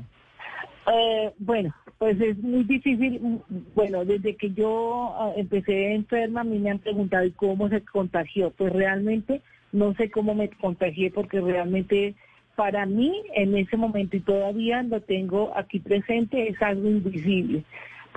Eh, 0.87 1.33
bueno, 1.37 1.73
pues 1.97 2.19
es 2.21 2.37
muy 2.37 2.63
difícil. 2.63 3.41
Bueno, 3.75 4.05
desde 4.05 4.35
que 4.35 4.51
yo 4.51 5.13
ah, 5.17 5.33
empecé 5.35 5.93
enferma, 5.93 6.41
a 6.41 6.45
mí 6.45 6.59
me 6.59 6.71
han 6.71 6.79
preguntado 6.79 7.25
¿y 7.25 7.31
cómo 7.31 7.69
se 7.69 7.81
contagió. 7.81 8.51
Pues 8.51 8.73
realmente 8.73 9.41
no 9.71 9.93
sé 9.95 10.09
cómo 10.09 10.33
me 10.33 10.49
contagié 10.49 11.11
porque 11.11 11.41
realmente 11.41 12.15
para 12.55 12.85
mí 12.85 13.21
en 13.35 13.55
ese 13.55 13.77
momento 13.77 14.17
y 14.17 14.21
todavía 14.21 14.81
lo 14.81 15.01
tengo 15.01 15.51
aquí 15.55 15.79
presente 15.79 16.47
es 16.47 16.59
algo 16.61 16.87
invisible 16.89 17.63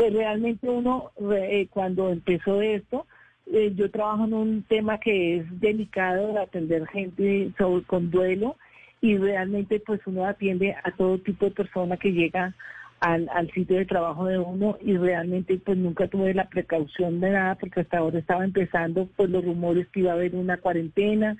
pues 0.00 0.14
realmente 0.14 0.66
uno, 0.66 1.10
eh, 1.30 1.66
cuando 1.68 2.08
empezó 2.08 2.62
esto, 2.62 3.06
eh, 3.52 3.74
yo 3.74 3.90
trabajo 3.90 4.24
en 4.24 4.32
un 4.32 4.62
tema 4.62 4.98
que 4.98 5.36
es 5.36 5.60
delicado 5.60 6.32
de 6.32 6.40
atender 6.40 6.86
gente 6.86 7.52
con 7.86 8.10
duelo 8.10 8.56
y 9.00 9.16
realmente 9.16 9.80
pues 9.80 10.00
uno 10.06 10.26
atiende 10.26 10.74
a 10.82 10.90
todo 10.92 11.18
tipo 11.18 11.46
de 11.46 11.52
persona 11.52 11.96
que 11.96 12.12
llega 12.12 12.54
al, 13.00 13.50
sitio 13.54 13.78
de 13.78 13.86
trabajo 13.86 14.26
de 14.26 14.38
uno 14.38 14.76
y 14.82 14.96
realmente 14.96 15.58
pues 15.64 15.78
nunca 15.78 16.06
tuve 16.06 16.34
la 16.34 16.48
precaución 16.48 17.20
de 17.20 17.30
nada 17.30 17.54
porque 17.54 17.80
hasta 17.80 17.98
ahora 17.98 18.18
estaba 18.18 18.44
empezando 18.44 19.08
pues 19.16 19.30
los 19.30 19.42
rumores 19.42 19.88
que 19.88 20.00
iba 20.00 20.10
a 20.10 20.14
haber 20.14 20.34
una 20.34 20.58
cuarentena 20.58 21.36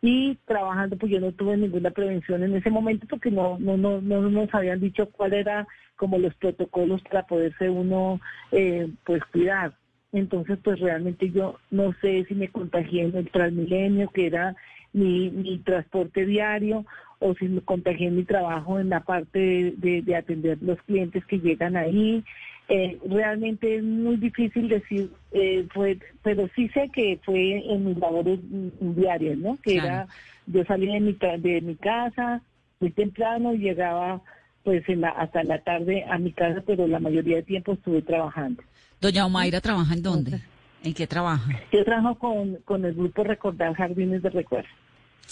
y 0.00 0.36
trabajando 0.46 0.96
pues 0.96 1.10
yo 1.10 1.20
no 1.20 1.32
tuve 1.32 1.56
ninguna 1.56 1.90
prevención 1.90 2.44
en 2.44 2.54
ese 2.54 2.70
momento 2.70 3.06
porque 3.08 3.32
no 3.32 3.58
no 3.58 3.76
no 3.76 4.00
no 4.00 4.20
nos 4.22 4.54
habían 4.54 4.80
dicho 4.80 5.10
cuál 5.10 5.32
era 5.32 5.66
como 5.96 6.18
los 6.18 6.34
protocolos 6.36 7.02
para 7.02 7.26
poderse 7.26 7.68
uno 7.68 8.20
eh, 8.52 8.88
pues 9.04 9.24
cuidar. 9.32 9.72
Entonces 10.12 10.58
pues 10.62 10.78
realmente 10.78 11.30
yo 11.30 11.58
no 11.70 11.92
sé 12.00 12.24
si 12.28 12.34
me 12.34 12.48
contagié 12.48 13.04
en 13.04 13.16
el 13.16 13.30
Transmilenio 13.30 14.08
que 14.10 14.26
era 14.26 14.54
mi, 14.92 15.30
mi 15.30 15.58
transporte 15.58 16.26
diario 16.26 16.84
o 17.18 17.34
si 17.34 17.46
me 17.46 17.60
contagié 17.60 18.08
en 18.08 18.16
mi 18.16 18.24
trabajo 18.24 18.78
en 18.78 18.88
la 18.88 19.00
parte 19.00 19.74
de, 19.76 20.02
de 20.02 20.16
atender 20.16 20.58
los 20.60 20.80
clientes 20.82 21.24
que 21.26 21.38
llegan 21.38 21.76
ahí 21.76 22.24
eh, 22.68 22.98
realmente 23.06 23.76
es 23.76 23.82
muy 23.82 24.16
difícil 24.16 24.68
decir, 24.68 25.10
eh, 25.32 25.66
fue, 25.74 25.98
pero 26.22 26.48
sí 26.54 26.68
sé 26.68 26.88
que 26.90 27.18
fue 27.24 27.58
en 27.70 27.84
mis 27.84 27.98
labores 27.98 28.38
diarias, 28.80 29.36
¿no? 29.36 29.58
Que 29.62 29.76
era, 29.76 30.06
yo 30.46 30.64
salía 30.64 30.94
de 30.94 31.00
mi, 31.00 31.12
de 31.12 31.60
mi 31.60 31.74
casa 31.76 32.40
muy 32.80 32.90
temprano 32.90 33.52
y 33.52 33.58
llegaba 33.58 34.22
pues 34.64 34.88
en 34.88 35.00
la, 35.00 35.10
hasta 35.10 35.42
la 35.42 35.58
tarde 35.58 36.04
a 36.08 36.18
mi 36.18 36.32
casa, 36.32 36.62
pero 36.64 36.86
la 36.86 37.00
mayoría 37.00 37.36
del 37.36 37.44
tiempo 37.44 37.72
estuve 37.72 38.00
trabajando. 38.00 38.62
Doña 39.00 39.26
Omaira, 39.26 39.60
¿trabaja 39.60 39.92
en 39.92 40.02
dónde? 40.02 40.40
¿En 40.84 40.94
qué 40.94 41.06
trabaja? 41.06 41.50
Yo 41.72 41.84
trabajo 41.84 42.16
con, 42.18 42.56
con 42.64 42.84
el 42.84 42.94
grupo 42.94 43.24
Recordar 43.24 43.74
Jardines 43.74 44.22
de 44.22 44.30
Recuerdo. 44.30 44.68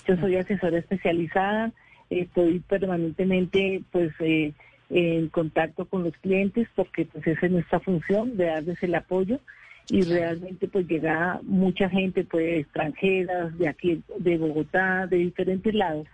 Yo 0.07 0.17
soy 0.17 0.37
asesora 0.37 0.79
especializada, 0.79 1.73
estoy 2.09 2.61
permanentemente 2.61 3.83
pues 3.91 4.13
eh, 4.21 4.53
en 4.89 5.29
contacto 5.29 5.85
con 5.85 6.05
los 6.05 6.17
clientes 6.19 6.69
porque 6.75 7.05
pues 7.05 7.27
esa 7.27 7.47
es 7.47 7.53
nuestra 7.53 7.81
función 7.81 8.37
de 8.37 8.47
darles 8.47 8.83
el 8.83 8.95
apoyo 8.95 9.41
y 9.89 10.03
realmente 10.03 10.69
pues 10.69 10.87
llega 10.87 11.41
mucha 11.43 11.89
gente 11.89 12.25
pues 12.25 12.61
extranjeras 12.61 13.57
de 13.59 13.69
aquí 13.69 14.03
de 14.19 14.39
Bogotá 14.39 15.07
de 15.07 15.17
diferentes 15.17 15.75
lados 15.75 16.07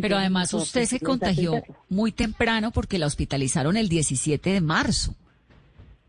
pero 0.00 0.16
además 0.16 0.50
pues, 0.50 0.64
usted 0.64 0.84
se 0.84 1.00
contagió 1.00 1.62
muy 1.88 2.12
temprano 2.12 2.70
porque 2.70 2.98
la 2.98 3.06
hospitalizaron 3.06 3.76
el 3.76 3.88
17 3.88 4.50
de 4.50 4.60
marzo. 4.60 5.14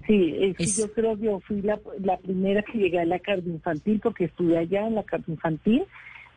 Sí, 0.09 0.55
yo 0.57 0.91
creo 0.91 1.15
que 1.15 1.25
yo 1.25 1.39
fui 1.41 1.61
la, 1.61 2.17
primera 2.17 2.63
que 2.63 2.79
llegué 2.79 2.99
a 2.99 3.05
la 3.05 3.19
cardio 3.19 3.53
infantil 3.53 3.99
porque 4.01 4.25
estuve 4.25 4.57
allá 4.57 4.87
en 4.87 4.95
la 4.95 5.03
cardio 5.03 5.35
infantil. 5.35 5.83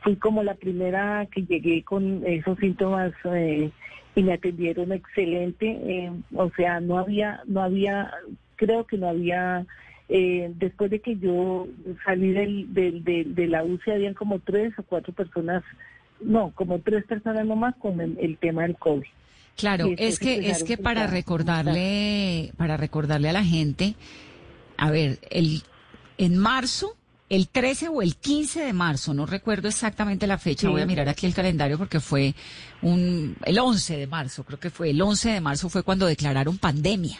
Fui 0.02 0.16
como 0.16 0.42
la 0.42 0.56
primera 0.56 1.26
que 1.32 1.46
llegué 1.46 1.82
con 1.82 2.22
esos 2.26 2.58
síntomas 2.58 3.14
eh, 3.24 3.70
y 4.14 4.22
me 4.22 4.34
atendieron 4.34 4.92
excelente. 4.92 5.70
Eh, 5.70 6.12
o 6.34 6.50
sea, 6.50 6.80
no 6.80 6.98
había, 6.98 7.40
no 7.46 7.62
había, 7.62 8.12
creo 8.56 8.86
que 8.86 8.98
no 8.98 9.08
había, 9.08 9.64
eh, 10.10 10.52
después 10.56 10.90
de 10.90 11.00
que 11.00 11.16
yo 11.16 11.66
salí 12.04 12.32
del, 12.32 12.74
del, 12.74 13.34
de 13.34 13.46
la 13.46 13.64
UCI, 13.64 13.92
habían 13.92 14.12
como 14.12 14.38
tres 14.40 14.78
o 14.78 14.82
cuatro 14.82 15.14
personas, 15.14 15.64
no, 16.20 16.52
como 16.54 16.80
tres 16.80 17.06
personas 17.06 17.46
nomás 17.46 17.74
con 17.76 18.02
el, 18.02 18.36
tema 18.36 18.64
del 18.64 18.76
COVID. 18.76 19.06
Claro, 19.56 19.88
es 19.96 20.18
que, 20.18 20.50
es 20.50 20.64
que 20.64 20.78
para 20.78 21.06
recordarle, 21.06 22.52
para 22.56 22.76
recordarle 22.76 23.28
a 23.28 23.32
la 23.32 23.44
gente, 23.44 23.94
a 24.76 24.90
ver, 24.90 25.18
el, 25.30 25.62
en 26.18 26.38
marzo 26.38 26.96
el 27.28 27.48
13 27.48 27.88
o 27.88 28.02
el 28.02 28.16
15 28.16 28.60
de 28.60 28.72
marzo, 28.74 29.14
no 29.14 29.24
recuerdo 29.24 29.68
exactamente 29.68 30.26
la 30.26 30.36
fecha, 30.36 30.68
voy 30.68 30.82
a 30.82 30.86
mirar 30.86 31.08
aquí 31.08 31.26
el 31.26 31.32
calendario 31.32 31.78
porque 31.78 31.98
fue 31.98 32.34
un, 32.82 33.36
el 33.44 33.58
11 33.58 33.96
de 33.96 34.06
marzo, 34.06 34.44
creo 34.44 34.60
que 34.60 34.68
fue 34.68 34.90
el 34.90 35.00
11 35.00 35.30
de 35.30 35.40
marzo 35.40 35.70
fue 35.70 35.82
cuando 35.82 36.04
declararon 36.06 36.58
pandemia 36.58 37.18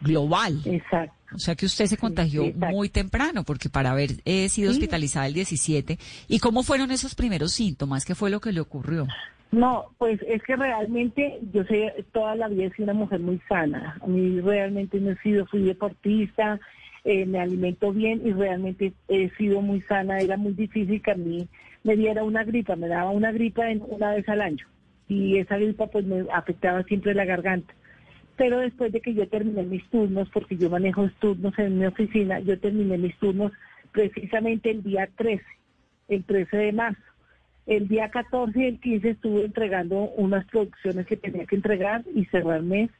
global. 0.00 0.60
Exacto. 0.64 1.14
O 1.34 1.38
sea 1.38 1.54
que 1.54 1.66
usted 1.66 1.86
se 1.86 1.96
contagió 1.96 2.44
muy 2.54 2.88
temprano, 2.88 3.44
porque 3.44 3.68
para 3.68 3.90
haber 3.90 4.20
eh, 4.24 4.48
sido 4.48 4.70
hospitalizada 4.70 5.26
el 5.26 5.34
17, 5.34 5.98
¿y 6.28 6.38
cómo 6.38 6.62
fueron 6.62 6.90
esos 6.90 7.14
primeros 7.14 7.52
síntomas? 7.52 8.04
¿Qué 8.04 8.14
fue 8.14 8.30
lo 8.30 8.40
que 8.40 8.52
le 8.52 8.60
ocurrió? 8.60 9.06
No, 9.52 9.86
pues 9.98 10.20
es 10.26 10.42
que 10.42 10.56
realmente 10.56 11.38
yo 11.52 11.64
sé, 11.64 12.04
toda 12.12 12.34
la 12.34 12.48
vida 12.48 12.64
he 12.64 12.70
sido 12.70 12.84
una 12.84 12.94
mujer 12.94 13.20
muy 13.20 13.40
sana. 13.48 13.98
A 14.02 14.06
mí 14.06 14.40
realmente 14.40 15.00
no 15.00 15.12
he 15.12 15.16
sido, 15.18 15.46
fui 15.46 15.62
deportista, 15.62 16.60
eh, 17.04 17.24
me 17.24 17.38
alimento 17.38 17.92
bien 17.92 18.20
y 18.24 18.32
realmente 18.32 18.92
he 19.08 19.30
sido 19.30 19.62
muy 19.62 19.80
sana. 19.82 20.18
Era 20.18 20.36
muy 20.36 20.52
difícil 20.52 21.00
que 21.00 21.12
a 21.12 21.16
mí 21.16 21.48
me 21.84 21.96
diera 21.96 22.24
una 22.24 22.44
gripa, 22.44 22.76
me 22.76 22.88
daba 22.88 23.10
una 23.10 23.32
gripa 23.32 23.62
una 23.88 24.14
vez 24.14 24.28
al 24.28 24.40
año 24.40 24.66
y 25.08 25.38
esa 25.38 25.56
gripa 25.56 25.86
pues 25.86 26.04
me 26.04 26.24
afectaba 26.32 26.82
siempre 26.84 27.14
la 27.14 27.24
garganta. 27.24 27.72
Pero 28.36 28.58
después 28.58 28.92
de 28.92 29.00
que 29.00 29.14
yo 29.14 29.28
terminé 29.28 29.62
mis 29.62 29.88
turnos, 29.88 30.28
porque 30.30 30.56
yo 30.56 30.68
manejo 30.68 31.08
turnos 31.20 31.58
en 31.58 31.78
mi 31.78 31.86
oficina, 31.86 32.38
yo 32.40 32.58
terminé 32.58 32.98
mis 32.98 33.16
turnos 33.18 33.52
precisamente 33.92 34.70
el 34.70 34.82
día 34.82 35.08
13, 35.16 35.42
el 36.08 36.24
13 36.24 36.56
de 36.56 36.72
marzo. 36.72 37.00
El 37.66 37.88
día 37.88 38.10
14 38.10 38.58
y 38.58 38.66
el 38.66 38.80
15 38.80 39.10
estuve 39.10 39.44
entregando 39.44 40.10
unas 40.16 40.46
producciones 40.46 41.06
que 41.06 41.16
tenía 41.16 41.46
que 41.46 41.56
entregar 41.56 42.04
y 42.14 42.24
cerrar 42.26 42.62
mes. 42.62 42.90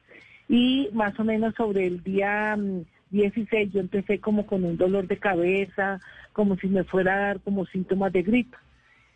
Y 0.49 0.89
más 0.93 1.19
o 1.19 1.25
menos 1.25 1.55
sobre 1.55 1.87
el 1.87 2.03
día 2.03 2.57
mm, 2.57 2.85
16 3.11 3.73
yo 3.73 3.81
empecé 3.81 4.19
como 4.19 4.47
con 4.47 4.65
un 4.65 4.77
dolor 4.77 5.07
de 5.07 5.19
cabeza, 5.19 6.01
como 6.33 6.57
si 6.57 6.69
me 6.69 6.85
fuera 6.85 7.15
a 7.15 7.21
dar 7.21 7.41
como 7.41 7.67
síntomas 7.67 8.13
de 8.13 8.23
gripe. 8.23 8.57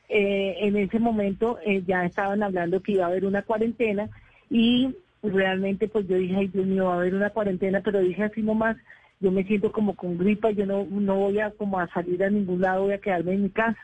Eh, 0.08 0.56
en 0.60 0.76
ese 0.76 0.98
momento 0.98 1.58
eh, 1.64 1.82
ya 1.86 2.04
estaban 2.04 2.42
hablando 2.42 2.82
que 2.82 2.92
iba 2.92 3.04
a 3.04 3.08
haber 3.08 3.24
una 3.24 3.42
cuarentena 3.42 4.08
y 4.48 4.94
realmente 5.22 5.86
pues 5.88 6.08
yo 6.08 6.16
dije, 6.16 6.34
ay 6.36 6.48
Dios 6.48 6.66
mío, 6.66 6.86
va 6.86 6.94
a 6.94 6.96
haber 6.96 7.14
una 7.14 7.30
cuarentena, 7.30 7.80
pero 7.80 8.00
dije 8.00 8.24
así 8.24 8.42
nomás, 8.42 8.76
yo 9.20 9.30
me 9.30 9.44
siento 9.44 9.70
como 9.70 9.94
con 9.94 10.18
gripa, 10.18 10.50
yo 10.50 10.66
no, 10.66 10.84
no 10.90 11.14
voy 11.14 11.38
a 11.40 11.50
como 11.50 11.78
a 11.78 11.86
salir 11.88 12.24
a 12.24 12.30
ningún 12.30 12.60
lado, 12.60 12.84
voy 12.84 12.94
a 12.94 13.00
quedarme 13.00 13.34
en 13.34 13.42
mi 13.44 13.50
casa. 13.50 13.78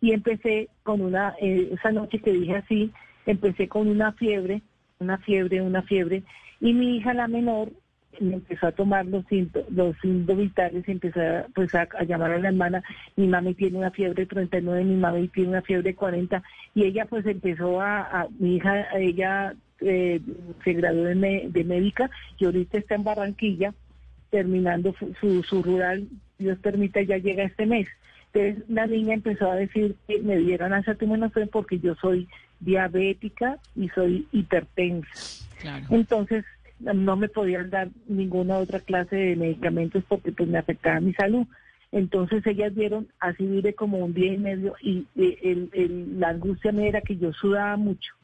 Y 0.00 0.12
empecé 0.12 0.68
con 0.82 1.00
una, 1.00 1.34
eh, 1.40 1.70
esa 1.72 1.90
noche 1.92 2.20
que 2.20 2.32
dije 2.32 2.56
así, 2.56 2.92
empecé 3.26 3.68
con 3.68 3.88
una 3.88 4.12
fiebre, 4.12 4.62
una 4.98 5.18
fiebre, 5.18 5.60
una 5.62 5.82
fiebre, 5.82 6.22
y 6.60 6.72
mi 6.72 6.96
hija 6.96 7.14
la 7.14 7.28
menor 7.28 7.70
me 8.18 8.34
empezó 8.34 8.66
a 8.66 8.72
tomar 8.72 9.06
los 9.06 9.24
los 9.70 9.96
signos 9.98 10.36
vitales 10.36 10.86
y 10.86 10.90
empezó 10.90 11.20
a, 11.20 11.46
pues 11.54 11.74
a, 11.74 11.86
llamar 12.04 12.32
a 12.32 12.38
la 12.38 12.48
hermana, 12.48 12.82
mi 13.16 13.28
mami 13.28 13.54
tiene 13.54 13.78
una 13.78 13.90
fiebre 13.90 14.26
39, 14.26 14.84
mi 14.84 14.96
mami 14.96 15.28
tiene 15.28 15.50
una 15.50 15.62
fiebre 15.62 15.94
40 15.94 16.42
y 16.74 16.84
ella 16.84 17.06
pues 17.06 17.24
empezó 17.26 17.80
a, 17.80 18.26
mi 18.38 18.56
hija, 18.56 18.86
ella 18.98 19.54
eh, 19.80 20.20
se 20.64 20.72
graduó 20.72 21.04
de, 21.04 21.48
de, 21.48 21.64
médica 21.64 22.10
y 22.38 22.44
ahorita 22.44 22.78
está 22.78 22.94
en 22.96 23.04
Barranquilla 23.04 23.74
terminando 24.30 24.94
su, 25.20 25.42
su 25.42 25.62
rural, 25.62 26.06
Dios 26.38 26.58
permita, 26.58 27.02
ya 27.02 27.18
llega 27.18 27.44
este 27.44 27.66
mes. 27.66 27.88
Entonces 28.32 28.64
la 28.68 28.86
niña 28.86 29.14
empezó 29.14 29.50
a 29.50 29.56
decir 29.56 29.96
que 30.06 30.20
me 30.20 30.36
dieran 30.36 30.72
acetaminofén 30.72 31.48
porque 31.48 31.78
yo 31.80 31.94
soy 31.96 32.28
diabética 32.60 33.58
y 33.74 33.88
soy 33.88 34.26
hipertensa. 34.32 35.44
Entonces 35.90 36.44
no 36.78 37.16
me 37.16 37.28
podían 37.28 37.70
dar 37.70 37.88
ninguna 38.06 38.58
otra 38.58 38.80
clase 38.80 39.16
de 39.16 39.36
medicamentos 39.36 40.04
porque 40.08 40.32
pues 40.32 40.48
me 40.48 40.58
afectaba 40.58 41.00
mi 41.00 41.12
salud. 41.14 41.46
Entonces 41.92 42.46
ellas 42.46 42.72
vieron, 42.74 43.08
así 43.18 43.44
vive 43.44 43.74
como 43.74 43.98
un 43.98 44.14
día 44.14 44.32
y 44.32 44.38
medio 44.38 44.74
y 44.80 45.06
la 45.16 46.28
angustia 46.28 46.70
me 46.70 46.88
era 46.88 47.00
que 47.00 47.16
yo 47.16 47.32
sudaba 47.32 47.76
mucho, 47.76 48.14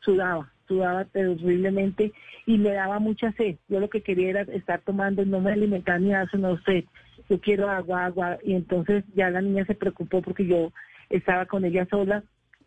sudaba, 0.00 0.50
sudaba 0.66 1.04
terriblemente 1.04 2.12
y 2.46 2.58
me 2.58 2.72
daba 2.72 2.98
mucha 2.98 3.30
sed. 3.32 3.56
Yo 3.68 3.78
lo 3.78 3.88
que 3.88 4.00
quería 4.00 4.30
era 4.30 4.40
estar 4.42 4.80
tomando, 4.80 5.24
no 5.24 5.40
me 5.40 5.52
alimentaba 5.52 6.00
ni 6.00 6.08
nada, 6.08 6.28
sino 6.32 6.58
sed. 6.62 6.84
Yo 7.28 7.40
quiero 7.40 7.68
agua, 7.68 8.06
agua. 8.06 8.38
Y 8.42 8.54
entonces 8.54 9.04
ya 9.14 9.30
la 9.30 9.40
niña 9.40 9.64
se 9.64 9.74
preocupó 9.74 10.22
porque 10.22 10.46
yo 10.46 10.72
estaba 11.10 11.46
con 11.46 11.64
ella 11.64 11.86
sola. 11.90 12.22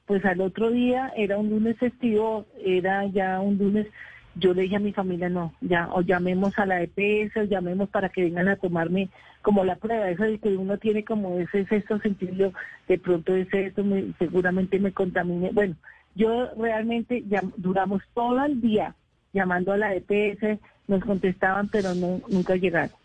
Pues 0.05 0.23
al 0.25 0.41
otro 0.41 0.69
día, 0.69 1.11
era 1.15 1.37
un 1.37 1.49
lunes 1.49 1.77
festivo, 1.77 2.45
era 2.63 3.05
ya 3.07 3.39
un 3.39 3.57
lunes 3.57 3.87
yo 4.35 4.53
le 4.53 4.63
dije 4.63 4.75
a 4.75 4.79
mi 4.79 4.91
familia, 4.91 5.29
no, 5.29 5.53
ya, 5.61 5.87
o 5.93 6.01
llamemos 6.01 6.57
a 6.59 6.65
la 6.65 6.81
EPS, 6.81 7.37
o 7.37 7.43
llamemos 7.43 7.89
para 7.89 8.09
que 8.09 8.23
vengan 8.23 8.49
a 8.49 8.57
tomarme 8.57 9.09
como 9.41 9.63
la 9.63 9.77
prueba, 9.77 10.09
eso 10.09 10.23
de 10.23 10.39
que 10.39 10.49
uno 10.49 10.77
tiene 10.77 11.05
como 11.05 11.39
ese 11.39 11.65
sexto 11.65 11.99
sentido, 11.99 12.51
de 12.87 12.99
pronto 12.99 13.33
ese 13.33 13.67
esto 13.67 13.83
me, 13.83 14.13
seguramente 14.19 14.77
me 14.79 14.91
contamine. 14.91 15.51
Bueno, 15.53 15.75
yo 16.15 16.49
realmente 16.57 17.23
ya, 17.27 17.41
duramos 17.55 18.03
todo 18.13 18.43
el 18.43 18.59
día 18.59 18.93
llamando 19.33 19.71
a 19.71 19.77
la 19.77 19.95
EPS, 19.95 20.59
nos 20.87 21.03
contestaban, 21.03 21.69
pero 21.69 21.95
no, 21.95 22.21
nunca 22.27 22.55
llegaron 22.55 22.95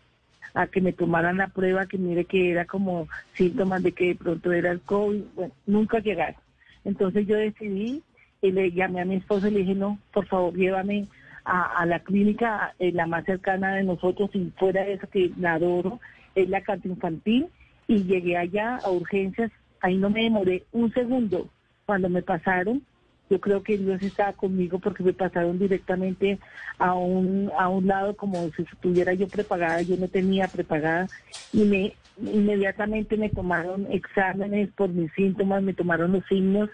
a 0.53 0.67
que 0.67 0.81
me 0.81 0.93
tomaran 0.93 1.37
la 1.37 1.47
prueba, 1.47 1.85
que 1.85 1.97
mire 1.97 2.25
que 2.25 2.51
era 2.51 2.65
como 2.65 3.07
síntomas 3.33 3.83
de 3.83 3.91
que 3.91 4.07
de 4.07 4.15
pronto 4.15 4.51
era 4.51 4.71
el 4.71 4.81
COVID, 4.81 5.23
bueno, 5.35 5.53
nunca 5.65 5.99
llegaron. 5.99 6.39
Entonces 6.83 7.27
yo 7.27 7.35
decidí 7.37 8.03
y 8.41 8.51
le 8.51 8.71
llamé 8.71 9.01
a 9.01 9.05
mi 9.05 9.15
esposo 9.15 9.47
y 9.47 9.51
le 9.51 9.59
dije, 9.59 9.75
no, 9.75 9.99
por 10.11 10.25
favor, 10.27 10.53
llévame 10.55 11.07
a, 11.43 11.85
la 11.85 11.99
clínica 11.99 12.73
eh, 12.79 12.91
la 12.91 13.07
más 13.07 13.25
cercana 13.25 13.75
de 13.75 13.83
nosotros 13.83 14.29
y 14.33 14.51
fuera 14.57 14.83
de 14.83 14.93
eso 14.93 15.07
que 15.09 15.31
la 15.39 15.53
adoro, 15.53 15.99
es 16.35 16.49
la 16.49 16.61
carta 16.61 16.87
infantil 16.87 17.47
y 17.87 18.03
llegué 18.03 18.37
allá 18.37 18.77
a 18.77 18.89
urgencias, 18.89 19.51
ahí 19.81 19.97
no 19.97 20.09
me 20.09 20.23
demoré 20.23 20.63
un 20.71 20.93
segundo. 20.93 21.49
Cuando 21.85 22.09
me 22.09 22.21
pasaron, 22.21 22.83
yo 23.31 23.39
creo 23.39 23.63
que 23.63 23.77
Dios 23.77 24.03
estaba 24.03 24.33
conmigo 24.33 24.77
porque 24.79 25.03
me 25.03 25.13
pasaron 25.13 25.57
directamente 25.57 26.37
a 26.77 26.93
un, 26.93 27.49
a 27.57 27.69
un 27.69 27.87
lado 27.87 28.13
como 28.17 28.51
si 28.51 28.63
estuviera 28.63 29.13
yo 29.13 29.29
preparada, 29.29 29.81
yo 29.81 29.95
no 29.95 30.09
tenía 30.09 30.49
preparada 30.49 31.07
y 31.53 31.63
me 31.63 31.93
inmediatamente 32.21 33.15
me 33.15 33.29
tomaron 33.29 33.87
exámenes 33.89 34.69
por 34.73 34.89
mis 34.89 35.11
síntomas, 35.13 35.63
me 35.63 35.73
tomaron 35.73 36.11
los 36.11 36.25
signos 36.25 36.69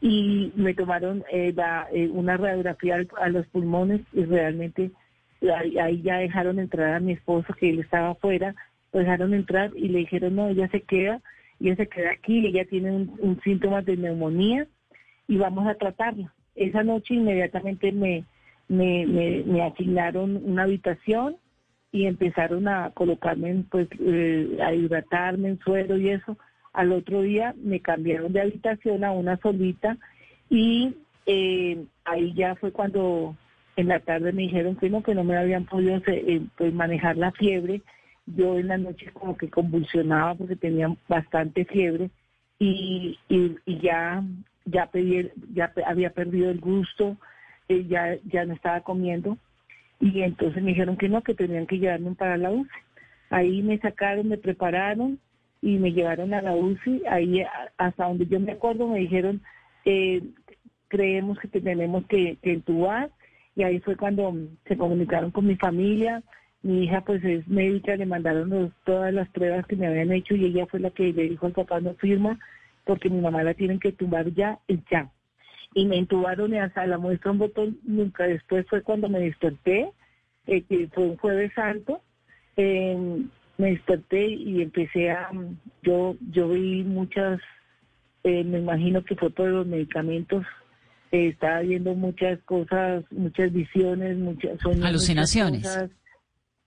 y 0.00 0.52
me 0.56 0.74
tomaron 0.74 1.22
eh, 1.30 1.54
eh, 1.92 2.08
una 2.12 2.36
radiografía 2.36 2.98
a 3.20 3.28
los 3.28 3.46
pulmones 3.46 4.00
y 4.12 4.24
realmente 4.24 4.90
ahí, 5.80 6.02
ya 6.02 6.18
dejaron 6.18 6.58
entrar 6.58 6.94
a 6.94 7.00
mi 7.00 7.12
esposo 7.12 7.54
que 7.54 7.70
él 7.70 7.78
estaba 7.78 8.10
afuera, 8.10 8.54
lo 8.92 8.98
dejaron 8.98 9.32
entrar 9.32 9.70
y 9.76 9.88
le 9.88 10.00
dijeron 10.00 10.34
no, 10.34 10.48
ella 10.48 10.68
se 10.70 10.80
queda, 10.80 11.20
ella 11.60 11.76
se 11.76 11.86
queda 11.86 12.10
aquí, 12.10 12.44
ella 12.44 12.64
tiene 12.64 12.90
un, 12.90 13.40
síntoma 13.44 13.80
de 13.82 13.96
neumonía 13.96 14.66
y 15.30 15.36
vamos 15.36 15.64
a 15.68 15.76
tratarla. 15.76 16.34
Esa 16.56 16.82
noche 16.82 17.14
inmediatamente 17.14 17.92
me, 17.92 18.24
me, 18.66 19.62
asignaron 19.62 20.42
una 20.44 20.64
habitación 20.64 21.36
y 21.92 22.06
empezaron 22.06 22.66
a 22.66 22.90
colocarme, 22.90 23.64
pues, 23.70 23.86
eh, 24.00 24.58
a 24.60 24.74
hidratarme 24.74 25.50
en 25.50 25.60
suero 25.60 25.96
y 25.96 26.08
eso 26.08 26.36
al 26.72 26.90
otro 26.90 27.22
día 27.22 27.54
me 27.62 27.78
cambiaron 27.78 28.32
de 28.32 28.40
habitación 28.40 29.04
a 29.04 29.12
una 29.12 29.36
solita 29.36 29.98
y 30.48 30.96
eh, 31.26 31.84
ahí 32.04 32.34
ya 32.34 32.56
fue 32.56 32.72
cuando 32.72 33.36
en 33.76 33.86
la 33.86 34.00
tarde 34.00 34.32
me 34.32 34.42
dijeron 34.42 34.74
que 34.74 34.90
no, 34.90 35.00
que 35.04 35.14
no 35.14 35.22
me 35.22 35.36
habían 35.36 35.64
podido 35.64 36.02
eh, 36.08 36.42
pues, 36.58 36.74
manejar 36.74 37.16
la 37.16 37.30
fiebre. 37.30 37.82
Yo 38.26 38.58
en 38.58 38.66
la 38.66 38.78
noche 38.78 39.12
como 39.12 39.36
que 39.36 39.48
convulsionaba 39.48 40.34
porque 40.34 40.56
tenía 40.56 40.92
bastante 41.08 41.64
fiebre 41.66 42.10
y, 42.58 43.16
y, 43.28 43.78
ya 43.80 44.22
ya 44.64 44.86
pedí, 44.86 45.30
ya 45.52 45.72
había 45.86 46.10
perdido 46.10 46.50
el 46.50 46.60
gusto, 46.60 47.16
eh, 47.68 47.86
ya 47.88 48.16
ya 48.24 48.44
no 48.44 48.54
estaba 48.54 48.80
comiendo 48.80 49.38
y 50.00 50.22
entonces 50.22 50.62
me 50.62 50.70
dijeron 50.70 50.96
que 50.96 51.08
no, 51.08 51.22
que 51.22 51.34
tenían 51.34 51.66
que 51.66 51.78
llevarme 51.78 52.14
para 52.14 52.38
la 52.38 52.50
UCI. 52.50 52.70
Ahí 53.28 53.62
me 53.62 53.78
sacaron, 53.78 54.28
me 54.28 54.38
prepararon 54.38 55.20
y 55.60 55.78
me 55.78 55.92
llevaron 55.92 56.32
a 56.32 56.40
la 56.40 56.56
UCI. 56.56 57.02
Ahí, 57.06 57.44
hasta 57.76 58.06
donde 58.06 58.26
yo 58.26 58.40
me 58.40 58.52
acuerdo, 58.52 58.88
me 58.88 59.00
dijeron, 59.00 59.42
eh, 59.84 60.22
creemos 60.88 61.38
que 61.38 61.48
tenemos 61.48 62.06
que, 62.06 62.38
que 62.42 62.54
entubar. 62.54 63.10
Y 63.54 63.62
ahí 63.62 63.78
fue 63.80 63.94
cuando 63.96 64.34
se 64.66 64.76
comunicaron 64.78 65.30
con 65.30 65.46
mi 65.46 65.56
familia. 65.56 66.22
Mi 66.62 66.84
hija 66.84 67.02
pues 67.02 67.22
es 67.24 67.46
médica, 67.46 67.94
le 67.96 68.06
mandaron 68.06 68.72
todas 68.84 69.12
las 69.12 69.28
pruebas 69.28 69.66
que 69.66 69.76
me 69.76 69.86
habían 69.86 70.12
hecho 70.12 70.34
y 70.34 70.46
ella 70.46 70.66
fue 70.66 70.80
la 70.80 70.90
que 70.90 71.12
le 71.12 71.28
dijo 71.28 71.46
al 71.46 71.52
papá 71.52 71.80
no 71.80 71.94
firma 71.94 72.38
porque 72.84 73.10
mi 73.10 73.20
mamá 73.20 73.42
la 73.42 73.54
tienen 73.54 73.78
que 73.78 73.88
entubar 73.88 74.32
ya 74.32 74.58
y 74.66 74.80
ya. 74.90 75.10
Y 75.74 75.86
me 75.86 75.98
entubaron 75.98 76.52
y 76.52 76.58
hasta 76.58 76.86
la 76.86 76.98
muestra 76.98 77.30
un 77.30 77.38
botón 77.38 77.78
nunca. 77.84 78.24
Después 78.24 78.66
fue 78.68 78.82
cuando 78.82 79.08
me 79.08 79.20
desperté, 79.20 79.92
eh, 80.46 80.62
que 80.62 80.88
fue 80.88 81.04
un 81.04 81.16
jueves 81.16 81.52
santo. 81.54 82.02
Eh, 82.56 83.24
me 83.60 83.70
desperté 83.72 84.26
y 84.26 84.62
empecé 84.62 85.10
a, 85.10 85.30
yo, 85.82 86.16
yo 86.32 86.48
vi 86.48 86.82
muchas, 86.82 87.40
eh, 88.24 88.42
me 88.42 88.58
imagino 88.58 89.04
que 89.04 89.14
fue 89.14 89.30
por 89.30 89.48
los 89.48 89.66
medicamentos, 89.66 90.44
eh, 91.12 91.28
estaba 91.28 91.60
viendo 91.60 91.94
muchas 91.94 92.40
cosas, 92.40 93.04
muchas 93.10 93.52
visiones, 93.52 94.16
muchas 94.16 94.58
alucinaciones. 94.64 95.68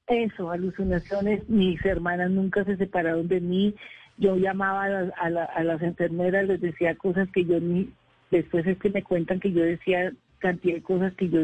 Eso, 0.08 0.52
alucinaciones. 0.52 1.48
Mis 1.50 1.84
hermanas 1.86 2.30
nunca 2.30 2.64
se 2.66 2.76
separaron 2.78 3.28
de 3.28 3.40
mí. 3.40 3.74
Yo 4.18 4.36
llamaba 4.36 4.86
a, 4.86 5.46
a, 5.56 5.64
las 5.64 5.82
enfermeras, 5.82 6.48
les 6.48 6.62
decía 6.62 6.96
cosas 6.96 7.28
que 7.34 7.46
yo 7.46 7.60
ni, 7.60 7.90
después 8.30 8.66
es 8.68 8.78
que 8.78 8.90
me 8.90 9.04
cuentan 9.04 9.40
que 9.40 9.52
yo 9.52 9.64
decía 9.64 10.14
cantidad 10.40 10.76
de 10.76 10.84
cosas 10.84 11.14
que 11.14 11.30
yo, 11.30 11.40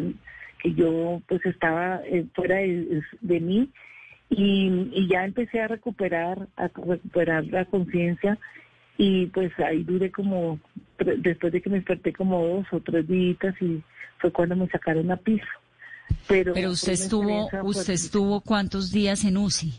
que 0.61 0.74
yo 0.74 1.22
pues 1.28 1.45
estaba 1.45 2.01
eh, 2.05 2.26
fuera 2.36 2.57
de, 2.57 3.01
de 3.22 3.39
mí 3.39 3.70
y, 4.30 5.07
ya 5.07 5.26
empecé 5.26 5.61
a 5.61 5.67
recuperar, 5.67 6.47
a 6.55 6.67
recuperar 6.67 7.45
la 7.45 7.65
conciencia 7.65 8.38
y 8.97 9.28
pues 9.28 9.51
ahí 9.59 9.84
duré 9.84 10.11
como, 10.11 10.59
después 11.17 11.53
de 11.53 11.61
que 11.61 11.70
me 11.70 11.78
desperté 11.78 12.13
como 12.13 12.45
dos 12.45 12.65
o 12.72 12.80
tres 12.82 13.07
días 13.07 13.55
y 13.61 13.82
fue 14.20 14.32
cuando 14.32 14.55
me 14.55 14.67
sacaron 14.67 15.09
a 15.11 15.17
piso. 15.17 15.45
Pero, 16.28 16.53
Pero 16.53 16.72
usted 16.72 16.93
estuvo, 16.93 17.49
usted 17.63 17.93
estuvo 17.93 18.41
cuántos 18.41 18.91
días 18.91 19.24
en 19.24 19.38
UCI? 19.38 19.74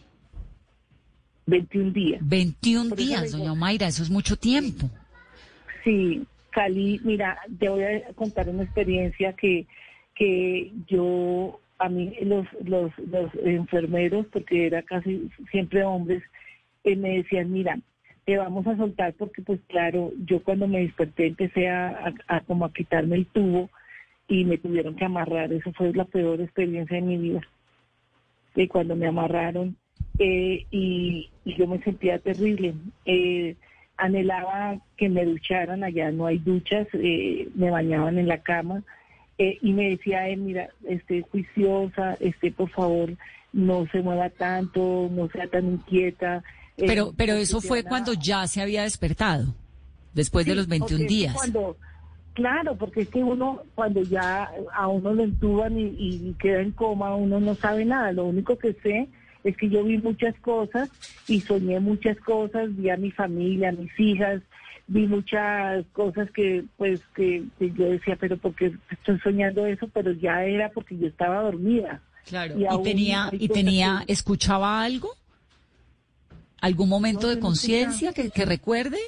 21 1.46 1.90
días. 1.92 2.20
21 2.22 2.94
días, 2.94 3.32
doña 3.32 3.54
Mayra, 3.54 3.88
eso 3.88 4.02
es 4.02 4.10
mucho 4.10 4.36
tiempo. 4.36 4.88
Sí, 5.84 6.24
Cali, 6.50 7.00
mira, 7.04 7.38
te 7.58 7.68
voy 7.68 7.84
a 7.84 8.12
contar 8.14 8.48
una 8.48 8.64
experiencia 8.64 9.32
que, 9.32 9.66
que 10.14 10.72
yo 10.86 11.60
a 11.78 11.88
mí 11.88 12.14
los, 12.22 12.46
los, 12.64 12.92
los 12.98 13.34
enfermeros, 13.42 14.26
porque 14.32 14.66
era 14.66 14.82
casi 14.82 15.30
siempre 15.50 15.82
hombres, 15.84 16.22
eh, 16.84 16.94
me 16.94 17.16
decían, 17.18 17.50
mira, 17.50 17.78
te 18.24 18.36
vamos 18.36 18.66
a 18.66 18.76
soltar 18.76 19.14
porque 19.14 19.42
pues 19.42 19.60
claro, 19.66 20.12
yo 20.26 20.42
cuando 20.42 20.68
me 20.68 20.80
desperté 20.80 21.26
empecé 21.26 21.68
a, 21.68 22.12
como 22.46 22.64
a 22.64 22.72
quitarme 22.72 23.16
el 23.16 23.26
tubo 23.26 23.70
y 24.28 24.44
me 24.44 24.58
tuvieron 24.58 24.94
que 24.94 25.04
amarrar, 25.04 25.52
eso 25.52 25.72
fue 25.72 25.92
la 25.92 26.04
peor 26.04 26.40
experiencia 26.40 26.96
de 26.96 27.02
mi 27.02 27.16
vida. 27.16 27.40
Y 28.54 28.68
cuando 28.68 28.94
me 28.94 29.06
amarraron 29.06 29.76
eh, 30.18 30.66
y, 30.70 31.30
yo 31.44 31.66
me 31.66 31.82
sentía 31.82 32.18
terrible, 32.18 32.74
eh, 33.04 33.56
anhelaba 33.96 34.78
que 34.96 35.08
me 35.08 35.24
ducharan, 35.24 35.82
allá 35.82 36.10
no 36.10 36.26
hay 36.26 36.38
duchas, 36.38 36.86
me 36.92 37.70
bañaban 37.70 38.18
en 38.18 38.28
la 38.28 38.38
cama, 38.38 38.82
eh, 39.42 39.58
y 39.62 39.72
me 39.72 39.88
decía 39.88 40.28
él, 40.28 40.40
mira, 40.40 40.68
esté 40.86 41.22
juiciosa, 41.22 42.12
esté 42.20 42.52
por 42.52 42.68
favor, 42.68 43.14
no 43.54 43.86
se 43.90 44.02
mueva 44.02 44.28
tanto, 44.28 45.08
no 45.10 45.30
sea 45.30 45.46
tan 45.46 45.66
inquieta. 45.66 46.44
Eh, 46.76 46.84
pero, 46.86 47.14
pero 47.16 47.32
eso 47.32 47.62
fue 47.62 47.82
cuando 47.82 48.12
ya 48.12 48.46
se 48.46 48.60
había 48.60 48.82
despertado, 48.82 49.54
después 50.12 50.44
de 50.44 50.54
los 50.54 50.68
21 50.68 51.06
días. 51.06 51.34
Cuando, 51.34 51.78
claro, 52.34 52.76
porque 52.76 53.00
es 53.00 53.08
que 53.08 53.24
uno, 53.24 53.62
cuando 53.74 54.02
ya 54.02 54.50
a 54.74 54.88
uno 54.88 55.14
lo 55.14 55.22
entuban 55.22 55.78
y, 55.78 55.86
y 55.98 56.36
queda 56.38 56.60
en 56.60 56.72
coma, 56.72 57.16
uno 57.16 57.40
no 57.40 57.54
sabe 57.54 57.86
nada. 57.86 58.12
Lo 58.12 58.26
único 58.26 58.58
que 58.58 58.74
sé 58.74 59.08
es 59.44 59.56
que 59.56 59.68
yo 59.68 59.84
vi 59.84 59.98
muchas 59.98 60.34
cosas 60.40 60.90
y 61.26 61.40
soñé 61.40 61.80
muchas 61.80 62.18
cosas, 62.18 62.74
vi 62.76 62.90
a 62.90 62.96
mi 62.96 63.10
familia, 63.10 63.70
a 63.70 63.72
mis 63.72 63.98
hijas, 63.98 64.42
vi 64.86 65.06
muchas 65.06 65.86
cosas 65.92 66.30
que 66.30 66.64
pues 66.76 67.00
que, 67.14 67.44
yo 67.58 67.90
decía, 67.90 68.16
pero 68.16 68.36
porque 68.36 68.74
estoy 68.90 69.18
soñando 69.20 69.66
eso, 69.66 69.88
pero 69.88 70.12
ya 70.12 70.44
era 70.44 70.70
porque 70.70 70.98
yo 70.98 71.06
estaba 71.06 71.42
dormida. 71.42 72.00
Claro. 72.26 72.54
Y, 72.58 72.82
tenía 72.82 73.30
y 73.32 73.48
tenía 73.48 74.04
escuchaba 74.06 74.82
algo? 74.82 75.10
¿Algún 76.60 76.88
momento 76.88 77.28
de 77.28 77.38
conciencia 77.38 78.12
que, 78.12 78.30
que 78.30 78.44
recuerde? 78.44 78.98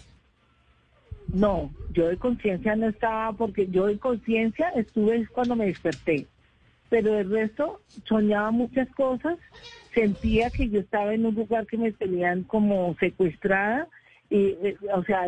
No, 1.32 1.70
yo 1.92 2.08
de 2.08 2.16
conciencia 2.16 2.74
no 2.76 2.88
estaba 2.88 3.32
porque 3.32 3.68
yo 3.68 3.86
de 3.86 3.98
conciencia 3.98 4.70
estuve 4.70 5.26
cuando 5.28 5.56
me 5.56 5.66
desperté. 5.66 6.26
Pero 6.93 7.18
el 7.18 7.30
resto 7.30 7.80
soñaba 8.05 8.51
muchas 8.51 8.86
cosas, 8.90 9.38
sentía 9.95 10.51
que 10.51 10.68
yo 10.68 10.80
estaba 10.80 11.14
en 11.14 11.24
un 11.24 11.34
lugar 11.34 11.66
que 11.66 11.78
me 11.78 11.90
tenían 11.90 12.43
como 12.43 12.95
secuestrada, 13.01 13.88
y, 14.28 14.49
eh, 14.62 14.76
o, 14.95 15.03
sea, 15.05 15.26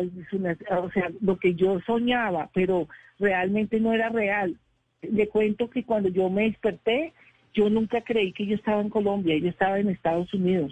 o 0.79 0.91
sea, 0.91 1.09
lo 1.21 1.39
que 1.39 1.55
yo 1.55 1.79
soñaba, 1.87 2.51
pero 2.53 2.87
realmente 3.17 3.79
no 3.79 3.93
era 3.93 4.09
real. 4.09 4.55
Le 5.01 5.27
cuento 5.27 5.67
que 5.67 5.83
cuando 5.83 6.09
yo 6.09 6.29
me 6.29 6.43
desperté, 6.43 7.13
yo 7.55 7.67
nunca 7.71 8.01
creí 8.01 8.31
que 8.31 8.45
yo 8.45 8.55
estaba 8.55 8.81
en 8.81 8.91
Colombia, 8.91 9.35
yo 9.35 9.49
estaba 9.49 9.79
en 9.79 9.89
Estados 9.89 10.31
Unidos. 10.35 10.71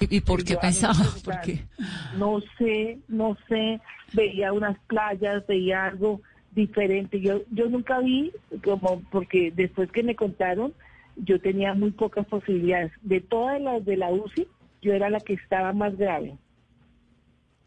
¿Y, 0.00 0.20
por 0.22 0.44
qué 0.44 0.56
pensaba? 0.56 0.94
No 2.16 2.40
sé, 2.56 3.00
no 3.08 3.36
sé, 3.48 3.80
veía 4.14 4.54
unas 4.54 4.78
playas, 4.86 5.46
veía 5.46 5.84
algo 5.84 6.22
diferente. 6.56 7.20
Yo, 7.20 7.42
yo 7.52 7.68
nunca 7.68 8.00
vi, 8.00 8.32
como 8.64 9.00
porque 9.12 9.52
después 9.54 9.92
que 9.92 10.02
me 10.02 10.16
contaron, 10.16 10.72
yo 11.14 11.40
tenía 11.40 11.74
muy 11.74 11.92
pocas 11.92 12.26
posibilidades. 12.26 12.90
De 13.02 13.20
todas 13.20 13.60
las 13.60 13.84
de 13.84 13.96
la 13.96 14.10
UCI, 14.10 14.48
yo 14.82 14.92
era 14.92 15.08
la 15.08 15.20
que 15.20 15.34
estaba 15.34 15.72
más 15.72 15.96
grave. 15.96 16.36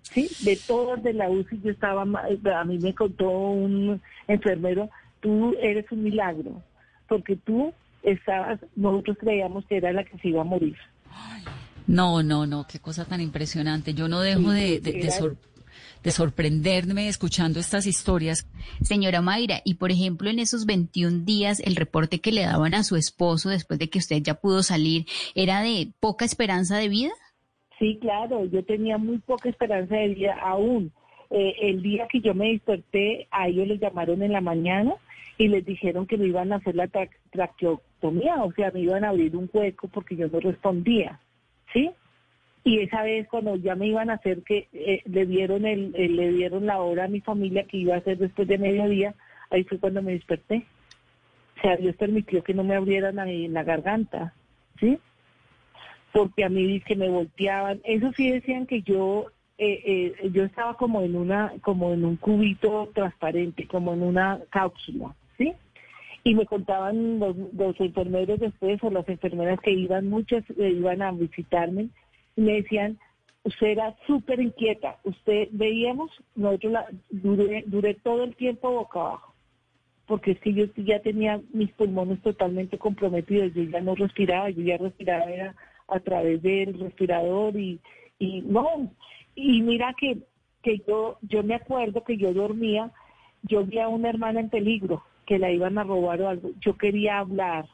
Sí, 0.01 0.29
de 0.43 0.57
todas 0.67 1.01
de 1.03 1.13
la 1.13 1.29
UCI 1.29 1.61
yo 1.63 1.71
estaba, 1.71 2.01
a 2.01 2.63
mí 2.65 2.79
me 2.79 2.93
contó 2.95 3.29
un 3.29 4.01
enfermero, 4.27 4.89
tú 5.21 5.55
eres 5.61 5.89
un 5.91 6.03
milagro, 6.03 6.61
porque 7.07 7.35
tú 7.35 7.71
estabas, 8.01 8.59
nosotros 8.75 9.17
creíamos 9.19 9.65
que 9.67 9.77
era 9.77 9.93
la 9.93 10.03
que 10.03 10.17
se 10.17 10.29
iba 10.29 10.41
a 10.41 10.45
morir. 10.45 10.75
No, 11.85 12.21
no, 12.21 12.45
no, 12.45 12.67
qué 12.67 12.79
cosa 12.79 13.05
tan 13.05 13.19
impresionante. 13.19 13.95
Yo 13.95 14.07
no 14.07 14.21
dejo 14.21 14.51
de, 14.51 14.79
de, 14.79 15.11
sorprenderme 16.05 17.07
escuchando 17.07 17.59
estas 17.59 17.85
historias. 17.85 18.47
Señora 18.81 19.21
Mayra, 19.21 19.61
y 19.65 19.75
por 19.75 19.91
ejemplo, 19.91 20.29
en 20.29 20.39
esos 20.39 20.65
21 20.65 21.25
días, 21.25 21.59
el 21.59 21.75
reporte 21.75 22.19
que 22.19 22.31
le 22.31 22.41
daban 22.41 22.73
a 22.73 22.83
su 22.83 22.95
esposo 22.95 23.49
después 23.49 23.79
de 23.79 23.89
que 23.89 23.99
usted 23.99 24.21
ya 24.21 24.35
pudo 24.35 24.63
salir, 24.63 25.05
¿era 25.35 25.61
de 25.61 25.91
poca 25.99 26.25
esperanza 26.25 26.77
de 26.77 26.89
vida? 26.89 27.11
Sí, 27.77 27.97
claro, 28.01 28.45
yo 28.45 28.63
tenía 28.63 28.97
muy 28.97 29.19
poca 29.19 29.49
esperanza 29.49 29.95
de 29.95 30.09
vida 30.09 30.37
aún. 30.41 30.91
Eh, 31.29 31.53
el 31.61 31.81
día 31.81 32.07
que 32.11 32.21
yo 32.21 32.33
me 32.33 32.49
desperté, 32.53 33.27
a 33.31 33.47
ellos 33.47 33.67
les 33.67 33.79
llamaron 33.79 34.23
en 34.23 34.33
la 34.33 34.41
mañana 34.41 34.95
y 35.37 35.47
les 35.47 35.65
dijeron 35.65 36.07
que 36.07 36.17
me 36.17 36.27
iban 36.27 36.51
a 36.51 36.57
hacer 36.57 36.75
la 36.75 36.89
traqueotomía, 37.31 38.43
o 38.43 38.51
sea, 38.53 38.71
me 38.71 38.81
iban 38.81 39.05
a 39.05 39.09
abrir 39.09 39.35
un 39.35 39.49
hueco 39.53 39.87
porque 39.87 40.15
yo 40.15 40.27
no 40.27 40.39
respondía. 40.39 41.19
¿sí? 41.73 41.91
Y 42.63 42.79
esa 42.79 43.03
vez 43.03 43.27
cuando 43.27 43.55
ya 43.55 43.75
me 43.75 43.87
iban 43.87 44.09
a 44.09 44.15
hacer 44.15 44.43
que 44.43 44.67
eh, 44.73 45.01
le 45.05 45.25
dieron 45.25 45.65
el, 45.65 45.91
le 45.91 46.31
dieron 46.33 46.65
la 46.65 46.79
hora 46.79 47.05
a 47.05 47.09
mi 47.09 47.21
familia 47.21 47.63
que 47.63 47.77
iba 47.77 47.95
a 47.95 48.01
ser 48.01 48.17
después 48.17 48.47
de 48.47 48.57
mediodía, 48.57 49.15
ahí 49.49 49.63
fue 49.63 49.79
cuando 49.79 50.01
me 50.01 50.13
desperté. 50.13 50.65
O 51.57 51.61
sea, 51.61 51.77
Dios 51.77 51.95
permitió 51.95 52.43
que 52.43 52.53
no 52.53 52.63
me 52.63 52.75
abrieran 52.75 53.19
ahí 53.19 53.45
en 53.45 53.53
la 53.53 53.63
garganta, 53.63 54.33
¿sí? 54.79 54.97
Porque 56.13 56.43
a 56.43 56.49
mí 56.49 56.81
que 56.81 56.95
me 56.95 57.09
volteaban. 57.09 57.81
Eso 57.83 58.11
sí 58.13 58.31
decían 58.31 58.65
que 58.65 58.81
yo 58.81 59.27
eh, 59.57 60.15
eh, 60.21 60.29
yo 60.31 60.43
estaba 60.43 60.75
como 60.75 61.01
en 61.01 61.15
una 61.15 61.53
como 61.61 61.93
en 61.93 62.05
un 62.05 62.15
cubito 62.17 62.89
transparente, 62.93 63.67
como 63.67 63.93
en 63.93 64.03
una 64.03 64.39
cápsula, 64.49 65.13
¿sí? 65.37 65.53
y 66.23 66.35
me 66.35 66.45
contaban 66.45 67.19
los, 67.19 67.35
los, 67.53 67.79
enfermeros 67.79 68.39
después 68.39 68.83
o 68.83 68.89
las 68.89 69.07
enfermeras 69.07 69.59
que 69.61 69.71
iban, 69.71 70.09
muchas 70.09 70.43
eh, 70.57 70.69
iban 70.69 71.01
a 71.01 71.11
visitarme 71.11 71.89
me 72.35 72.53
decían, 72.53 72.97
usted 73.43 73.67
era 73.67 73.95
súper 74.07 74.39
inquieta, 74.39 74.97
usted 75.03 75.49
veíamos, 75.51 76.11
nosotros 76.35 76.73
la, 76.73 76.87
duré, 77.09 77.63
duré 77.67 77.93
todo 77.95 78.23
el 78.23 78.35
tiempo 78.35 78.71
boca 78.71 78.99
abajo, 78.99 79.33
porque 80.07 80.31
es 80.31 80.39
que 80.39 80.53
yo 80.53 80.65
ya 80.77 81.01
tenía 81.01 81.41
mis 81.53 81.71
pulmones 81.73 82.21
totalmente 82.21 82.77
comprometidos, 82.77 83.53
yo 83.53 83.63
ya 83.63 83.81
no 83.81 83.95
respiraba, 83.95 84.49
yo 84.49 84.63
ya 84.63 84.77
respiraba 84.77 85.25
era 85.25 85.55
a 85.87 85.99
través 85.99 86.41
del 86.41 86.79
respirador 86.79 87.55
y, 87.57 87.79
y 88.19 88.41
no, 88.41 88.91
y 89.35 89.61
mira 89.61 89.93
que, 89.99 90.17
que 90.61 90.81
yo, 90.87 91.17
yo 91.21 91.43
me 91.43 91.55
acuerdo 91.55 92.03
que 92.03 92.17
yo 92.17 92.33
dormía, 92.33 92.91
yo 93.43 93.63
vi 93.63 93.79
a 93.79 93.87
una 93.87 94.09
hermana 94.09 94.39
en 94.39 94.49
peligro, 94.49 95.03
que 95.25 95.39
la 95.39 95.51
iban 95.51 95.77
a 95.77 95.83
robar 95.83 96.21
o 96.21 96.29
algo, 96.29 96.49
yo 96.59 96.77
quería 96.77 97.19
hablar, 97.19 97.65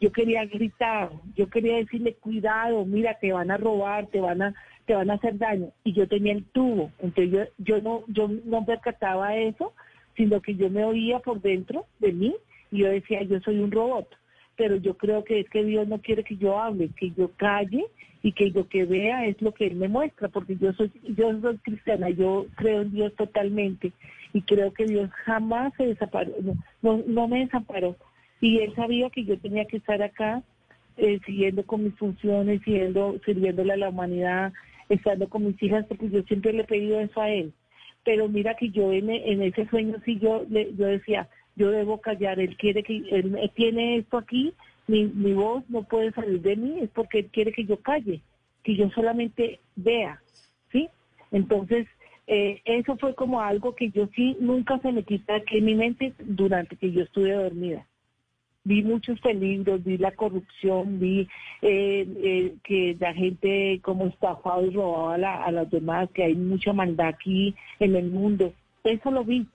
yo 0.00 0.12
quería 0.12 0.44
gritar, 0.46 1.10
yo 1.34 1.48
quería 1.48 1.76
decirle 1.76 2.14
cuidado, 2.14 2.84
mira, 2.84 3.18
te 3.18 3.32
van 3.32 3.50
a 3.50 3.56
robar, 3.56 4.06
te 4.06 4.20
van 4.20 4.42
a, 4.42 4.54
te 4.86 4.94
van 4.94 5.10
a 5.10 5.14
hacer 5.14 5.38
daño. 5.38 5.70
Y 5.84 5.92
yo 5.92 6.06
tenía 6.08 6.32
el 6.32 6.44
tubo, 6.44 6.90
entonces 7.00 7.32
yo, 7.32 7.44
yo 7.58 7.82
no, 7.82 8.04
yo 8.08 8.28
no 8.44 8.64
percataba 8.64 9.36
eso, 9.36 9.72
sino 10.16 10.40
que 10.40 10.54
yo 10.54 10.70
me 10.70 10.84
oía 10.84 11.20
por 11.20 11.40
dentro 11.40 11.86
de 11.98 12.12
mí 12.12 12.34
y 12.70 12.78
yo 12.78 12.88
decía, 12.88 13.22
yo 13.22 13.40
soy 13.40 13.58
un 13.58 13.70
robot. 13.70 14.08
Pero 14.56 14.76
yo 14.76 14.96
creo 14.96 15.22
que 15.22 15.40
es 15.40 15.50
que 15.50 15.62
Dios 15.64 15.86
no 15.86 15.98
quiere 15.98 16.24
que 16.24 16.36
yo 16.36 16.58
hable, 16.58 16.90
que 16.96 17.12
yo 17.12 17.30
calle 17.36 17.86
y 18.22 18.32
que 18.32 18.50
lo 18.50 18.68
que 18.68 18.84
vea 18.84 19.26
es 19.26 19.40
lo 19.40 19.52
que 19.52 19.66
Él 19.66 19.76
me 19.76 19.88
muestra, 19.88 20.28
porque 20.28 20.56
yo 20.56 20.72
soy, 20.72 20.90
yo 21.16 21.40
soy 21.40 21.58
cristiana, 21.58 22.10
yo 22.10 22.46
creo 22.56 22.82
en 22.82 22.90
Dios 22.90 23.14
totalmente 23.14 23.92
y 24.32 24.42
creo 24.42 24.72
que 24.72 24.84
Dios 24.86 25.10
jamás 25.24 25.72
se 25.76 25.86
desaparó, 25.86 26.32
no, 26.82 27.02
no, 27.06 27.28
me 27.28 27.40
desamparó. 27.40 27.96
Y 28.40 28.58
él 28.58 28.74
sabía 28.74 29.10
que 29.10 29.24
yo 29.24 29.38
tenía 29.38 29.64
que 29.66 29.78
estar 29.78 30.02
acá 30.02 30.42
eh, 30.96 31.20
siguiendo 31.26 31.64
con 31.64 31.84
mis 31.84 31.94
funciones, 31.94 32.62
siguiendo, 32.62 33.18
sirviéndole 33.24 33.72
a 33.72 33.76
la 33.76 33.88
humanidad, 33.88 34.52
estando 34.88 35.28
con 35.28 35.46
mis 35.46 35.62
hijas, 35.62 35.84
porque 35.86 36.10
yo 36.10 36.22
siempre 36.22 36.52
le 36.52 36.62
he 36.62 36.66
pedido 36.66 37.00
eso 37.00 37.20
a 37.20 37.30
él. 37.30 37.52
Pero 38.04 38.28
mira 38.28 38.54
que 38.54 38.70
yo 38.70 38.92
en, 38.92 39.10
ese 39.10 39.66
sueño 39.68 39.96
sí 40.04 40.18
yo, 40.18 40.44
le, 40.48 40.74
yo 40.74 40.86
decía, 40.86 41.28
yo 41.56 41.70
debo 41.70 42.00
callar, 42.00 42.40
él 42.40 42.56
quiere 42.56 42.82
que, 42.82 42.96
él 43.10 43.50
tiene 43.54 43.98
esto 43.98 44.18
aquí, 44.18 44.54
mi, 44.86 45.06
mi 45.06 45.34
voz 45.34 45.62
no 45.68 45.82
puede 45.82 46.12
salir 46.12 46.40
de 46.40 46.56
mí, 46.56 46.78
es 46.80 46.90
porque 46.90 47.20
él 47.20 47.26
quiere 47.32 47.52
que 47.52 47.64
yo 47.64 47.76
calle, 47.80 48.20
que 48.62 48.76
yo 48.76 48.88
solamente 48.90 49.60
vea, 49.76 50.20
¿sí? 50.72 50.88
Entonces, 51.30 51.86
eh, 52.26 52.60
eso 52.64 52.96
fue 52.96 53.14
como 53.14 53.40
algo 53.40 53.74
que 53.74 53.90
yo 53.90 54.06
sí 54.14 54.36
nunca 54.40 54.78
se 54.80 54.92
me 54.92 55.02
quita 55.02 55.36
aquí 55.36 55.58
en 55.58 55.64
mi 55.64 55.74
mente 55.74 56.12
durante 56.18 56.76
que 56.76 56.92
yo 56.92 57.02
estuve 57.02 57.32
dormida. 57.32 57.86
Vi 58.64 58.82
muchos 58.82 59.18
peligros, 59.20 59.82
vi 59.82 59.96
la 59.96 60.10
corrupción, 60.12 60.98
vi 61.00 61.28
eh, 61.62 62.06
eh, 62.22 62.54
que 62.64 62.96
la 63.00 63.14
gente 63.14 63.80
como 63.82 64.06
estafaba 64.06 64.62
y 64.62 64.70
robaba 64.70 65.14
a, 65.14 65.44
a 65.44 65.52
los 65.52 65.70
demás, 65.70 66.10
que 66.12 66.24
hay 66.24 66.34
mucha 66.34 66.72
maldad 66.72 67.08
aquí 67.08 67.54
en 67.80 67.96
el 67.96 68.10
mundo. 68.10 68.52
Eso 68.84 69.10
lo 69.10 69.24
vi, 69.24 69.46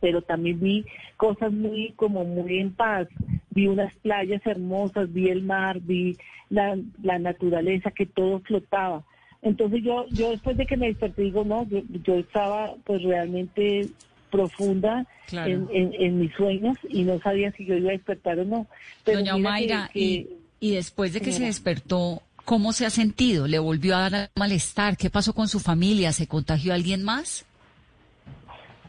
pero 0.00 0.22
también 0.22 0.60
vi 0.60 0.84
cosas 1.16 1.52
muy 1.52 1.92
como 1.96 2.24
muy 2.24 2.58
en 2.58 2.72
paz. 2.72 3.08
Vi 3.50 3.66
unas 3.68 3.94
playas 3.96 4.44
hermosas, 4.46 5.12
vi 5.12 5.28
el 5.28 5.42
mar, 5.42 5.80
vi 5.80 6.16
la, 6.50 6.78
la 7.02 7.18
naturaleza, 7.18 7.90
que 7.90 8.06
todo 8.06 8.40
flotaba. 8.40 9.04
Entonces 9.42 9.82
yo, 9.82 10.06
yo 10.08 10.30
después 10.30 10.56
de 10.56 10.66
que 10.66 10.76
me 10.76 10.88
desperté 10.88 11.22
digo, 11.22 11.44
no, 11.44 11.66
yo, 11.68 12.14
estaba 12.16 12.74
pues 12.84 13.02
realmente 13.02 13.88
profunda 14.36 15.06
en, 15.32 16.18
mis 16.18 16.32
sueños 16.34 16.76
y 16.88 17.04
no 17.04 17.18
sabía 17.20 17.50
si 17.52 17.64
yo 17.64 17.76
iba 17.76 17.90
a 17.90 17.92
despertar 17.92 18.38
o 18.38 18.44
no. 18.44 18.66
Doña 19.04 19.36
Mayra, 19.36 19.90
y, 19.94 20.28
y, 20.60 20.74
después 20.74 21.12
de 21.12 21.20
que 21.20 21.32
se 21.32 21.44
despertó, 21.44 22.22
¿cómo 22.44 22.72
se 22.72 22.86
ha 22.86 22.90
sentido? 22.90 23.46
¿Le 23.46 23.58
volvió 23.58 23.96
a 23.96 24.10
dar 24.10 24.30
malestar? 24.36 24.96
¿Qué 24.96 25.10
pasó 25.10 25.34
con 25.34 25.48
su 25.48 25.60
familia? 25.60 26.12
¿Se 26.12 26.26
contagió 26.26 26.74
alguien 26.74 27.02
más? 27.02 27.46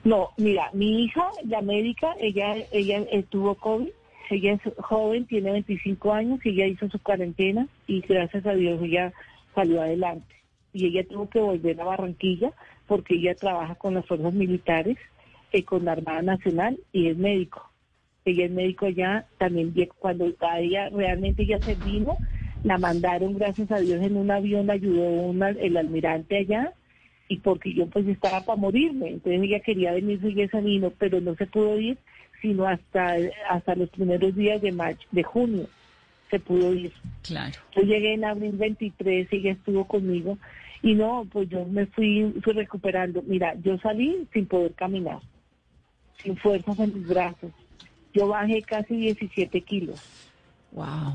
No, 0.04 0.30
mira, 0.38 0.70
mi 0.74 1.04
hija, 1.04 1.30
la 1.46 1.62
médica, 1.62 2.14
ella, 2.20 2.56
ella 2.72 3.04
estuvo 3.12 3.56
COVID, 3.56 3.90
ella 4.30 4.54
es 4.54 4.74
joven, 4.78 5.26
tiene 5.26 5.52
25 5.52 6.14
años 6.14 6.40
y 6.46 6.50
ella 6.50 6.68
hizo 6.68 6.90
su 6.90 7.00
cuarentena 7.00 7.68
y 7.88 8.02
gracias 8.02 8.46
a 8.46 8.54
Dios 8.54 8.82
ella 8.82 9.12
salió 9.54 9.82
adelante 9.82 10.36
y 10.74 10.86
ella 10.86 11.06
tuvo 11.08 11.30
que 11.30 11.40
volver 11.40 11.80
a 11.82 11.86
Barranquilla 11.86 12.52
porque 12.88 13.16
ella 13.16 13.36
trabaja 13.36 13.76
con 13.76 13.96
las 13.96 14.06
fuerzas 14.06 14.34
militares, 14.34 14.98
con 15.66 15.86
la 15.86 15.94
Armada 15.94 16.22
Nacional 16.22 16.78
y 16.92 17.08
es 17.08 17.18
médico. 17.18 17.72
Ella 18.26 18.46
es 18.46 18.52
médico 18.52 18.86
allá, 18.86 19.26
también 19.38 19.74
cuando 19.98 20.32
ella 20.58 20.90
realmente 20.90 21.46
ya 21.46 21.60
se 21.62 21.76
vino, 21.76 22.18
la 22.64 22.78
mandaron, 22.78 23.38
gracias 23.38 23.72
a 23.72 23.80
Dios, 23.80 24.04
en 24.04 24.18
un 24.18 24.30
avión, 24.30 24.68
la 24.68 24.74
ayudó 24.74 25.32
el 25.32 25.78
almirante 25.78 26.38
allá, 26.38 26.74
y 27.30 27.38
porque 27.38 27.74
yo 27.74 27.88
pues 27.88 28.06
estaba 28.08 28.44
para 28.44 28.60
morirme, 28.60 29.10
entonces 29.10 29.42
ella 29.42 29.62
quería 29.62 29.94
venirse 29.94 30.30
y 30.30 30.42
esa 30.42 30.60
vino, 30.60 30.92
pero 30.98 31.22
no 31.22 31.36
se 31.36 31.46
pudo 31.46 31.80
ir 31.80 31.98
sino 32.42 32.68
hasta, 32.68 33.16
hasta 33.50 33.76
los 33.76 33.90
primeros 33.90 34.36
días 34.36 34.62
de 34.62 34.72
mayo, 34.72 35.00
de 35.12 35.24
junio 35.24 35.68
se 36.30 36.40
pudo 36.40 36.74
ir. 36.74 36.92
Claro. 37.24 37.58
Yo 37.76 37.84
llegué 37.84 38.14
en 38.14 38.26
abril 38.26 38.58
23, 38.58 39.28
ella 39.32 39.52
estuvo 39.52 39.86
conmigo 39.86 40.38
y 40.82 40.94
no, 40.94 41.26
pues 41.32 41.50
yo 41.50 41.66
me 41.66 41.86
fui, 41.88 42.34
fui 42.44 42.54
recuperando. 42.54 43.24
Mira, 43.26 43.56
yo 43.64 43.78
salí 43.80 44.28
sin 44.34 44.46
poder 44.46 44.74
caminar, 44.74 45.20
sin 46.22 46.38
fuerzas 46.38 46.80
en 46.80 46.94
mis 46.94 47.08
brazos. 47.08 47.52
Yo 48.14 48.28
bajé 48.28 48.62
casi 48.64 48.96
17 48.96 49.62
kilos. 49.62 50.02
Wow. 50.72 51.14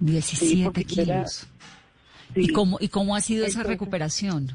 17 0.00 0.84
kilos. 0.84 1.46
¿Y, 2.34 2.48
cómo, 2.48 2.78
¿Y 2.80 2.88
cómo 2.88 3.14
ha 3.14 3.20
sido 3.20 3.46
esa 3.46 3.62
recuperación? 3.62 4.48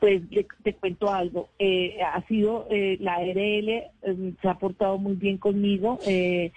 Pues 0.00 0.22
te 0.62 0.74
cuento 0.74 1.10
algo, 1.10 1.48
eh, 1.58 1.96
ha 2.02 2.20
sido 2.26 2.66
eh, 2.70 2.98
la 3.00 3.14
ARL, 3.14 3.84
em, 4.02 4.36
se 4.42 4.48
ha 4.48 4.54
portado 4.58 4.98
muy 4.98 5.14
bien 5.14 5.38
conmigo, 5.38 5.98
eh, 6.06 6.52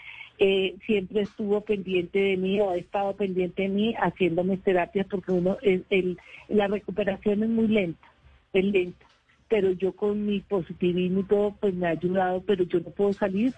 siempre 0.85 1.21
estuvo 1.21 1.61
pendiente 1.61 2.19
de 2.19 2.35
mí 2.35 2.59
o 2.59 2.71
ha 2.71 2.77
estado 2.77 3.15
pendiente 3.15 3.63
de 3.63 3.69
mí 3.69 3.95
haciéndome 3.97 4.57
terapias 4.57 5.07
porque 5.07 5.31
uno, 5.31 5.57
el, 5.61 6.17
la 6.49 6.67
recuperación 6.67 7.41
es 7.41 7.49
muy 7.49 7.69
lenta, 7.69 8.07
es 8.51 8.65
lenta, 8.65 9.05
pero 9.49 9.71
yo 9.71 9.93
con 9.93 10.25
mi 10.25 10.41
positivismo 10.41 11.21
y 11.21 11.23
todo 11.23 11.55
pues 11.59 11.73
me 11.73 11.87
ha 11.87 11.91
ayudado, 11.91 12.41
pero 12.41 12.63
yo 12.63 12.79
no 12.79 12.89
puedo 12.91 13.13
salir 13.13 13.53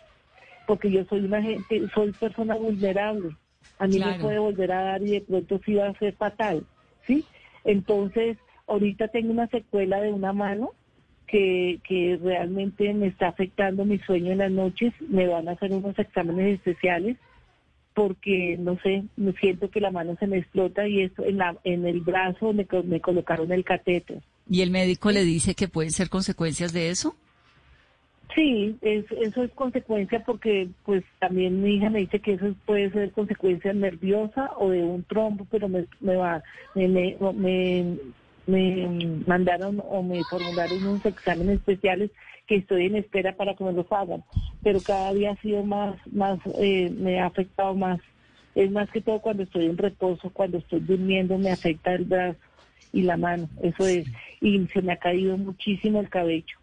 porque 0.68 0.92
yo 0.92 1.04
soy 1.06 1.22
una 1.22 1.42
gente, 1.42 1.88
soy 1.94 2.12
persona 2.12 2.56
vulnerable, 2.56 3.36
a 3.80 3.88
mí 3.88 4.00
me 4.00 4.20
puede 4.20 4.40
volver 4.40 4.72
a 4.72 4.84
dar 4.84 5.02
y 5.02 5.12
de 5.12 5.22
pronto 5.22 5.60
sí 5.66 5.74
va 5.74 5.88
a 5.88 5.98
ser 5.98 6.14
fatal, 6.14 6.64
¿sí? 7.08 7.26
Entonces, 7.64 8.38
Ahorita 8.70 9.08
tengo 9.08 9.32
una 9.32 9.48
secuela 9.48 10.00
de 10.00 10.14
una 10.14 10.32
mano 10.32 10.74
que, 11.26 11.80
que 11.84 12.20
realmente 12.22 12.94
me 12.94 13.08
está 13.08 13.28
afectando 13.28 13.84
mi 13.84 13.98
sueño 13.98 14.32
en 14.32 14.38
las 14.38 14.52
noches. 14.52 14.94
Me 15.10 15.28
van 15.28 15.48
a 15.48 15.54
hacer 15.54 15.72
unos 15.72 15.98
exámenes 15.98 16.56
especiales 16.56 17.18
porque, 17.96 18.58
no 18.60 18.78
sé, 18.78 19.06
me 19.18 19.34
siento 19.34 19.72
que 19.72 19.82
la 19.82 19.90
mano 19.90 20.16
se 20.20 20.28
me 20.28 20.38
explota 20.38 20.88
y 20.88 21.02
esto 21.02 21.26
en, 21.26 21.40
la, 21.40 21.58
en 21.64 21.88
el 21.88 22.02
brazo 22.02 22.54
me, 22.54 22.68
me 22.84 23.02
colocaron 23.02 23.52
el 23.52 23.64
catéter. 23.64 24.20
¿Y 24.50 24.62
el 24.64 24.72
médico 24.72 25.12
le 25.12 25.24
dice 25.24 25.54
que 25.54 25.68
pueden 25.68 25.92
ser 25.92 26.10
consecuencias 26.10 26.74
de 26.74 26.90
eso? 26.90 27.16
Sí, 28.36 28.78
eso 28.82 29.44
es 29.44 29.52
consecuencia 29.52 30.24
porque 30.24 30.70
pues 30.86 31.04
también 31.20 31.62
mi 31.62 31.76
hija 31.76 31.90
me 31.90 32.00
dice 32.00 32.20
que 32.20 32.34
eso 32.34 32.54
puede 32.66 32.92
ser 32.92 33.12
consecuencia 33.12 33.74
nerviosa 33.74 34.52
o 34.58 34.70
de 34.70 34.84
un 34.84 35.04
trombo, 35.04 35.46
pero 35.50 35.68
me, 35.68 35.86
me 36.00 36.16
va, 36.16 36.42
me, 36.76 36.88
me, 36.88 37.98
me 38.48 39.24
mandaron 39.28 39.82
o 39.88 40.02
me 40.04 40.24
formularon 40.26 40.86
unos 40.86 41.06
exámenes 41.06 41.58
especiales 41.58 42.12
que 42.48 42.56
estoy 42.56 42.86
en 42.86 42.96
espera 42.96 43.36
para 43.36 43.56
que 43.56 43.64
me 43.64 43.74
los 43.74 43.92
hagan, 43.92 44.24
pero 44.64 44.80
cada 44.80 45.14
día 45.14 45.32
ha 45.32 45.42
sido 45.42 45.64
más, 45.64 45.96
más, 46.12 46.40
eh, 46.60 46.92
me 46.98 47.20
ha 47.20 47.28
afectado 47.28 47.76
más. 47.76 48.00
Es 48.56 48.72
más 48.72 48.90
que 48.90 49.02
todo 49.02 49.20
cuando 49.20 49.44
estoy 49.44 49.66
en 49.66 49.78
reposo, 49.78 50.32
cuando 50.32 50.58
estoy 50.58 50.80
durmiendo, 50.80 51.38
me 51.38 51.52
afecta 51.52 51.94
el 51.94 52.06
brazo 52.06 52.40
y 52.92 53.04
la 53.04 53.18
mano, 53.18 53.50
eso 53.62 53.86
es, 53.86 54.08
y 54.42 54.66
se 54.68 54.82
me 54.82 54.94
ha 54.94 54.98
caído 54.98 55.38
muchísimo 55.38 56.00
el 56.00 56.10
cabello. 56.10 56.58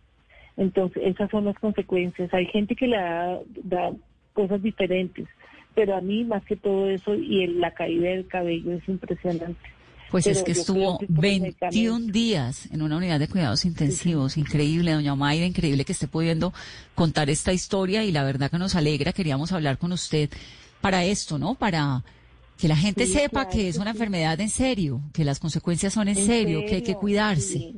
Entonces, 0.56 1.02
esas 1.04 1.30
son 1.30 1.44
las 1.44 1.58
consecuencias. 1.58 2.32
Hay 2.32 2.46
gente 2.46 2.74
que 2.74 2.86
le 2.86 2.96
da, 2.96 3.40
da 3.62 3.92
cosas 4.32 4.62
diferentes, 4.62 5.28
pero 5.74 5.94
a 5.94 6.00
mí 6.00 6.24
más 6.24 6.44
que 6.44 6.56
todo 6.56 6.88
eso 6.88 7.14
y 7.14 7.46
la 7.46 7.72
caída 7.72 8.10
del 8.10 8.26
cabello 8.26 8.72
es 8.72 8.88
impresionante. 8.88 9.76
Pues 10.10 10.26
es 10.28 10.42
que 10.42 10.52
estuvo 10.52 10.98
21 11.08 12.12
días 12.12 12.68
en 12.72 12.82
una 12.82 12.96
unidad 12.96 13.18
de 13.18 13.28
cuidados 13.28 13.64
intensivos. 13.64 14.36
Increíble, 14.36 14.92
doña 14.92 15.16
Mayra, 15.16 15.46
increíble 15.46 15.84
que 15.84 15.92
esté 15.92 16.06
pudiendo 16.06 16.54
contar 16.94 17.28
esta 17.28 17.52
historia 17.52 18.04
y 18.04 18.12
la 18.12 18.22
verdad 18.22 18.50
que 18.50 18.58
nos 18.58 18.76
alegra. 18.76 19.12
Queríamos 19.12 19.52
hablar 19.52 19.78
con 19.78 19.92
usted 19.92 20.30
para 20.80 21.04
esto, 21.04 21.38
¿no? 21.38 21.56
Para 21.56 22.04
que 22.58 22.68
la 22.68 22.76
gente 22.76 23.06
sepa 23.06 23.48
que 23.48 23.68
es 23.68 23.78
una 23.78 23.90
enfermedad 23.90 24.40
en 24.40 24.48
serio, 24.48 25.00
que 25.12 25.24
las 25.24 25.38
consecuencias 25.38 25.92
son 25.92 26.08
en, 26.08 26.16
serio, 26.16 26.64
que 26.66 26.76
hay 26.76 26.82
que 26.82 26.94
cuidarse. 26.94 27.74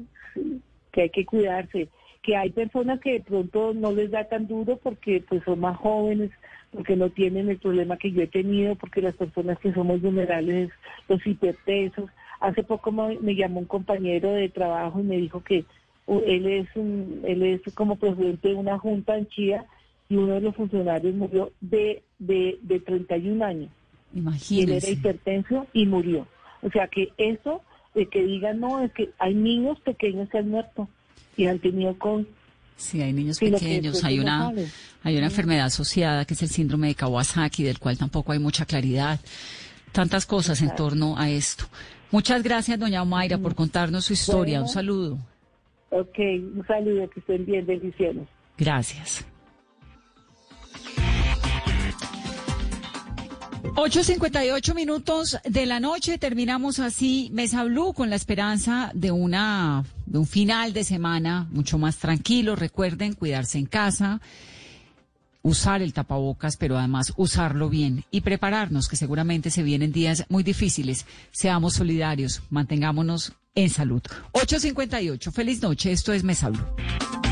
que 0.93 1.03
hay 1.03 1.11
que 1.11 1.25
cuidarse. 1.25 1.89
Que 2.23 2.37
hay 2.37 2.51
personas 2.51 3.01
que 3.01 3.13
de 3.13 3.21
pronto 3.21 3.73
no 3.75 3.93
les 3.93 4.11
da 4.11 4.25
tan 4.25 4.47
duro 4.47 4.79
porque 4.83 5.25
pues 5.29 5.43
son 5.45 5.61
más 5.61 5.77
jóvenes, 5.79 6.31
porque 6.71 6.97
no 6.97 7.11
tienen 7.11 7.49
el 7.49 7.59
problema 7.59 7.97
que 7.97 8.13
yo 8.13 8.23
he 8.23 8.27
tenido, 8.27 8.75
porque 8.75 9.01
las 9.01 9.15
personas 9.15 9.59
que 9.59 9.73
somos 9.73 10.01
vulnerables, 10.03 10.71
los 11.09 11.27
hipertensos, 11.27 12.11
Hace 12.41 12.63
poco 12.63 12.93
me, 12.93 13.35
llamó 13.35 13.61
un 13.61 13.67
compañero 13.67 14.31
de 14.33 14.49
trabajo 14.49 15.01
y 15.01 15.03
me 15.03 15.17
dijo 15.17 15.43
que 15.43 15.65
él 16.07 16.47
es 16.47 16.69
él 16.77 17.43
es 17.43 17.75
como 17.75 17.97
presidente 17.97 18.49
de 18.49 18.55
una 18.55 18.79
junta 18.79 19.19
en 19.19 19.27
Chía 19.29 19.67
y 20.09 20.17
uno 20.17 20.35
de 20.35 20.41
los 20.41 20.55
funcionarios 20.55 21.15
murió 21.15 21.51
de, 21.61 22.03
de, 22.19 22.59
de 22.63 22.81
31 22.81 23.45
años. 23.45 23.71
Imagínese. 24.15 24.63
Él 24.63 24.83
era 24.83 24.91
hipertenso 24.91 25.67
y 25.73 25.87
murió. 25.87 26.27
O 26.63 26.71
sea 26.71 26.89
que 26.89 27.13
eso 27.19 27.63
de 27.95 28.07
que 28.07 28.23
digan, 28.23 28.61
no, 28.61 28.83
es 28.83 28.93
que 28.93 29.11
hay 29.19 29.35
niños 29.35 29.79
pequeños 29.81 30.29
que 30.29 30.39
han 30.39 30.49
muerto 30.49 30.89
y 31.37 31.47
han 31.47 31.59
tenido 31.59 31.97
con... 31.99 32.27
Sí, 32.77 33.03
hay 33.03 33.13
niños 33.13 33.41
pequeños, 33.41 34.05
hay 34.05 34.21
una, 34.21 34.53
hay 35.03 35.17
una 35.17 35.27
enfermedad 35.27 35.67
asociada 35.67 36.25
que 36.25 36.35
es 36.35 36.43
el 36.43 36.49
síndrome 36.49 36.89
de 36.89 36.95
Kawasaki, 36.95 37.65
del 37.65 37.81
cual 37.81 37.99
tampoco 37.99 38.33
hay 38.33 38.39
mucha 38.39 38.67
claridad. 38.67 39.19
Tantas 39.91 40.27
cosas 40.27 40.63
en 40.63 40.75
torno 40.77 41.19
a 41.19 41.29
esto. 41.29 41.65
Muchas 42.13 42.43
gracias, 42.43 42.79
doña 42.79 43.05
Mayra, 43.05 43.39
por 43.39 43.55
contarnos 43.55 44.05
su 44.05 44.13
historia. 44.13 44.63
un 44.63 44.69
saludo. 44.69 45.19
Ok, 45.91 46.19
un 46.19 46.65
saludo, 46.69 47.11
que 47.11 47.21
estén 47.21 47.45
bien, 47.45 47.67
bendiciones. 47.67 48.29
Gracias. 48.57 49.27
8.58 53.79 54.75
minutos 54.75 55.39
de 55.45 55.65
la 55.65 55.79
noche, 55.79 56.19
terminamos 56.19 56.81
así 56.81 57.31
Mesa 57.33 57.63
Blue 57.63 57.93
con 57.95 58.11
la 58.11 58.17
esperanza 58.17 58.91
de 58.93 59.13
una 59.13 59.85
un 60.13 60.27
final 60.27 60.73
de 60.73 60.83
semana 60.83 61.47
mucho 61.53 61.79
más 61.79 61.99
tranquilo. 61.99 62.57
Recuerden 62.57 63.15
cuidarse 63.15 63.57
en 63.57 63.67
casa, 63.67 64.21
usar 65.43 65.81
el 65.81 65.93
tapabocas, 65.93 66.57
pero 66.57 66.77
además 66.77 67.13
usarlo 67.17 67.69
bien 67.69 68.05
y 68.11 68.23
prepararnos, 68.23 68.89
que 68.89 68.97
seguramente 68.97 69.49
se 69.53 69.63
vienen 69.63 69.93
días 69.93 70.25
muy 70.29 70.43
difíciles. 70.43 71.07
Seamos 71.31 71.75
solidarios, 71.75 72.43
mantengámonos 72.51 73.35
en 73.55 73.71
salud. 73.71 74.03
858, 74.33 75.31
feliz 75.31 75.63
noche, 75.63 75.93
esto 75.93 76.13
es 76.13 76.25
Mesa 76.25 76.49
Blue. 76.49 77.28